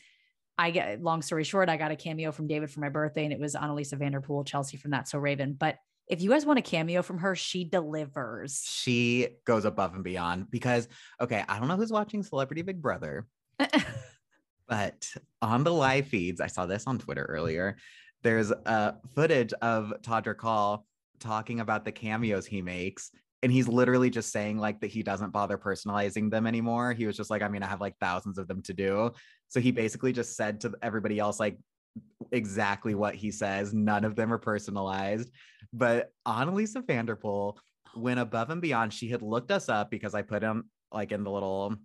I 0.58 0.72
get, 0.72 1.02
long 1.02 1.22
story 1.22 1.44
short, 1.46 1.70
I 1.70 1.78
got 1.78 1.92
a 1.92 1.96
cameo 1.96 2.32
from 2.32 2.48
David 2.48 2.70
for 2.70 2.82
my 2.82 2.90
birthday 2.90 3.24
and 3.24 3.34
it 3.34 3.40
was 3.40 3.56
Anneliese 3.56 3.98
van 3.98 4.12
der 4.12 4.22
Pol, 4.22 4.44
Chelsea 4.44 4.78
from 4.78 4.92
That 4.92 5.08
So 5.08 5.18
Raven. 5.18 5.54
But 5.54 5.78
if 6.08 6.22
you 6.22 6.30
guys 6.30 6.46
want 6.46 6.60
a 6.60 6.62
cameo 6.62 7.02
from 7.02 7.20
her, 7.20 7.36
she 7.36 7.64
delivers. 7.64 8.62
She 8.68 9.30
goes 9.46 9.64
above 9.66 9.96
and 9.96 10.04
beyond 10.04 10.52
because, 10.52 10.90
okay, 11.22 11.44
I 11.48 11.58
don't 11.60 11.70
know 11.70 11.78
who's 11.78 11.92
watching 11.92 12.22
Celebrity 12.22 12.62
Big 12.64 12.82
Brother, 12.82 13.26
but 14.68 15.08
on 15.42 15.64
the 15.64 15.74
live 15.74 16.08
feeds, 16.08 16.42
I 16.42 16.48
saw 16.48 16.66
this 16.66 16.86
on 16.88 17.00
Twitter 17.00 17.26
earlier. 17.26 17.78
There's 18.24 18.52
uh, 18.52 18.94
footage 19.16 19.54
of 19.62 19.94
Todrick 20.02 20.40
Hall 20.40 20.86
talking 21.20 21.60
about 21.60 21.86
the 21.86 21.92
cameos 21.92 22.46
he 22.46 22.62
makes. 22.62 23.12
And 23.44 23.52
he's 23.52 23.68
literally 23.68 24.12
just 24.12 24.32
saying 24.32 24.60
like 24.60 24.80
that 24.82 24.92
he 24.92 25.02
doesn't 25.02 25.32
bother 25.32 25.58
personalizing 25.58 26.30
them 26.30 26.46
anymore. 26.46 26.94
He 26.94 27.08
was 27.08 27.18
just 27.18 27.32
like, 27.32 27.42
I 27.42 27.48
mean, 27.48 27.64
I 27.64 27.68
have 27.68 27.82
like 27.82 27.96
thousands 28.00 28.38
of 28.38 28.48
them 28.48 28.62
to 28.64 28.74
do. 28.74 29.12
So 29.48 29.60
he 29.60 29.72
basically 29.72 30.14
just 30.14 30.36
said 30.36 30.62
to 30.62 30.74
everybody 30.84 31.18
else, 31.18 31.40
like, 31.40 31.58
exactly 32.32 32.96
what 32.96 33.16
he 33.16 33.32
says. 33.32 33.74
None 33.74 34.06
of 34.06 34.16
them 34.16 34.32
are 34.32 34.38
personalized. 34.38 35.32
But 35.74 36.12
Anneliese 36.28 36.86
van 36.86 37.06
der 37.06 37.16
Pol 37.16 37.60
went 37.96 38.20
above 38.20 38.50
and 38.50 38.62
beyond. 38.62 38.94
She 38.94 39.10
had 39.10 39.22
looked 39.22 39.52
us 39.52 39.70
up 39.70 39.90
because 39.90 40.14
I 40.14 40.22
put 40.22 40.44
him 40.44 40.70
like 40.92 41.12
in 41.12 41.24
the 41.24 41.32
little 41.32 41.76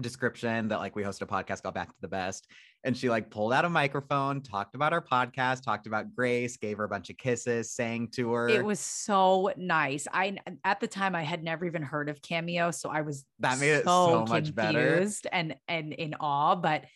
description 0.00 0.68
that 0.68 0.78
like 0.78 0.96
we 0.96 1.02
host 1.02 1.20
a 1.22 1.26
podcast 1.26 1.62
called 1.62 1.74
Back 1.74 1.88
to 1.88 2.00
the 2.00 2.08
Best. 2.08 2.48
And 2.84 2.96
she 2.96 3.10
like 3.10 3.30
pulled 3.30 3.52
out 3.52 3.64
a 3.64 3.68
microphone, 3.68 4.40
talked 4.42 4.74
about 4.74 4.92
our 4.92 5.02
podcast, 5.02 5.62
talked 5.62 5.86
about 5.86 6.14
Grace, 6.14 6.56
gave 6.56 6.78
her 6.78 6.84
a 6.84 6.88
bunch 6.88 7.10
of 7.10 7.16
kisses, 7.16 7.72
sang 7.72 8.08
to 8.12 8.32
her. 8.32 8.48
It 8.48 8.64
was 8.64 8.80
so 8.80 9.52
nice. 9.56 10.08
I 10.12 10.36
at 10.64 10.80
the 10.80 10.88
time 10.88 11.14
I 11.14 11.22
had 11.22 11.44
never 11.44 11.64
even 11.64 11.82
heard 11.82 12.08
of 12.08 12.20
Cameo, 12.22 12.70
so 12.70 12.88
I 12.88 13.02
was 13.02 13.24
That 13.40 13.58
made 13.60 13.70
it 13.72 13.84
so 13.84 14.24
much 14.26 14.54
better. 14.54 15.06
and 15.30 15.54
and 15.68 15.92
in 15.92 16.14
awe. 16.18 16.56
But 16.56 16.86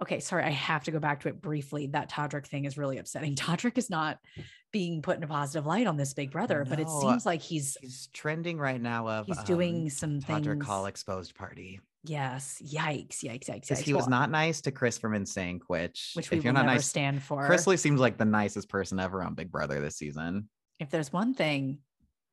okay, 0.00 0.20
sorry, 0.20 0.44
I 0.44 0.50
have 0.50 0.84
to 0.84 0.92
go 0.92 0.98
back 0.98 1.20
to 1.20 1.28
it 1.28 1.40
briefly. 1.42 1.88
That 1.88 2.10
Todrick 2.10 2.46
thing 2.46 2.64
is 2.64 2.78
really 2.78 2.98
upsetting. 2.98 3.34
Todrick 3.36 3.76
is 3.76 3.90
not 3.90 4.18
being 4.72 5.02
put 5.02 5.16
in 5.16 5.22
a 5.24 5.26
positive 5.26 5.66
light 5.66 5.86
on 5.86 5.96
this 5.96 6.14
Big 6.14 6.30
Brother, 6.30 6.64
but 6.68 6.78
it 6.78 6.88
seems 6.88 7.26
like 7.26 7.42
he's 7.42 7.76
He's 7.80 8.08
trending 8.12 8.58
right 8.58 8.80
now 8.80 9.08
of 9.08 9.26
he's 9.26 9.38
um, 9.38 9.44
doing 9.44 9.90
some 9.90 10.20
Todrick 10.20 10.44
things. 10.44 10.66
Hall 10.66 10.86
exposed 10.86 11.34
party. 11.34 11.80
Yes, 12.04 12.62
yikes, 12.64 13.24
yikes, 13.24 13.46
yikes, 13.48 13.66
yikes. 13.66 13.78
he 13.78 13.92
was 13.92 14.08
not 14.08 14.30
nice 14.30 14.60
to 14.62 14.70
Chris 14.70 14.98
from 14.98 15.12
NSYNC, 15.12 15.60
which, 15.66 16.12
which 16.14 16.30
we 16.30 16.38
if 16.38 16.44
you're 16.44 16.52
not 16.52 16.66
nice, 16.66 16.86
stand 16.86 17.22
for. 17.22 17.44
Chris 17.46 17.66
Lee 17.66 17.76
seems 17.76 18.00
like 18.00 18.16
the 18.18 18.24
nicest 18.24 18.68
person 18.68 19.00
ever 19.00 19.22
on 19.22 19.34
Big 19.34 19.50
Brother 19.50 19.80
this 19.80 19.96
season. 19.96 20.48
if 20.78 20.90
there's 20.90 21.12
one 21.12 21.34
thing 21.34 21.78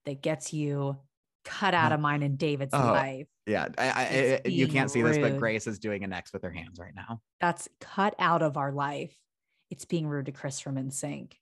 that 0.05 0.22
gets 0.22 0.53
you 0.53 0.97
cut 1.43 1.74
out 1.74 1.91
mm. 1.91 1.95
of 1.95 1.99
mine 1.99 2.22
and 2.24 2.38
David's 2.38 2.74
Oh. 2.74 2.78
life, 2.78 3.28
Yeah, 3.47 3.68
I, 3.78 4.41
I, 4.45 4.47
you 4.47 4.68
can't 4.68 4.89
see 4.91 5.01
this, 5.01 5.18
but. 5.18 5.38
Grace 5.38 5.68
is 5.68 5.80
doing 5.80 6.03
an 6.03 6.13
X 6.13 6.32
with 6.32 6.43
her 6.43 6.51
hands 6.51 6.80
right 6.80 6.93
now. 6.95 7.22
that's 7.41 7.68
cut 7.82 8.16
out 8.20 8.41
of 8.43 8.57
our 8.57 8.72
life. 8.72 9.16
It's 9.72 9.86
being 9.86 10.07
rude 10.07 10.28
to 10.28 10.32
Chris 10.32 10.59
from 10.59 10.76
NSYNC. 10.76 11.34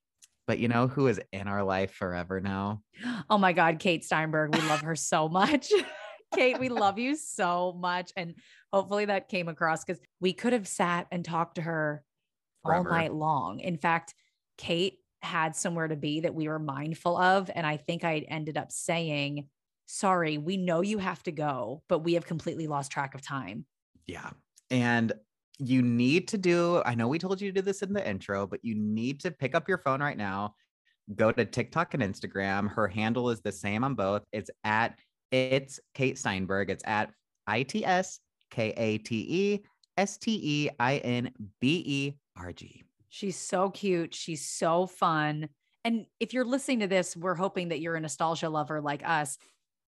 But 0.46 0.58
you 0.58 0.68
know 0.68 0.88
who 0.88 1.06
is 1.06 1.20
in 1.32 1.46
our 1.46 1.62
life 1.62 1.92
forever 1.92 2.40
now? 2.40 2.82
Oh 3.30 3.38
my 3.38 3.52
God, 3.52 3.78
Kate 3.78 4.04
Steinberg. 4.04 4.54
We 4.54 4.60
love 4.62 4.80
her 4.82 4.96
so 4.96 5.28
much. 5.28 5.72
Kate, 6.34 6.58
we 6.58 6.68
love 6.68 6.98
you 6.98 7.16
so 7.16 7.76
much. 7.78 8.12
And 8.16 8.34
hopefully 8.72 9.06
that 9.06 9.28
came 9.28 9.48
across 9.48 9.84
because 9.84 10.00
we 10.20 10.32
could 10.32 10.52
have 10.52 10.68
sat 10.68 11.06
and 11.10 11.24
talked 11.24 11.56
to 11.56 11.62
her 11.62 12.04
all 12.64 12.84
night 12.84 13.12
long. 13.12 13.60
In 13.60 13.76
fact, 13.76 14.14
Kate 14.58 14.98
had 15.22 15.56
somewhere 15.56 15.88
to 15.88 15.96
be 15.96 16.20
that 16.20 16.34
we 16.34 16.48
were 16.48 16.58
mindful 16.58 17.16
of. 17.16 17.50
And 17.54 17.66
I 17.66 17.76
think 17.76 18.04
I 18.04 18.24
ended 18.28 18.56
up 18.56 18.70
saying, 18.70 19.48
Sorry, 19.86 20.38
we 20.38 20.56
know 20.56 20.80
you 20.80 20.96
have 20.96 21.22
to 21.24 21.32
go, 21.32 21.82
but 21.88 21.98
we 21.98 22.14
have 22.14 22.24
completely 22.24 22.66
lost 22.66 22.90
track 22.90 23.14
of 23.14 23.20
time. 23.20 23.66
Yeah. 24.06 24.30
And 24.70 25.12
you 25.58 25.82
need 25.82 26.28
to 26.28 26.38
do, 26.38 26.82
I 26.86 26.94
know 26.94 27.06
we 27.06 27.18
told 27.18 27.40
you 27.40 27.52
to 27.52 27.60
do 27.60 27.62
this 27.62 27.82
in 27.82 27.92
the 27.92 28.06
intro, 28.06 28.46
but 28.46 28.64
you 28.64 28.74
need 28.74 29.20
to 29.20 29.30
pick 29.30 29.54
up 29.54 29.68
your 29.68 29.78
phone 29.78 30.00
right 30.00 30.16
now, 30.16 30.54
go 31.14 31.30
to 31.30 31.44
TikTok 31.44 31.94
and 31.94 32.02
Instagram. 32.02 32.70
Her 32.70 32.88
handle 32.88 33.30
is 33.30 33.40
the 33.40 33.52
same 33.52 33.84
on 33.84 33.94
both. 33.94 34.22
It's 34.32 34.50
at 34.64 34.98
it's 35.34 35.80
Kate 35.94 36.18
Steinberg. 36.18 36.70
It's 36.70 36.84
at 36.86 37.12
I 37.46 37.62
T 37.62 37.84
S 37.84 38.20
K 38.50 38.70
A 38.76 38.98
T 38.98 39.26
E 39.28 39.64
S 39.96 40.16
T 40.18 40.40
E 40.42 40.70
I 40.78 40.98
N 40.98 41.30
B 41.60 41.82
E 41.86 42.14
R 42.36 42.52
G. 42.52 42.82
She's 43.08 43.36
so 43.36 43.70
cute. 43.70 44.14
She's 44.14 44.44
so 44.44 44.86
fun. 44.86 45.48
And 45.84 46.06
if 46.18 46.32
you're 46.32 46.44
listening 46.44 46.80
to 46.80 46.86
this, 46.86 47.16
we're 47.16 47.34
hoping 47.34 47.68
that 47.68 47.80
you're 47.80 47.94
a 47.94 48.00
nostalgia 48.00 48.48
lover 48.48 48.80
like 48.80 49.06
us. 49.06 49.38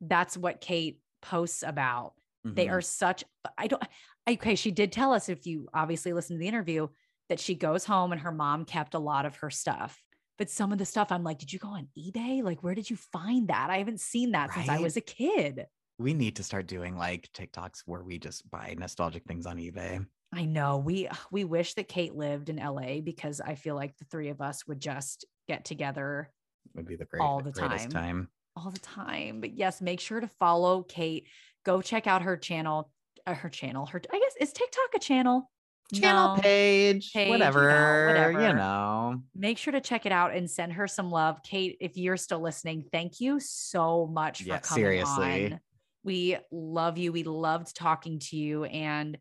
That's 0.01 0.37
what 0.37 0.61
Kate 0.61 1.01
posts 1.23 1.63
about. 1.63 2.13
They 2.45 2.67
Mhm. 2.67 2.73
are 2.73 2.81
such, 2.81 3.25
I 3.59 3.67
don't, 3.67 3.83
okay. 4.29 4.55
She 4.55 4.71
did 4.71 4.93
tell 4.93 5.13
us, 5.13 5.29
if 5.29 5.47
you 5.47 5.69
obviously 5.75 6.13
listen 6.13 6.37
to 6.37 6.39
the 6.39 6.47
interview, 6.47 6.89
that 7.29 7.41
she 7.41 7.57
goes 7.57 7.85
home 7.85 8.13
and 8.13 8.21
her 8.21 8.31
mom 8.31 8.65
kept 8.65 8.95
a 8.95 9.01
lot 9.01 9.27
of 9.27 9.37
her 9.37 9.51
stuff. 9.51 10.01
But 10.39 10.51
some 10.51 10.73
of 10.73 10.79
the 10.79 10.85
stuff, 10.85 11.11
I'm 11.11 11.25
like, 11.25 11.39
did 11.39 11.53
you 11.53 11.59
go 11.59 11.69
on 11.69 11.89
eBay? 11.99 12.43
Like, 12.43 12.63
where 12.63 12.75
did 12.75 12.91
you 12.91 12.97
find 12.97 13.49
that? 13.49 13.71
I 13.71 13.79
haven't 13.79 14.01
seen 14.01 14.33
that 14.33 14.53
since 14.53 14.69
I 14.69 14.79
was 14.81 14.97
a 14.97 15.01
kid. 15.01 15.67
we 15.99 16.13
need 16.13 16.37
to 16.37 16.43
start 16.43 16.67
doing 16.67 16.97
like 16.97 17.29
TikToks 17.33 17.83
where 17.87 18.03
we 18.03 18.19
just 18.19 18.49
buy 18.51 18.75
nostalgic 18.79 19.25
things 19.25 19.47
on 19.47 19.57
eBay. 19.57 20.05
I 20.35 20.45
know 20.45 20.77
we 20.77 21.09
we 21.31 21.45
wish 21.45 21.75
that 21.75 21.89
Kate 21.89 22.15
lived 22.15 22.49
in 22.51 22.57
LA 22.57 23.01
because 23.01 23.41
I 23.41 23.55
feel 23.55 23.77
like 23.77 23.97
the 23.97 24.05
three 24.07 24.29
of 24.29 24.41
us 24.43 24.67
would 24.67 24.81
just 24.81 25.25
get 25.49 25.65
together 25.65 26.31
Would 26.75 26.87
be 26.87 26.97
the 26.97 27.05
great, 27.07 27.23
All 27.23 27.41
the 27.41 27.53
greatest 27.53 27.91
time. 27.91 28.03
time. 28.03 28.29
all 28.57 28.71
the 28.71 28.81
time. 28.81 29.41
But 29.41 29.55
yes, 29.57 29.81
make 29.81 30.01
sure 30.01 30.21
to 30.21 30.29
follow 30.29 30.83
Kate. 30.83 31.29
Go 31.65 31.81
check 31.81 32.07
out 32.07 32.23
her 32.23 32.37
channel. 32.37 32.91
Uh, 33.27 33.35
her 33.35 33.49
channel. 33.49 33.87
Her 33.87 34.03
I 34.13 34.19
guess 34.19 34.35
is 34.41 34.53
TikTok 34.53 34.95
a 34.95 34.99
channel. 34.99 35.51
Channel 35.95 36.37
No. 36.37 36.41
page, 36.43 37.13
Page, 37.13 37.27
you 37.29 37.33
know, 37.39 37.39
whatever, 37.39 38.33
you 38.33 38.53
know. 38.55 39.23
Make 39.35 39.57
sure 39.59 39.73
to 39.73 39.81
check 39.81 40.05
it 40.07 40.13
out 40.13 40.35
and 40.35 40.51
send 40.51 40.73
her 40.75 40.87
some 40.89 41.11
love. 41.11 41.43
Kate, 41.45 41.77
if 41.81 41.97
you're 41.97 42.17
still 42.17 42.41
listening, 42.41 42.85
thank 42.91 43.21
you 43.21 43.39
so 43.41 44.07
much 44.07 44.43
for 44.43 44.49
Yeah, 44.49 44.59
coming 44.59 44.83
seriously. 44.85 45.53
on. 45.53 45.61
We 46.03 46.37
love 46.51 46.99
you. 46.99 47.13
We 47.13 47.23
loved 47.25 47.75
talking 47.77 48.19
to 48.21 48.37
you. 48.37 48.65
And 48.65 49.19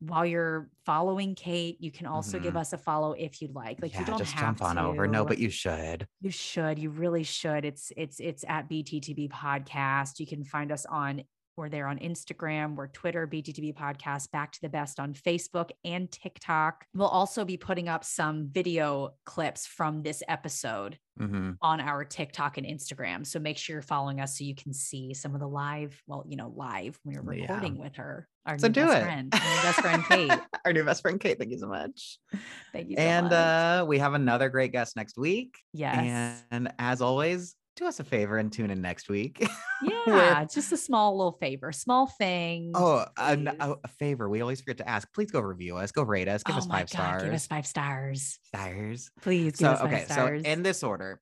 while 0.00 0.24
you're 0.24 0.70
following 0.86 1.34
Kate, 1.34 1.76
you 1.80 1.90
can 1.90 2.06
also 2.06 2.38
give 2.38 2.54
Mhm. 2.54 2.60
us 2.60 2.72
a 2.72 2.78
follow 2.78 3.12
if 3.12 3.42
you'd 3.42 3.54
like. 3.54 3.82
Like 3.82 3.92
yeah, 3.94 4.00
you 4.00 4.06
don't 4.06 4.18
just 4.18 4.32
have 4.32 4.56
jump 4.58 4.62
on 4.62 4.76
to. 4.76 4.82
over. 4.82 5.06
No, 5.08 5.24
but 5.24 5.38
you 5.38 5.50
should. 5.50 6.06
You 6.20 6.30
should. 6.30 6.78
You 6.78 6.90
really 6.90 7.24
should. 7.24 7.64
It's 7.64 7.92
it's 7.96 8.20
it's 8.20 8.44
at 8.46 8.68
BTTB 8.68 9.28
podcast. 9.28 10.20
You 10.20 10.26
can 10.26 10.44
find 10.44 10.70
us 10.70 10.86
on 10.86 11.22
we're 11.58 11.68
there 11.68 11.88
on 11.88 11.98
Instagram, 11.98 12.76
we're 12.76 12.86
Twitter, 12.86 13.26
BTTB 13.26 13.74
podcast, 13.74 14.30
back 14.30 14.52
to 14.52 14.60
the 14.62 14.68
best 14.68 15.00
on 15.00 15.12
Facebook 15.12 15.70
and 15.84 16.10
TikTok. 16.10 16.86
We'll 16.94 17.08
also 17.08 17.44
be 17.44 17.56
putting 17.56 17.88
up 17.88 18.04
some 18.04 18.48
video 18.50 19.14
clips 19.26 19.66
from 19.66 20.02
this 20.02 20.22
episode 20.28 20.98
Mhm. 21.18 21.56
on 21.60 21.80
our 21.80 22.04
TikTok 22.04 22.58
and 22.58 22.66
Instagram. 22.66 23.26
So 23.26 23.40
make 23.40 23.58
sure 23.58 23.74
you're 23.74 23.82
following 23.82 24.20
us 24.20 24.38
so 24.38 24.44
you 24.44 24.54
can 24.54 24.72
see 24.72 25.12
some 25.14 25.34
of 25.34 25.40
the 25.40 25.48
live, 25.48 26.00
well, 26.06 26.24
you 26.28 26.36
know, 26.36 26.52
live 26.54 26.96
when 27.02 27.24
we're 27.24 27.34
Yeah. 27.34 27.42
recording 27.42 27.76
with 27.76 27.96
her. 27.96 28.28
Our 28.46 28.56
So 28.56 28.68
new 28.68 28.72
do 28.74 28.86
best 28.86 28.98
it. 28.98 29.02
friend, 29.02 29.34
our 29.34 29.40
new 29.40 29.62
best 29.62 29.80
friend 29.80 30.04
Kate. 30.08 30.40
Our 30.64 30.72
new 30.72 30.84
best 30.84 31.02
friend 31.02 31.20
Kate. 31.20 31.36
Thank 31.38 31.50
you 31.50 31.58
so 31.58 31.66
much. 31.66 32.20
Thank 32.72 32.90
you 32.90 32.96
so 32.96 33.02
and 33.02 33.24
much. 33.24 33.32
uh 33.32 33.84
we 33.88 33.98
have 33.98 34.14
another 34.14 34.48
great 34.48 34.70
guest 34.70 34.94
next 34.96 35.18
week. 35.18 35.56
yes. 35.72 36.44
And 36.52 36.72
as 36.78 37.00
always, 37.02 37.56
do 37.78 37.86
us 37.86 38.00
a 38.00 38.04
favor 38.04 38.36
and 38.38 38.52
tune 38.52 38.70
in 38.70 38.82
next 38.82 39.08
week. 39.08 39.38
yeah, 39.82 40.42
it's 40.42 40.54
just 40.54 40.72
a 40.72 40.76
small 40.76 41.16
little 41.16 41.32
favor, 41.32 41.70
small 41.72 42.06
thing. 42.06 42.72
oh, 42.74 43.04
a, 43.16 43.76
a 43.84 43.88
favor. 43.88 44.28
We 44.28 44.40
always 44.40 44.60
forget 44.60 44.78
to 44.78 44.88
ask. 44.88 45.12
Please 45.14 45.30
go 45.30 45.40
review 45.40 45.76
us. 45.76 45.92
Go 45.92 46.02
rate 46.02 46.28
us. 46.28 46.42
Give 46.42 46.56
Oh 46.56 46.58
us 46.58 46.66
five 46.66 46.90
God, 46.90 46.90
stars. 46.90 47.22
Give 47.22 47.32
us 47.32 47.46
five 47.46 47.66
stars. 47.66 48.38
stars. 48.42 49.10
Please 49.22 49.52
give 49.52 49.58
So 49.58 49.70
us 49.72 49.80
five 49.80 49.92
okay, 49.92 50.04
stars. 50.04 50.42
so 50.42 50.50
in 50.50 50.62
this 50.62 50.82
order, 50.82 51.20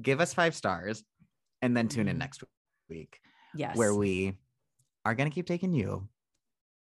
give 0.00 0.20
us 0.20 0.32
five 0.34 0.54
stars, 0.54 1.04
and 1.62 1.76
then 1.76 1.88
tune 1.88 2.08
in 2.08 2.16
Mhm. 2.16 2.20
next 2.20 2.42
week 2.88 3.18
yes. 3.54 3.76
where 3.76 3.94
we 3.94 4.38
are 5.04 5.14
gonna 5.14 5.30
keep 5.30 5.46
taking 5.46 5.72
you. 5.72 6.08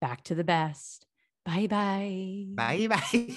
back 0.02 0.24
to 0.26 0.36
the 0.36 0.44
best. 0.44 1.06
Bye 1.46 1.68
bye. 1.68 2.46
Bye 2.54 2.88
bye. 2.88 3.30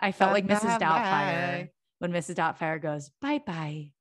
I 0.00 0.12
felt 0.12 0.32
like 0.36 0.46
Mrs. 0.46 0.78
Bye-bye. 0.78 0.84
Doubtfire 0.86 1.68
when 1.98 2.12
Mrs. 2.12 2.34
Doubtfire 2.36 2.80
goes 2.80 3.10
bye 3.20 3.40
bye. 3.44 3.92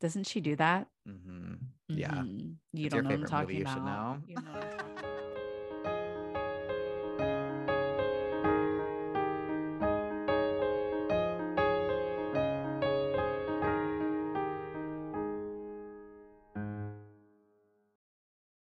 Doesn't 0.00 0.26
she 0.26 0.40
do 0.40 0.56
that? 0.56 0.88
Mhm. 1.08 1.58
Yeah. 1.88 2.08
Mhm. 2.10 2.56
You 2.72 2.88
don't 2.88 3.04
know 3.04 3.10
what 3.10 3.20
I'm 3.20 3.26
talking 3.26 3.56
you 3.56 3.62
about. 3.62 3.84
know. 3.84 4.22
What 4.26 4.36
I'm 4.36 4.44
talking 4.44 5.19